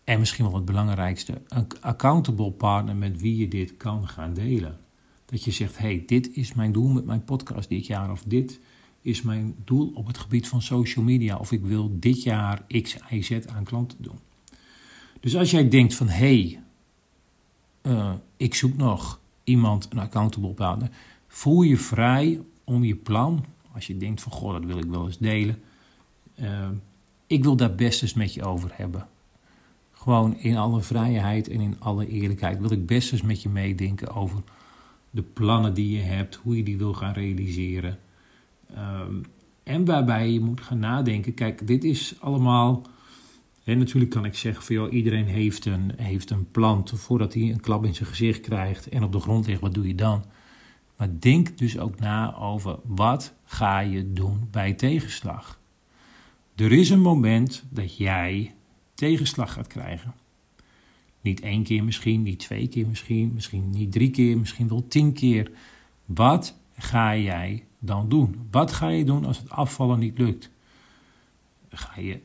En 0.04 0.20
misschien 0.20 0.46
wel 0.46 0.56
het 0.56 0.66
belangrijkste, 0.66 1.42
een 1.48 1.68
accountable 1.82 2.52
partner 2.52 2.96
met 2.96 3.22
wie 3.22 3.38
je 3.38 3.48
dit 3.48 3.78
kan 3.78 4.08
gaan 4.08 4.34
delen. 4.34 4.78
Dat 5.26 5.44
je 5.44 5.52
zegt, 5.52 5.78
hey, 5.78 6.04
dit 6.06 6.36
is 6.36 6.54
mijn 6.54 6.72
doel 6.72 6.88
met 6.88 7.06
mijn 7.06 7.24
podcast 7.24 7.70
dit 7.70 7.86
jaar 7.86 8.12
of 8.12 8.24
dit 8.24 8.60
is 9.06 9.22
mijn 9.22 9.56
doel 9.66 9.92
op 9.94 10.08
het 10.08 10.18
gebied 10.18 10.48
van 10.48 10.62
social 10.62 11.06
media. 11.06 11.38
Of 11.38 11.52
ik 11.52 11.66
wil 11.66 11.98
dit 12.00 12.24
jaar 12.24 12.62
X, 12.82 12.98
Y, 13.10 13.22
Z 13.22 13.40
aan 13.46 13.64
klanten 13.64 13.98
doen. 14.02 14.20
Dus 15.20 15.36
als 15.36 15.52
jij 15.52 15.70
denkt 15.70 15.94
van 15.94 16.08
hé, 16.08 16.16
hey, 16.42 16.62
uh, 17.82 18.14
ik 18.38 18.56
zoek 18.56 18.78
nog 18.78 19.20
iemand, 19.44 19.88
een 19.90 20.00
accountable 20.00 20.54
partner. 20.54 20.90
Voel 21.28 21.62
je 21.62 21.78
vrij 21.78 22.42
om 22.64 22.84
je 22.84 22.96
plan, 22.96 23.46
als 23.72 23.88
je 23.88 23.98
denkt 23.98 24.22
van 24.22 24.32
goh, 24.32 24.54
dat 24.54 24.66
wil 24.66 24.78
ik 24.78 24.86
wel 24.86 25.06
eens 25.06 25.18
delen. 25.18 25.62
Uh, 26.40 26.70
ik 27.28 27.44
wil 27.44 27.56
daar 27.56 27.76
best 27.76 28.02
eens 28.02 28.14
met 28.14 28.34
je 28.34 28.44
over 28.44 28.72
hebben. 28.74 29.08
Gewoon 29.92 30.38
in 30.38 30.58
alle 30.58 30.82
vrijheid 30.82 31.48
en 31.48 31.62
in 31.62 31.76
alle 31.80 32.08
eerlijkheid 32.08 32.60
wil 32.60 32.72
ik 32.72 32.86
best 32.86 33.12
eens 33.12 33.22
met 33.22 33.42
je 33.42 33.50
meedenken 33.50 34.16
over 34.16 34.42
de 35.10 35.22
plannen 35.22 35.74
die 35.74 35.98
je 35.98 36.04
hebt, 36.04 36.36
hoe 36.36 36.58
je 36.58 36.64
die 36.64 36.78
wil 36.78 36.94
gaan 36.94 37.14
realiseren. 37.14 38.00
Um, 38.78 39.22
en 39.64 39.86
waarbij 39.86 40.32
je 40.32 40.40
moet 40.40 40.62
gaan 40.62 40.80
nadenken, 40.80 41.34
kijk, 41.34 41.68
dit 41.68 41.84
is 41.84 42.16
allemaal... 42.20 42.88
Natuurlijk 43.64 44.12
kan 44.12 44.26
ik 44.26 44.36
zeggen 44.36 44.64
van 44.64 44.76
joh, 44.76 44.94
iedereen 44.94 45.26
heeft 45.26 45.66
een, 45.66 45.92
heeft 45.98 46.30
een 46.30 46.48
plan 46.52 46.88
voordat 46.94 47.34
hij 47.34 47.44
een 47.44 47.60
klap 47.60 47.86
in 47.86 47.96
zijn 47.96 48.10
gezicht 48.10 48.40
krijgt 48.40 48.90
en 48.90 49.04
op 49.04 49.12
de 49.12 49.20
grond 49.20 49.48
ligt, 49.48 49.62
wat 49.62 49.74
doe 49.74 49.88
je 49.88 49.96
dan? 49.96 50.24
Maar 50.98 51.10
denk 51.20 51.58
dus 51.58 51.80
ook 51.80 52.00
na 52.00 52.36
over 52.36 52.80
wat 52.84 53.34
ga 53.46 53.80
je 53.80 54.14
doen 54.14 54.48
bij 54.52 54.74
tegenslag. 54.74 55.60
Er 56.56 56.72
is 56.72 56.90
een 56.90 57.02
moment 57.02 57.64
dat 57.70 57.98
jij 57.98 58.54
tegenslag 58.94 59.54
gaat 59.54 59.68
krijgen. 59.68 60.14
Niet 61.22 61.40
één 61.40 61.64
keer 61.64 61.84
misschien, 61.84 62.24
niet 62.24 62.40
twee 62.40 62.68
keer 62.68 62.88
misschien, 62.88 63.32
misschien 63.34 63.70
niet 63.70 63.92
drie 63.92 64.12
keer, 64.12 64.38
misschien 64.38 64.68
wel 64.68 64.88
tien 64.88 65.14
keer. 65.14 65.52
Wat 66.06 66.58
ga 66.78 67.16
jij 67.18 67.64
dan 67.86 68.10
doen? 68.10 68.48
Wat 68.52 68.72
ga 68.72 68.88
je 68.88 69.06
doen 69.06 69.26
als 69.26 69.38
het 69.38 69.50
afvallen 69.50 70.00
niet 70.00 70.18
lukt? 70.18 70.50
Ga 71.70 72.00
je 72.02 72.20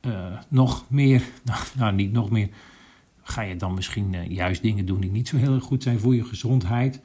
uh, 0.00 0.38
nog 0.48 0.84
meer, 0.88 1.22
nou, 1.44 1.60
nou, 1.76 1.92
niet 1.92 2.12
nog 2.12 2.30
meer, 2.30 2.48
ga 3.22 3.42
je 3.42 3.56
dan 3.56 3.74
misschien 3.74 4.12
uh, 4.12 4.30
juist 4.30 4.62
dingen 4.62 4.86
doen 4.86 5.00
die 5.00 5.10
niet 5.10 5.28
zo 5.28 5.36
heel 5.36 5.60
goed 5.60 5.82
zijn 5.82 6.00
voor 6.00 6.14
je 6.14 6.24
gezondheid? 6.24 7.00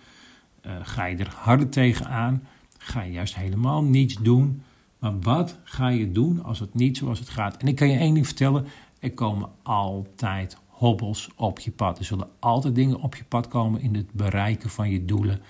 Uh, 0.66 0.72
ga 0.82 1.06
je 1.06 1.18
er 1.18 1.34
harder 1.36 1.70
tegenaan? 1.70 2.44
Ga 2.78 3.02
je 3.02 3.12
juist 3.12 3.36
helemaal 3.36 3.84
niets 3.84 4.16
doen? 4.16 4.62
Maar 5.00 5.20
wat 5.20 5.58
ga 5.64 5.88
je 5.88 6.12
doen 6.12 6.44
als 6.44 6.60
het 6.60 6.74
niet 6.74 6.98
zoals 6.98 7.20
het 7.20 7.30
gaat? 7.30 7.58
En 7.58 7.68
ik 7.68 7.76
kan 7.76 7.90
je 7.90 7.98
één 7.98 8.14
ding 8.14 8.26
vertellen: 8.26 8.66
er 9.00 9.12
komen 9.12 9.50
altijd 9.62 10.58
hobbels 10.68 11.30
op 11.36 11.60
je 11.60 11.72
pad. 11.72 12.00
Er 12.00 12.06
zullen 12.06 12.30
altijd 12.40 12.76
dingen 12.76 13.00
op 13.00 13.16
je 13.16 13.24
pad 13.24 13.48
komen 13.48 13.82
in 13.82 13.96
het 13.96 14.12
bereiken 14.12 14.70
van 14.70 14.90
je 14.90 15.06
doelen. 15.06 15.42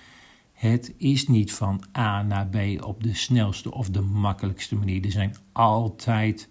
Het 0.54 0.94
is 0.96 1.28
niet 1.28 1.52
van 1.52 1.82
A 1.98 2.22
naar 2.22 2.46
B 2.46 2.84
op 2.84 3.02
de 3.02 3.14
snelste 3.14 3.72
of 3.72 3.90
de 3.90 4.00
makkelijkste 4.00 4.76
manier. 4.76 5.04
Er 5.04 5.10
zijn 5.10 5.36
altijd 5.52 6.48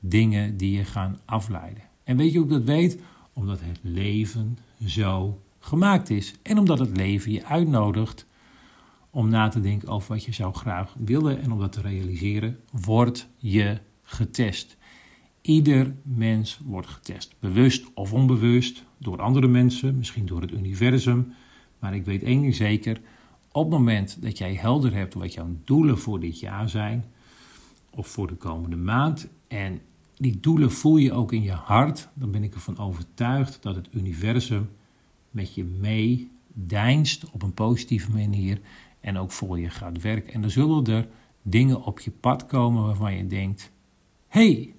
dingen 0.00 0.56
die 0.56 0.76
je 0.76 0.84
gaan 0.84 1.18
afleiden. 1.24 1.82
En 2.04 2.16
weet 2.16 2.32
je 2.32 2.38
hoe 2.38 2.46
ik 2.46 2.52
dat 2.52 2.64
weet? 2.64 2.98
Omdat 3.32 3.60
het 3.60 3.78
leven 3.82 4.58
zo 4.86 5.40
gemaakt 5.58 6.10
is. 6.10 6.34
En 6.42 6.58
omdat 6.58 6.78
het 6.78 6.96
leven 6.96 7.32
je 7.32 7.44
uitnodigt 7.44 8.26
om 9.10 9.28
na 9.28 9.48
te 9.48 9.60
denken 9.60 9.88
over 9.88 10.08
wat 10.08 10.24
je 10.24 10.32
zou 10.32 10.54
graag 10.54 10.94
willen. 10.98 11.42
En 11.42 11.52
om 11.52 11.58
dat 11.58 11.72
te 11.72 11.80
realiseren, 11.80 12.58
wordt 12.70 13.28
je 13.36 13.78
getest. 14.02 14.76
Ieder 15.40 15.94
mens 16.02 16.60
wordt 16.64 16.88
getest, 16.88 17.34
bewust 17.38 17.84
of 17.94 18.12
onbewust, 18.12 18.84
door 18.98 19.20
andere 19.20 19.48
mensen, 19.48 19.96
misschien 19.96 20.26
door 20.26 20.40
het 20.40 20.52
universum. 20.52 21.32
Maar 21.78 21.94
ik 21.94 22.04
weet 22.04 22.22
één 22.22 22.40
ding 22.40 22.54
zeker: 22.54 23.00
op 23.52 23.70
het 23.70 23.78
moment 23.78 24.22
dat 24.22 24.38
jij 24.38 24.54
helder 24.54 24.94
hebt 24.94 25.14
wat 25.14 25.34
jouw 25.34 25.56
doelen 25.64 25.98
voor 25.98 26.20
dit 26.20 26.40
jaar 26.40 26.68
zijn, 26.68 27.04
of 27.90 28.06
voor 28.06 28.26
de 28.26 28.34
komende 28.34 28.76
maand, 28.76 29.28
en 29.48 29.80
die 30.16 30.40
doelen 30.40 30.72
voel 30.72 30.96
je 30.96 31.12
ook 31.12 31.32
in 31.32 31.42
je 31.42 31.52
hart, 31.52 32.08
dan 32.14 32.30
ben 32.30 32.42
ik 32.42 32.54
ervan 32.54 32.78
overtuigd 32.78 33.62
dat 33.62 33.74
het 33.74 33.88
universum 33.92 34.70
met 35.30 35.54
je 35.54 35.64
mee 35.64 36.30
deinst 36.46 37.30
op 37.30 37.42
een 37.42 37.54
positieve 37.54 38.10
manier 38.10 38.60
en 39.00 39.18
ook 39.18 39.32
voor 39.32 39.60
je 39.60 39.70
gaat 39.70 40.00
werken. 40.00 40.32
En 40.32 40.40
dan 40.40 40.50
zullen 40.50 40.84
er 40.84 41.08
dingen 41.42 41.82
op 41.82 42.00
je 42.00 42.10
pad 42.10 42.46
komen 42.46 42.82
waarvan 42.82 43.16
je 43.16 43.26
denkt: 43.26 43.70
hey, 44.28 44.74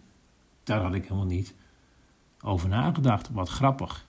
daar 0.63 0.81
had 0.81 0.93
ik 0.93 1.03
helemaal 1.03 1.25
niet 1.25 1.53
over 2.41 2.69
nagedacht. 2.69 3.29
Wat 3.29 3.49
grappig. 3.49 4.07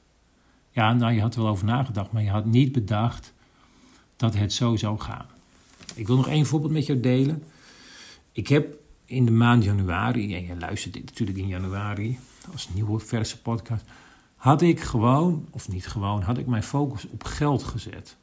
Ja, 0.71 0.93
nou, 0.93 1.13
je 1.13 1.21
had 1.21 1.35
er 1.35 1.43
wel 1.43 1.51
over 1.51 1.67
nagedacht, 1.67 2.13
maar 2.13 2.23
je 2.23 2.31
had 2.31 2.45
niet 2.45 2.73
bedacht 2.73 3.35
dat 4.17 4.35
het 4.35 4.53
zo 4.53 4.77
zou 4.77 4.99
gaan. 5.01 5.27
Ik 5.95 6.07
wil 6.07 6.17
nog 6.17 6.29
één 6.29 6.47
voorbeeld 6.47 6.73
met 6.73 6.87
jou 6.87 7.01
delen. 7.01 7.43
Ik 8.33 8.49
heb 8.49 8.77
in 9.05 9.25
de 9.25 9.33
maand 9.33 9.65
januari, 9.65 10.35
en 10.35 10.47
je 10.47 10.57
luistert 10.57 10.95
dit 10.95 11.05
natuurlijk 11.05 11.39
in 11.39 11.49
januari 11.49 12.19
als 12.53 12.69
nieuwe 12.75 12.99
verse 12.99 13.41
podcast, 13.41 13.85
had 14.37 14.63
ik 14.63 14.81
gewoon, 14.81 15.47
of 15.51 15.69
niet 15.69 15.87
gewoon, 15.87 16.23
had 16.23 16.39
ik 16.39 16.47
mijn 16.47 16.63
focus 16.63 17.09
op 17.09 17.25
geld 17.25 17.63
gezet. 17.63 18.17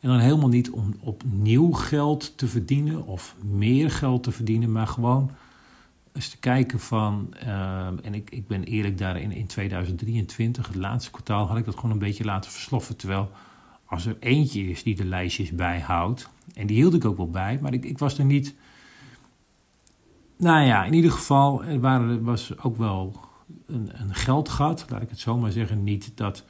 En 0.00 0.08
dan 0.08 0.18
helemaal 0.18 0.48
niet 0.48 0.70
om 0.70 0.94
opnieuw 1.00 1.72
geld 1.72 2.38
te 2.38 2.48
verdienen 2.48 3.06
of 3.06 3.36
meer 3.42 3.90
geld 3.90 4.22
te 4.22 4.32
verdienen, 4.32 4.72
maar 4.72 4.86
gewoon 4.86 5.30
eens 6.12 6.28
te 6.28 6.38
kijken 6.38 6.80
van, 6.80 7.34
uh, 7.44 7.86
en 7.86 8.14
ik, 8.14 8.30
ik 8.30 8.46
ben 8.46 8.64
eerlijk 8.64 8.98
daarin, 8.98 9.32
in 9.32 9.46
2023, 9.46 10.66
het 10.66 10.76
laatste 10.76 11.10
kwartaal, 11.10 11.46
had 11.46 11.56
ik 11.56 11.64
dat 11.64 11.74
gewoon 11.74 11.90
een 11.90 11.98
beetje 11.98 12.24
laten 12.24 12.50
versloffen. 12.50 12.96
Terwijl 12.96 13.30
als 13.90 14.06
er 14.06 14.16
eentje 14.20 14.68
is 14.68 14.82
die 14.82 14.96
de 14.96 15.04
lijstjes 15.04 15.50
bijhoudt, 15.50 16.28
en 16.54 16.66
die 16.66 16.76
hield 16.76 16.94
ik 16.94 17.04
ook 17.04 17.16
wel 17.16 17.30
bij, 17.30 17.58
maar 17.62 17.72
ik, 17.72 17.84
ik 17.84 17.98
was 17.98 18.18
er 18.18 18.24
niet. 18.24 18.54
Nou 20.36 20.64
ja, 20.64 20.84
in 20.84 20.92
ieder 20.92 21.10
geval, 21.10 21.64
er 21.64 21.80
waren, 21.80 22.22
was 22.22 22.58
ook 22.62 22.76
wel 22.76 23.20
een, 23.66 23.90
een 23.92 24.14
geldgat, 24.14 24.86
laat 24.88 25.02
ik 25.02 25.10
het 25.10 25.18
zo 25.18 25.38
maar 25.38 25.52
zeggen. 25.52 25.84
Niet 25.84 26.12
dat 26.14 26.44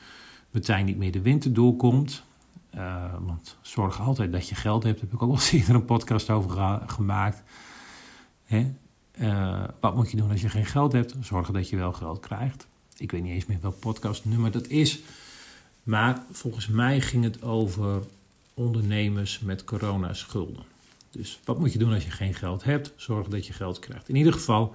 meteen 0.51 0.85
niet 0.85 0.97
meer 0.97 1.13
de 1.13 1.21
winter 1.21 1.53
doorkomt. 1.53 2.23
Uh, 2.75 3.05
want 3.21 3.57
zorg 3.61 4.01
altijd 4.01 4.33
dat 4.33 4.49
je 4.49 4.55
geld 4.55 4.83
hebt. 4.83 5.01
Daar 5.01 5.11
heb 5.11 5.21
ik 5.21 5.23
ook 5.23 5.39
al 5.39 5.45
eerder 5.59 5.75
een 5.75 5.85
podcast 5.85 6.31
over 6.31 6.81
gemaakt. 6.87 7.43
Hè? 8.45 8.75
Uh, 9.21 9.65
wat 9.81 9.95
moet 9.95 10.11
je 10.11 10.17
doen 10.17 10.31
als 10.31 10.41
je 10.41 10.49
geen 10.49 10.67
geld 10.67 10.93
hebt? 10.93 11.15
Zorgen 11.21 11.55
dat 11.55 11.69
je 11.69 11.77
wel 11.77 11.93
geld 11.93 12.21
krijgt. 12.21 12.67
Ik 12.97 13.11
weet 13.11 13.23
niet 13.23 13.33
eens 13.33 13.47
meer 13.47 13.61
welk 13.61 13.79
podcastnummer 13.79 14.51
dat 14.51 14.67
is. 14.67 15.03
Maar 15.83 16.23
volgens 16.31 16.69
mij 16.69 17.01
ging 17.01 17.25
het 17.25 17.43
over 17.43 18.03
ondernemers 18.55 19.41
met 19.41 19.65
coronaschulden. 19.65 20.63
Dus 21.11 21.41
wat 21.45 21.59
moet 21.59 21.73
je 21.73 21.79
doen 21.79 21.93
als 21.93 22.05
je 22.05 22.11
geen 22.11 22.35
geld 22.35 22.65
hebt? 22.65 22.93
Zorgen 22.97 23.31
dat 23.31 23.47
je 23.47 23.53
geld 23.53 23.79
krijgt. 23.79 24.09
In 24.09 24.17
ieder 24.17 24.33
geval, 24.33 24.75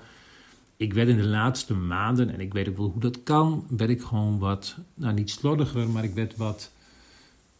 ik 0.78 0.94
werd 0.94 1.08
in 1.10 1.18
de 1.18 1.24
laatste 1.24 1.74
maanden, 1.74 2.30
en 2.30 2.40
ik 2.40 2.54
weet 2.54 2.70
ook 2.70 2.78
wel 2.78 2.90
hoe 2.90 3.02
dat 3.02 3.24
kan, 3.24 3.66
werd 3.70 3.90
ik 3.90 4.02
gewoon 4.02 4.40
wat, 4.40 4.76
nou 4.94 5.14
niet 5.14 5.30
slordiger, 5.30 5.90
maar 5.90 6.04
ik 6.04 6.14
werd 6.14 6.36
wat, 6.36 6.72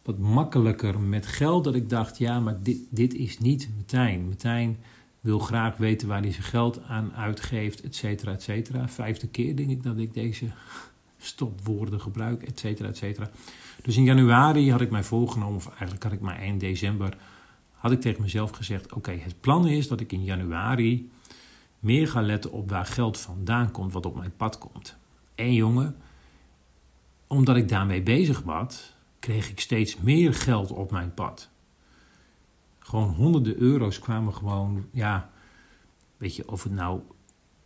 wat 0.02 0.18
makkelijker 0.18 1.00
met 1.00 1.26
geld. 1.26 1.64
Dat 1.64 1.74
ik 1.74 1.88
dacht, 1.88 2.18
ja, 2.18 2.40
maar 2.40 2.62
dit, 2.62 2.78
dit 2.90 3.14
is 3.14 3.38
niet 3.38 3.68
Martijn. 3.74 4.26
Martijn 4.26 4.78
wil 5.20 5.38
graag 5.38 5.76
weten 5.76 6.08
waar 6.08 6.22
hij 6.22 6.32
zijn 6.32 6.42
geld 6.42 6.82
aan 6.82 7.14
uitgeeft, 7.14 7.80
et 7.80 7.94
cetera, 7.94 8.32
et 8.32 8.42
cetera. 8.42 8.88
Vijfde 8.88 9.28
keer 9.28 9.56
denk 9.56 9.70
ik 9.70 9.82
dat 9.82 9.98
ik 9.98 10.14
deze 10.14 10.50
stopwoorden 11.26 12.00
gebruik, 12.00 12.42
et 12.42 12.58
cetera, 12.58 12.88
et 12.88 12.96
cetera. 12.96 13.30
Dus 13.82 13.96
in 13.96 14.04
januari 14.04 14.70
had 14.70 14.80
ik 14.80 14.90
mij 14.90 15.04
voorgenomen, 15.04 15.56
of 15.56 15.68
eigenlijk 15.68 16.02
had 16.02 16.12
ik 16.12 16.20
maar 16.20 16.36
eind 16.36 16.60
december, 16.60 17.16
had 17.72 17.92
ik 17.92 18.00
tegen 18.00 18.22
mezelf 18.22 18.50
gezegd, 18.50 18.92
oké, 18.92 19.12
het 19.12 19.40
plan 19.40 19.66
is 19.66 19.88
dat 19.88 20.00
ik 20.00 20.12
in 20.12 20.24
januari 20.24 21.10
meer 21.78 22.08
ga 22.08 22.20
letten 22.20 22.52
op 22.52 22.70
waar 22.70 22.86
geld 22.86 23.18
vandaan 23.18 23.70
komt, 23.70 23.92
wat 23.92 24.06
op 24.06 24.16
mijn 24.16 24.36
pad 24.36 24.58
komt. 24.58 24.96
En 25.34 25.52
jongen, 25.52 25.96
omdat 27.26 27.56
ik 27.56 27.68
daarmee 27.68 28.02
bezig 28.02 28.42
was, 28.42 28.94
kreeg 29.18 29.50
ik 29.50 29.60
steeds 29.60 29.96
meer 29.96 30.34
geld 30.34 30.70
op 30.70 30.90
mijn 30.90 31.14
pad. 31.14 31.48
Gewoon 32.78 33.08
honderden 33.08 33.56
euro's 33.60 33.98
kwamen 33.98 34.34
gewoon, 34.34 34.86
ja, 34.90 35.30
weet 36.16 36.36
je, 36.36 36.48
of 36.48 36.62
het 36.62 36.72
nou, 36.72 37.00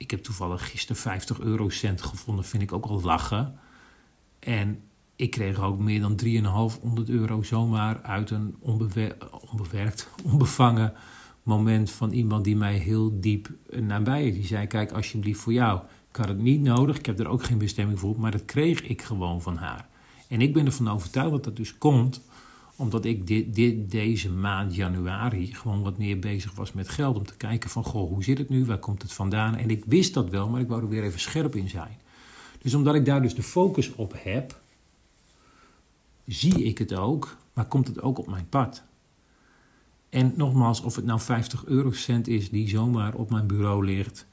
ik 0.00 0.10
heb 0.10 0.22
toevallig 0.22 0.70
gisteren 0.70 1.02
50 1.02 1.40
eurocent 1.40 2.02
gevonden, 2.02 2.44
vind 2.44 2.62
ik 2.62 2.72
ook 2.72 2.84
al 2.84 3.00
lachen. 3.00 3.58
En 4.38 4.82
ik 5.16 5.30
kreeg 5.30 5.60
ook 5.60 5.78
meer 5.78 6.00
dan 6.00 6.16
3,500 6.16 7.08
euro 7.08 7.42
zomaar 7.42 8.02
uit 8.02 8.30
een 8.30 8.56
onbewerkt, 9.50 10.08
onbevangen 10.32 10.92
moment 11.42 11.90
van 11.90 12.12
iemand 12.12 12.44
die 12.44 12.56
mij 12.56 12.76
heel 12.76 13.20
diep 13.20 13.50
nabij 13.70 14.26
is. 14.26 14.34
Die 14.34 14.46
zei: 14.46 14.66
Kijk, 14.66 14.92
alsjeblieft 14.92 15.40
voor 15.40 15.52
jou. 15.52 15.80
Ik 16.10 16.16
had 16.16 16.28
het 16.28 16.38
niet 16.38 16.60
nodig, 16.60 16.98
ik 16.98 17.06
heb 17.06 17.18
er 17.18 17.28
ook 17.28 17.44
geen 17.44 17.58
bestemming 17.58 17.98
voor, 17.98 18.20
maar 18.20 18.30
dat 18.30 18.44
kreeg 18.44 18.82
ik 18.82 19.02
gewoon 19.02 19.42
van 19.42 19.56
haar. 19.56 19.88
En 20.28 20.40
ik 20.40 20.52
ben 20.52 20.66
ervan 20.66 20.90
overtuigd 20.90 21.30
dat 21.30 21.44
dat 21.44 21.56
dus 21.56 21.78
komt 21.78 22.22
omdat 22.80 23.04
ik 23.04 23.26
dit, 23.26 23.54
dit, 23.54 23.90
deze 23.90 24.30
maand 24.30 24.74
januari 24.74 25.54
gewoon 25.54 25.82
wat 25.82 25.98
meer 25.98 26.18
bezig 26.18 26.54
was 26.54 26.72
met 26.72 26.88
geld. 26.88 27.16
Om 27.16 27.26
te 27.26 27.36
kijken 27.36 27.70
van, 27.70 27.84
goh, 27.84 28.08
hoe 28.08 28.24
zit 28.24 28.38
het 28.38 28.48
nu? 28.48 28.64
Waar 28.64 28.78
komt 28.78 29.02
het 29.02 29.12
vandaan? 29.12 29.54
En 29.54 29.70
ik 29.70 29.84
wist 29.84 30.14
dat 30.14 30.30
wel, 30.30 30.48
maar 30.48 30.60
ik 30.60 30.68
wou 30.68 30.82
er 30.82 30.88
weer 30.88 31.02
even 31.02 31.20
scherp 31.20 31.54
in 31.54 31.68
zijn. 31.68 31.98
Dus 32.58 32.74
omdat 32.74 32.94
ik 32.94 33.04
daar 33.04 33.22
dus 33.22 33.34
de 33.34 33.42
focus 33.42 33.94
op 33.94 34.14
heb, 34.16 34.60
zie 36.26 36.64
ik 36.64 36.78
het 36.78 36.94
ook, 36.94 37.36
maar 37.52 37.66
komt 37.66 37.86
het 37.86 38.02
ook 38.02 38.18
op 38.18 38.26
mijn 38.26 38.48
pad. 38.48 38.82
En 40.08 40.32
nogmaals, 40.36 40.80
of 40.80 40.96
het 40.96 41.04
nou 41.04 41.20
50 41.20 41.64
eurocent 41.64 42.28
is 42.28 42.50
die 42.50 42.68
zomaar 42.68 43.14
op 43.14 43.30
mijn 43.30 43.46
bureau 43.46 43.84
ligt, 43.84 44.26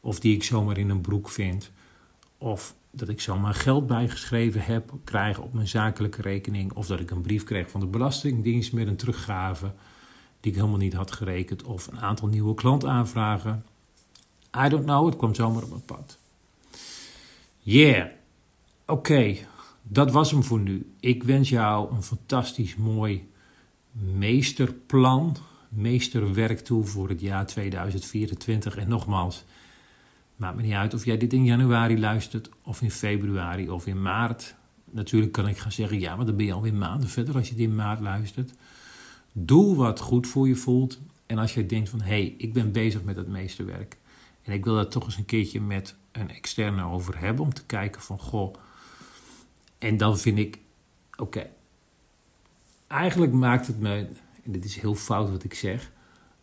of 0.00 0.20
die 0.20 0.34
ik 0.34 0.42
zomaar 0.42 0.78
in 0.78 0.90
een 0.90 1.00
broek 1.00 1.28
vind, 1.28 1.70
of 2.38 2.74
dat 2.96 3.08
ik 3.08 3.20
zomaar 3.20 3.54
geld 3.54 3.86
bijgeschreven 3.86 4.60
heb, 4.60 4.92
krijg 5.04 5.38
op 5.38 5.52
mijn 5.52 5.68
zakelijke 5.68 6.22
rekening, 6.22 6.72
of 6.72 6.86
dat 6.86 7.00
ik 7.00 7.10
een 7.10 7.20
brief 7.20 7.44
kreeg 7.44 7.70
van 7.70 7.80
de 7.80 7.86
Belastingdienst 7.86 8.72
met 8.72 8.86
een 8.86 8.96
teruggave 8.96 9.72
die 10.40 10.52
ik 10.52 10.58
helemaal 10.58 10.78
niet 10.78 10.94
had 10.94 11.12
gerekend, 11.12 11.62
of 11.62 11.86
een 11.86 12.00
aantal 12.00 12.28
nieuwe 12.28 12.54
klantaanvragen. 12.54 13.64
I 14.64 14.68
don't 14.68 14.84
know, 14.84 15.06
het 15.06 15.16
kwam 15.16 15.34
zomaar 15.34 15.62
op 15.62 15.68
mijn 15.68 15.84
pad. 15.84 16.18
Yeah, 17.58 18.10
oké, 18.86 19.36
dat 19.82 20.12
was 20.12 20.30
hem 20.30 20.42
voor 20.42 20.60
nu. 20.60 20.94
Ik 21.00 21.22
wens 21.22 21.48
jou 21.48 21.94
een 21.94 22.02
fantastisch 22.02 22.76
mooi 22.76 23.28
meesterplan, 23.92 25.36
meesterwerk 25.68 26.58
toe 26.58 26.84
voor 26.84 27.08
het 27.08 27.20
jaar 27.20 27.46
2024. 27.46 28.76
En 28.76 28.88
nogmaals, 28.88 29.44
maakt 30.36 30.56
me 30.56 30.62
niet 30.62 30.72
uit 30.72 30.94
of 30.94 31.04
jij 31.04 31.16
dit 31.16 31.32
in 31.32 31.44
januari 31.44 31.98
luistert, 31.98 32.48
of 32.62 32.82
in 32.82 32.90
februari, 32.90 33.70
of 33.70 33.86
in 33.86 34.02
maart. 34.02 34.54
Natuurlijk 34.90 35.32
kan 35.32 35.48
ik 35.48 35.58
gaan 35.58 35.72
zeggen, 35.72 36.00
ja, 36.00 36.16
maar 36.16 36.26
dan 36.26 36.36
ben 36.36 36.46
je 36.46 36.52
alweer 36.52 36.74
maanden 36.74 37.08
verder 37.08 37.34
als 37.34 37.48
je 37.48 37.54
dit 37.54 37.66
in 37.66 37.74
maart 37.74 38.00
luistert. 38.00 38.52
Doe 39.32 39.76
wat 39.76 40.00
goed 40.00 40.26
voor 40.26 40.48
je 40.48 40.54
voelt. 40.54 41.00
En 41.26 41.38
als 41.38 41.54
je 41.54 41.66
denkt 41.66 41.88
van, 41.88 42.00
hé, 42.00 42.06
hey, 42.06 42.34
ik 42.38 42.52
ben 42.52 42.72
bezig 42.72 43.02
met 43.02 43.16
het 43.16 43.28
meesterwerk. 43.28 43.96
En 44.42 44.52
ik 44.52 44.64
wil 44.64 44.74
daar 44.74 44.88
toch 44.88 45.04
eens 45.04 45.16
een 45.16 45.24
keertje 45.24 45.60
met 45.60 45.96
een 46.12 46.30
externe 46.30 46.84
over 46.84 47.18
hebben, 47.18 47.44
om 47.44 47.54
te 47.54 47.64
kijken 47.64 48.00
van, 48.00 48.18
goh. 48.18 48.54
En 49.78 49.96
dan 49.96 50.18
vind 50.18 50.38
ik, 50.38 50.58
oké, 51.16 51.46
eigenlijk 52.86 53.32
maakt 53.32 53.66
het 53.66 53.80
me, 53.80 54.08
en 54.44 54.52
dit 54.52 54.64
is 54.64 54.76
heel 54.76 54.94
fout 54.94 55.30
wat 55.30 55.44
ik 55.44 55.54
zeg, 55.54 55.92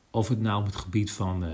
of 0.09 0.27
het 0.27 0.39
nou 0.39 0.59
op 0.59 0.65
het 0.65 0.75
gebied 0.75 1.11
van 1.11 1.43
uh, 1.43 1.51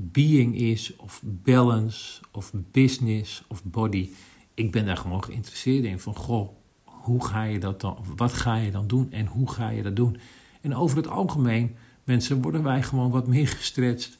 being 0.00 0.54
is, 0.56 0.96
of 0.96 1.22
balance, 1.24 2.20
of 2.30 2.52
business, 2.54 3.44
of 3.48 3.64
body. 3.64 4.10
Ik 4.54 4.72
ben 4.72 4.86
daar 4.86 4.96
gewoon 4.96 5.24
geïnteresseerd 5.24 5.84
in. 5.84 6.00
Van 6.00 6.14
goh, 6.14 6.50
hoe 6.84 7.24
ga 7.24 7.42
je 7.42 7.58
dat 7.58 7.80
dan, 7.80 8.04
wat 8.16 8.32
ga 8.32 8.56
je 8.56 8.70
dan 8.70 8.86
doen 8.86 9.12
en 9.12 9.26
hoe 9.26 9.50
ga 9.50 9.68
je 9.68 9.82
dat 9.82 9.96
doen? 9.96 10.16
En 10.60 10.74
over 10.74 10.96
het 10.96 11.08
algemeen, 11.08 11.76
mensen, 12.04 12.42
worden 12.42 12.62
wij 12.62 12.82
gewoon 12.82 13.10
wat 13.10 13.26
meer 13.26 13.48
gestretched 13.48 14.18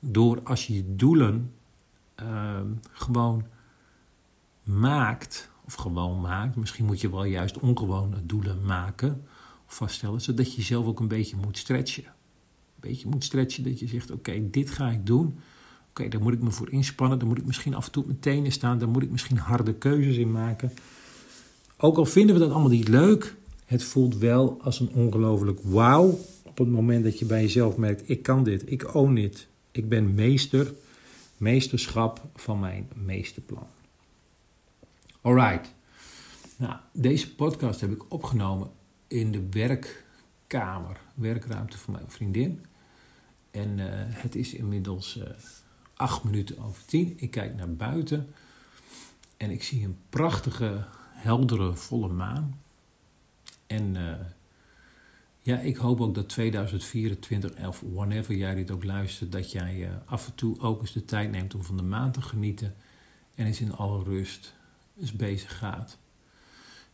door 0.00 0.42
als 0.42 0.66
je 0.66 0.74
je 0.74 0.94
doelen 0.94 1.52
uh, 2.22 2.60
gewoon 2.92 3.44
maakt, 4.62 5.50
of 5.64 5.74
gewoon 5.74 6.20
maakt. 6.20 6.56
Misschien 6.56 6.84
moet 6.84 7.00
je 7.00 7.10
wel 7.10 7.24
juist 7.24 7.58
ongewone 7.58 8.26
doelen 8.26 8.64
maken 8.64 9.26
vaststellen, 9.66 10.20
zodat 10.20 10.50
je 10.50 10.56
jezelf 10.56 10.86
ook 10.86 11.00
een 11.00 11.08
beetje 11.08 11.36
moet 11.36 11.58
stretchen. 11.58 12.13
Beetje 12.88 13.08
moet 13.08 13.24
stretchen 13.24 13.64
dat 13.64 13.78
je 13.78 13.88
zegt: 13.88 14.10
Oké, 14.10 14.50
dit 14.50 14.70
ga 14.70 14.90
ik 14.90 15.06
doen. 15.06 15.38
Oké, 15.88 16.08
daar 16.08 16.22
moet 16.22 16.32
ik 16.32 16.42
me 16.42 16.50
voor 16.50 16.70
inspannen. 16.70 17.18
Daar 17.18 17.28
moet 17.28 17.38
ik 17.38 17.46
misschien 17.46 17.74
af 17.74 17.86
en 17.86 17.92
toe 17.92 18.04
op 18.04 18.20
tenen 18.20 18.52
staan. 18.52 18.78
Daar 18.78 18.88
moet 18.88 19.02
ik 19.02 19.10
misschien 19.10 19.36
harde 19.36 19.74
keuzes 19.74 20.16
in 20.16 20.32
maken. 20.32 20.72
Ook 21.76 21.96
al 21.96 22.06
vinden 22.06 22.34
we 22.34 22.40
dat 22.40 22.50
allemaal 22.50 22.70
niet 22.70 22.88
leuk, 22.88 23.34
het 23.64 23.84
voelt 23.84 24.16
wel 24.16 24.58
als 24.62 24.80
een 24.80 24.92
ongelooflijk 24.92 25.60
wauw. 25.62 26.18
Op 26.42 26.58
het 26.58 26.68
moment 26.68 27.04
dat 27.04 27.18
je 27.18 27.24
bij 27.24 27.40
jezelf 27.42 27.76
merkt: 27.76 28.08
ik 28.08 28.22
kan 28.22 28.44
dit, 28.44 28.70
ik 28.70 28.94
own 28.94 29.14
dit, 29.14 29.46
ik 29.70 29.88
ben 29.88 30.14
meester. 30.14 30.74
meesterschap 31.36 32.22
van 32.34 32.60
mijn 32.60 32.88
meesterplan. 32.94 33.66
Alright. 35.20 35.72
Nou, 36.56 36.74
deze 36.92 37.34
podcast 37.34 37.80
heb 37.80 37.92
ik 37.92 38.12
opgenomen 38.12 38.70
in 39.06 39.32
de 39.32 39.42
werkkamer, 39.50 41.00
werkruimte 41.14 41.78
van 41.78 41.92
mijn 41.92 42.08
vriendin. 42.08 42.60
En 43.54 43.78
uh, 43.78 43.86
het 44.08 44.34
is 44.34 44.54
inmiddels 44.54 45.16
uh, 45.16 45.24
acht 45.94 46.24
minuten 46.24 46.58
over 46.58 46.84
tien. 46.84 47.14
Ik 47.16 47.30
kijk 47.30 47.56
naar 47.56 47.74
buiten 47.74 48.34
en 49.36 49.50
ik 49.50 49.62
zie 49.62 49.84
een 49.84 49.98
prachtige, 50.08 50.84
heldere, 51.12 51.76
volle 51.76 52.08
maan. 52.08 52.60
En 53.66 53.94
uh, 53.94 54.14
ja, 55.40 55.58
ik 55.58 55.76
hoop 55.76 56.00
ook 56.00 56.14
dat 56.14 56.28
2024, 56.28 57.66
of 57.66 57.82
whenever 57.92 58.34
jij 58.34 58.54
dit 58.54 58.70
ook 58.70 58.84
luistert, 58.84 59.32
dat 59.32 59.52
jij 59.52 59.90
af 60.04 60.26
en 60.26 60.34
toe 60.34 60.60
ook 60.60 60.80
eens 60.80 60.92
de 60.92 61.04
tijd 61.04 61.30
neemt 61.30 61.54
om 61.54 61.62
van 61.62 61.76
de 61.76 61.82
maan 61.82 62.12
te 62.12 62.22
genieten. 62.22 62.74
En 63.34 63.46
eens 63.46 63.60
in 63.60 63.72
alle 63.72 64.02
rust 64.02 64.54
eens 65.00 65.12
bezig 65.12 65.58
gaat 65.58 65.98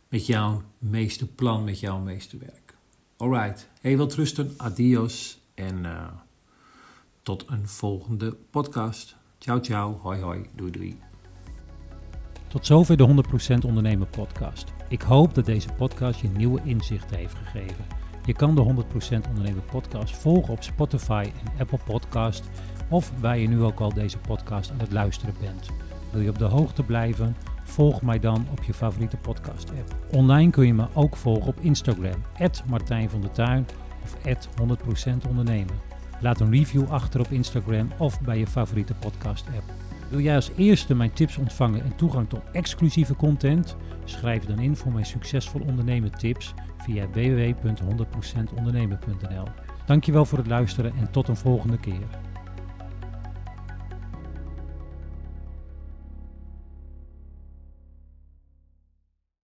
met 0.08 0.26
jouw 0.26 0.62
meeste 0.78 1.26
plan, 1.26 1.64
met 1.64 1.80
jouw 1.80 1.98
meeste 1.98 2.36
werk. 2.36 2.74
Alright, 3.16 3.68
hey, 3.80 3.96
wat 3.96 4.14
rusten, 4.14 4.54
adios 4.56 5.40
en 5.54 5.84
tot 7.22 7.44
een 7.48 7.68
volgende 7.68 8.36
podcast. 8.50 9.16
Ciao, 9.38 9.60
ciao, 9.60 9.98
hoi, 10.02 10.20
hoi, 10.20 10.46
doei, 10.54 10.70
doei. 10.70 10.98
Tot 12.46 12.66
zover 12.66 12.96
de 12.96 13.24
100% 13.62 13.64
Ondernemer 13.66 14.06
podcast. 14.06 14.72
Ik 14.88 15.02
hoop 15.02 15.34
dat 15.34 15.44
deze 15.44 15.72
podcast 15.72 16.20
je 16.20 16.28
nieuwe 16.28 16.60
inzichten 16.64 17.16
heeft 17.16 17.34
gegeven. 17.34 17.84
Je 18.24 18.32
kan 18.32 18.54
de 18.54 18.62
100% 18.62 19.28
Ondernemer 19.28 19.62
podcast 19.62 20.16
volgen 20.16 20.52
op 20.52 20.62
Spotify 20.62 21.30
en 21.44 21.60
Apple 21.60 21.78
Podcast 21.84 22.50
of 22.90 23.12
waar 23.20 23.38
je 23.38 23.48
nu 23.48 23.62
ook 23.62 23.80
al 23.80 23.94
deze 23.94 24.18
podcast 24.18 24.70
aan 24.70 24.80
het 24.80 24.92
luisteren 24.92 25.34
bent. 25.40 25.70
Wil 26.12 26.20
je 26.20 26.28
op 26.28 26.38
de 26.38 26.44
hoogte 26.44 26.82
blijven? 26.82 27.36
Volg 27.64 28.02
mij 28.02 28.18
dan 28.18 28.46
op 28.50 28.62
je 28.62 28.74
favoriete 28.74 29.16
podcast 29.16 29.70
app. 29.70 30.14
Online 30.16 30.50
kun 30.50 30.66
je 30.66 30.74
me 30.74 30.86
ook 30.94 31.16
volgen 31.16 31.46
op 31.46 31.60
Instagram, 31.60 32.22
Martijn 32.68 33.10
van 33.10 33.20
der 33.20 33.30
Tuin 33.30 33.66
of 34.02 34.16
100% 34.24 35.28
ondernemen. 35.28 35.89
Laat 36.20 36.40
een 36.40 36.50
review 36.50 36.90
achter 36.90 37.20
op 37.20 37.30
Instagram 37.30 37.88
of 37.98 38.20
bij 38.20 38.38
je 38.38 38.46
favoriete 38.46 38.94
podcast 38.94 39.46
app. 39.46 39.72
Wil 40.08 40.20
jij 40.20 40.34
als 40.34 40.50
eerste 40.56 40.94
mijn 40.94 41.12
tips 41.12 41.36
ontvangen 41.36 41.82
en 41.82 41.96
toegang 41.96 42.28
tot 42.28 42.42
exclusieve 42.52 43.16
content? 43.16 43.76
Schrijf 44.04 44.44
dan 44.44 44.58
in 44.58 44.76
voor 44.76 44.92
mijn 44.92 45.06
succesvol 45.06 45.60
ondernemen 45.60 46.12
tips 46.12 46.54
via 46.78 47.10
www.100%ondernemen.nl. 47.10 49.44
Dankjewel 49.86 50.24
voor 50.24 50.38
het 50.38 50.46
luisteren 50.46 50.92
en 50.96 51.10
tot 51.10 51.28
een 51.28 51.36
volgende 51.36 51.78
keer. 51.78 52.29